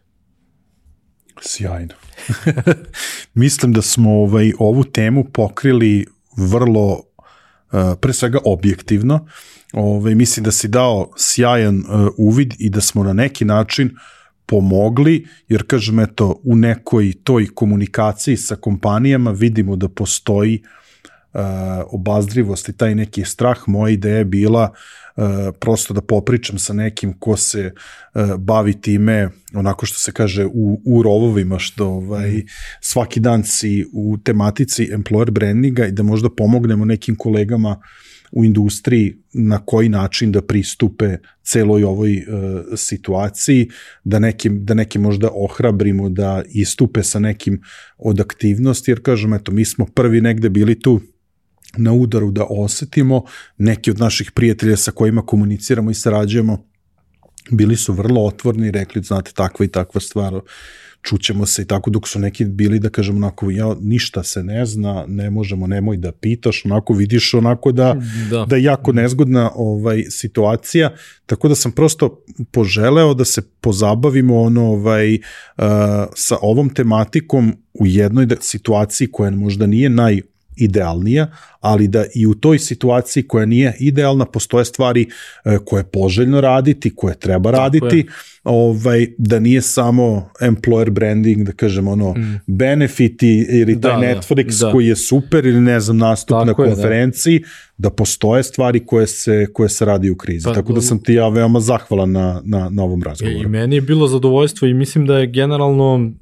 [1.40, 1.94] Sjajno.
[3.44, 6.06] Mislim da smo ovaj ovu temu pokrili
[6.36, 9.26] vrlo uh, pre svega objektivno
[9.76, 13.90] Ove, mislim da si dao sjajan uh, uvid i da smo na neki način
[14.46, 20.62] pomogli, jer kažem eto, u nekoj toj komunikaciji sa kompanijama vidimo da postoji
[21.90, 24.70] obazrivost i taj neki strah, moja ideja je bila
[25.16, 25.24] uh,
[25.60, 27.72] prosto da popričam sa nekim ko se
[28.14, 32.46] uh, bavi time, onako što se kaže u, u rovovima, što ovaj, mm.
[32.80, 38.03] svaki dan si u tematici employer brandinga i da možda pomognemo nekim kolegama uh,
[38.36, 42.24] u industriji na koji način da pristupe celoj ovoj uh,
[42.76, 43.68] situaciji,
[44.04, 47.62] da neke, da neke možda ohrabrimo da istupe sa nekim
[47.98, 51.00] od aktivnosti, jer kažem, eto, mi smo prvi negde bili tu
[51.76, 53.24] na udaru da osetimo,
[53.58, 56.66] neki od naših prijatelja sa kojima komuniciramo i sarađujemo,
[57.50, 60.40] bili su vrlo otvorni i rekli, znate, takva i takva stvar,
[61.04, 64.66] čućemo se i tako dok su neki bili da kažem onako ja ništa se ne
[64.66, 67.96] zna, ne možemo, nemoj da pitaš, onako vidiš onako da
[68.30, 70.92] da, da je jako nezgodna ovaj situacija,
[71.26, 75.64] tako da sam prosto poželeo da se pozabavimo ono ovaj uh,
[76.14, 80.20] sa ovom tematikom u jednoj da, situaciji koja možda nije naj
[80.56, 81.26] idealnija,
[81.60, 85.06] ali da i u toj situaciji koja nije idealna postoje stvari
[85.44, 87.96] uh, koje je poželjno raditi, koje treba raditi.
[87.96, 88.04] Je
[88.44, 92.40] ovaj, da nije samo employer branding, da kažem ono, mm.
[92.46, 96.44] benefiti ili taj da, da Netflix da, koji je super ili ne znam nastup Tako
[96.44, 97.88] na konferenciji, je, da.
[97.88, 100.44] da postoje stvari koje se, koje se radi u krizi.
[100.44, 103.44] Pa, Tako da sam ti ja veoma zahvalan na, na, na ovom razgovoru.
[103.44, 106.12] I meni je bilo zadovoljstvo i mislim da je generalno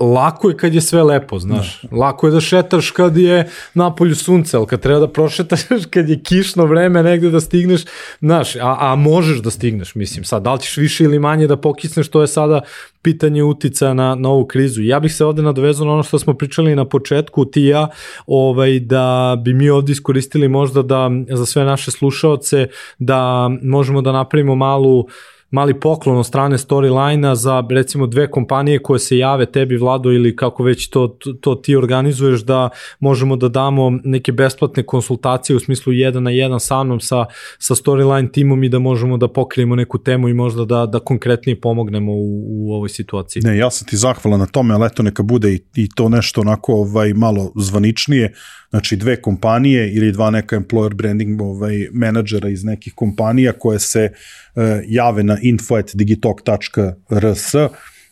[0.00, 1.82] lako je kad je sve lepo, znaš.
[1.82, 1.96] Da.
[1.96, 5.60] Lako je da šetaš kad je napolju sunce, ali kad treba da prošetaš
[5.94, 7.82] kad je kišno vreme negde da stigneš,
[8.20, 11.56] znaš, a, a možeš da stigneš, mislim, sad, da li ćeš više ili manje da
[11.56, 12.60] pokisneš, to je sada
[13.02, 14.82] pitanje utica na, na ovu krizu.
[14.82, 17.88] Ja bih se ovde nadovezao na ono što smo pričali na početku, ti ja,
[18.26, 24.12] ovaj, da bi mi ovde iskoristili možda da za sve naše slušaoce, da možemo da
[24.12, 25.06] napravimo malu
[25.50, 30.36] mali poklon od strane storyline-a za recimo dve kompanije koje se jave tebi Vlado ili
[30.36, 32.68] kako već to, to, to ti organizuješ da
[33.00, 37.24] možemo da damo neke besplatne konsultacije u smislu jedan na jedan sa mnom sa,
[37.58, 41.60] sa storyline timom i da možemo da pokrijemo neku temu i možda da, da konkretnije
[41.60, 43.42] pomognemo u, u ovoj situaciji.
[43.44, 46.40] Ne, ja sam ti zahvalan na tome, ali eto neka bude i, i to nešto
[46.40, 48.34] onako ovaj, malo zvaničnije,
[48.74, 54.10] znači dve kompanije ili dva neka employer branding ovaj, menadžera iz nekih kompanija koje se
[54.10, 57.54] uh, jave na info.digitalk.rs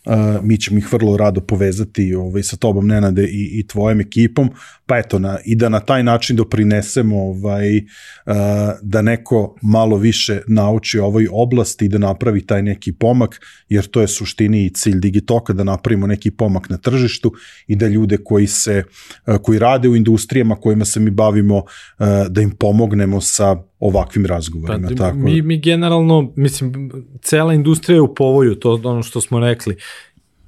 [0.05, 4.49] Uh, mi ćemo ih vrlo rado povezati ovaj, sa tobom, Nenade, i, i tvojom ekipom,
[4.93, 8.33] pa eto, na, i da na taj način doprinesemo ovaj, uh,
[8.81, 14.01] da neko malo više nauči ovoj oblasti i da napravi taj neki pomak, jer to
[14.01, 17.33] je suštini i cilj Digitoka, da napravimo neki pomak na tržištu
[17.67, 18.83] i da ljude koji se,
[19.27, 24.25] uh, koji rade u industrijama kojima se mi bavimo, uh, da im pomognemo sa ovakvim
[24.25, 24.87] razgovorima.
[24.87, 25.17] Pa, tako.
[25.17, 26.91] Mi, mi generalno, mislim,
[27.21, 29.75] cela industrija je u povoju, to ono što smo rekli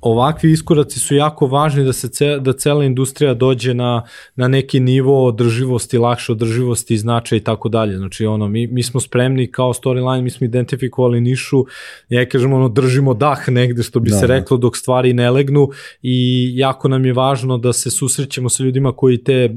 [0.05, 4.03] ovakvi iskoraci su jako važni da se ce, da cela industrija dođe na,
[4.35, 7.97] na neki nivo održivosti, lakše održivosti, značaja i tako dalje.
[7.97, 11.65] Znači ono mi mi smo spremni kao storyline, mi smo identifikovali nišu,
[12.09, 14.33] ja kažem ono držimo dah negde što bi da, se da.
[14.33, 15.69] reklo dok stvari ne legnu
[16.01, 19.55] i jako nam je važno da se susrećemo sa ljudima koji te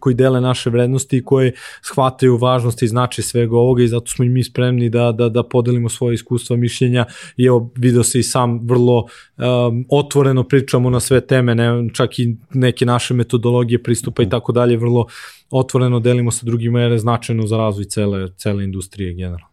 [0.00, 1.52] koji dele naše vrednosti i koji
[1.82, 5.42] shvataju važnost i značaj svega ovoga i zato smo i mi spremni da da da
[5.42, 7.04] podelimo svoje iskustva, mišljenja
[7.36, 9.06] i evo video se i sam vrlo
[9.36, 14.52] Um, otvoreno pričamo na sve teme, ne, čak i neke naše metodologije pristupa i tako
[14.52, 15.06] dalje, vrlo
[15.50, 19.46] otvoreno delimo sa drugima jer je značajno za razvoj cele, cele industrije generalno.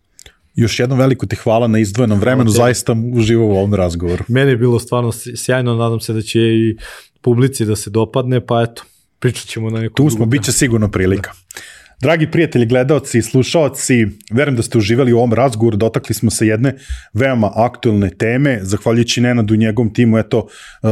[0.55, 2.55] Još jednom veliko ti hvala na izdvojenom vremenu, okay.
[2.55, 4.23] zaista uživo u ovom razgovoru.
[4.27, 6.77] Meni je bilo stvarno sjajno, nadam se da će i
[7.21, 8.83] publici da se dopadne, pa eto,
[9.19, 11.31] pričat ćemo na neku Tu smo, bit će sigurno prilika.
[11.31, 11.61] Da.
[12.01, 16.47] Dragi prijatelji, gledalci i slušalci, verujem da ste uživali u ovom razgovoru, dotakli smo se
[16.47, 16.75] jedne
[17.13, 20.89] veoma aktuelne teme, zahvaljujući Nenadu i njegovom timu, eto, uh,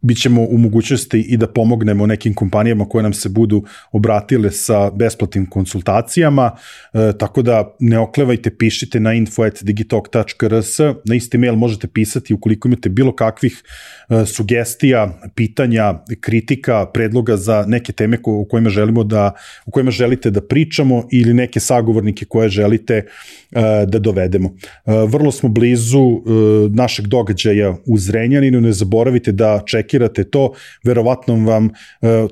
[0.00, 4.90] bit ćemo u mogućnosti i da pomognemo nekim kompanijama koje nam se budu obratile sa
[4.90, 6.50] besplatnim konsultacijama,
[6.92, 12.88] e, tako da ne oklevajte, pišite na info.digitalk.rs, na isti mail možete pisati ukoliko imate
[12.88, 13.62] bilo kakvih
[14.08, 19.32] e, sugestija, pitanja, kritika, predloga za neke teme ko, o kojima želimo da,
[19.66, 23.04] o kojima želite da pričamo ili neke sagovornike koje želite e,
[23.86, 24.48] da dovedemo.
[24.48, 26.20] E, vrlo smo blizu e,
[26.70, 30.52] našeg događaja u Zrenjaninu, ne zaboravite da čekirate to,
[30.84, 31.70] verovatno vam e,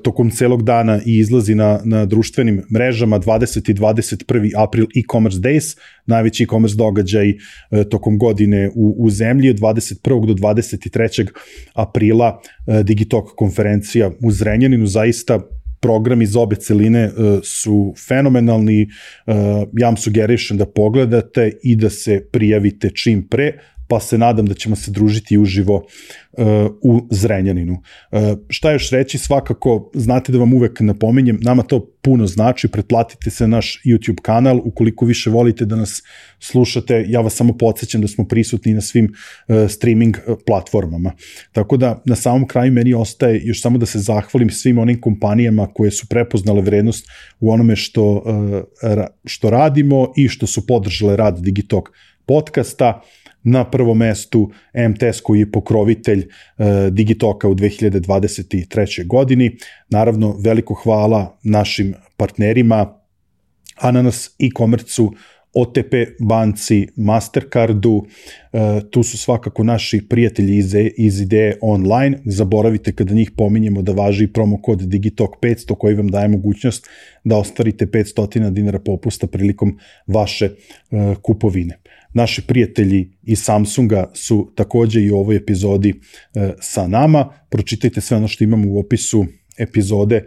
[0.03, 3.71] tokom celog dana i izlazi na, na društvenim mrežama 20.
[3.71, 4.53] i 21.
[4.57, 7.37] april e-commerce days, najveći e-commerce događaj e,
[7.85, 10.27] tokom godine u, u zemlji od 21.
[10.27, 11.29] do 23.
[11.75, 15.41] aprila e, Digitalk konferencija u Zrenjaninu, zaista
[15.81, 18.89] programi iz obe celine uh, su fenomenalni,
[19.27, 19.35] uh,
[19.79, 23.53] ja vam sugerišem da pogledate i da se prijavite čim pre,
[23.89, 26.45] pa se nadam da ćemo se družiti uživo uh,
[26.83, 27.73] u Zrenjaninu.
[27.73, 33.31] Uh, šta još reći, svakako znate da vam uvek napominjem, nama to puno znači, pretplatite
[33.31, 36.03] se na naš YouTube kanal, ukoliko više volite da nas
[36.39, 41.13] slušate, ja vas samo podsjećam da smo prisutni na svim uh, streaming platformama.
[41.53, 45.67] Tako da na samom kraju meni ostaje još samo da se zahvalim svim onim kompanijama
[45.75, 47.07] koje su prepoznale vrednost
[47.41, 51.91] u onome što, uh, što radimo i što su podržale rad Digitalk
[52.27, 53.01] podcasta.
[53.49, 54.51] Na prvom mestu
[54.91, 59.07] MTS koji je pokrovitelj uh, Digitoka u 2023.
[59.07, 59.57] godini.
[59.89, 62.97] Naravno, veliko hvala našim partnerima
[63.77, 65.13] Ananas e-commerce-u,
[65.57, 68.05] OTP banci, Mastercardu,
[68.53, 72.19] e, tu su svakako naši prijatelji iz, iz ideje online.
[72.25, 76.87] Ne zaboravite kada njih pominjemo da važi promo kod Digitalk 500 koji vam daje mogućnost
[77.25, 81.79] da ostvarite 500 dinara popusta prilikom vaše e, kupovine.
[82.17, 85.95] Naši prijatelji iz Samsunga su takođe i u ovoj epizodi
[86.35, 87.29] e, sa nama.
[87.49, 89.27] Pročitajte sve ono što imamo u opisu
[89.59, 90.25] epizode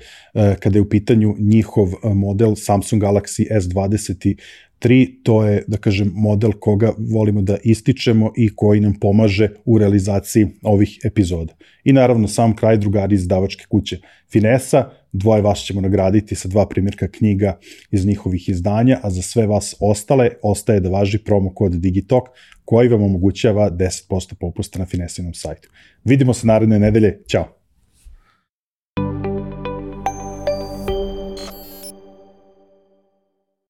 [0.59, 4.35] kada je u pitanju njihov model Samsung Galaxy S20
[4.79, 9.77] 3, to je, da kažem, model koga volimo da ističemo i koji nam pomaže u
[9.77, 11.53] realizaciji ovih epizoda.
[11.83, 13.99] I naravno, sam kraj drugari iz davačke kuće
[14.31, 17.57] Finesa, dvoje vas ćemo nagraditi sa dva primjerka knjiga
[17.91, 22.23] iz njihovih izdanja, a za sve vas ostale ostaje da važi promo kod Digitalk
[22.65, 25.69] koji vam omogućava 10% popusta na Finesinom sajtu.
[26.03, 27.59] Vidimo se naredne nedelje, ćao!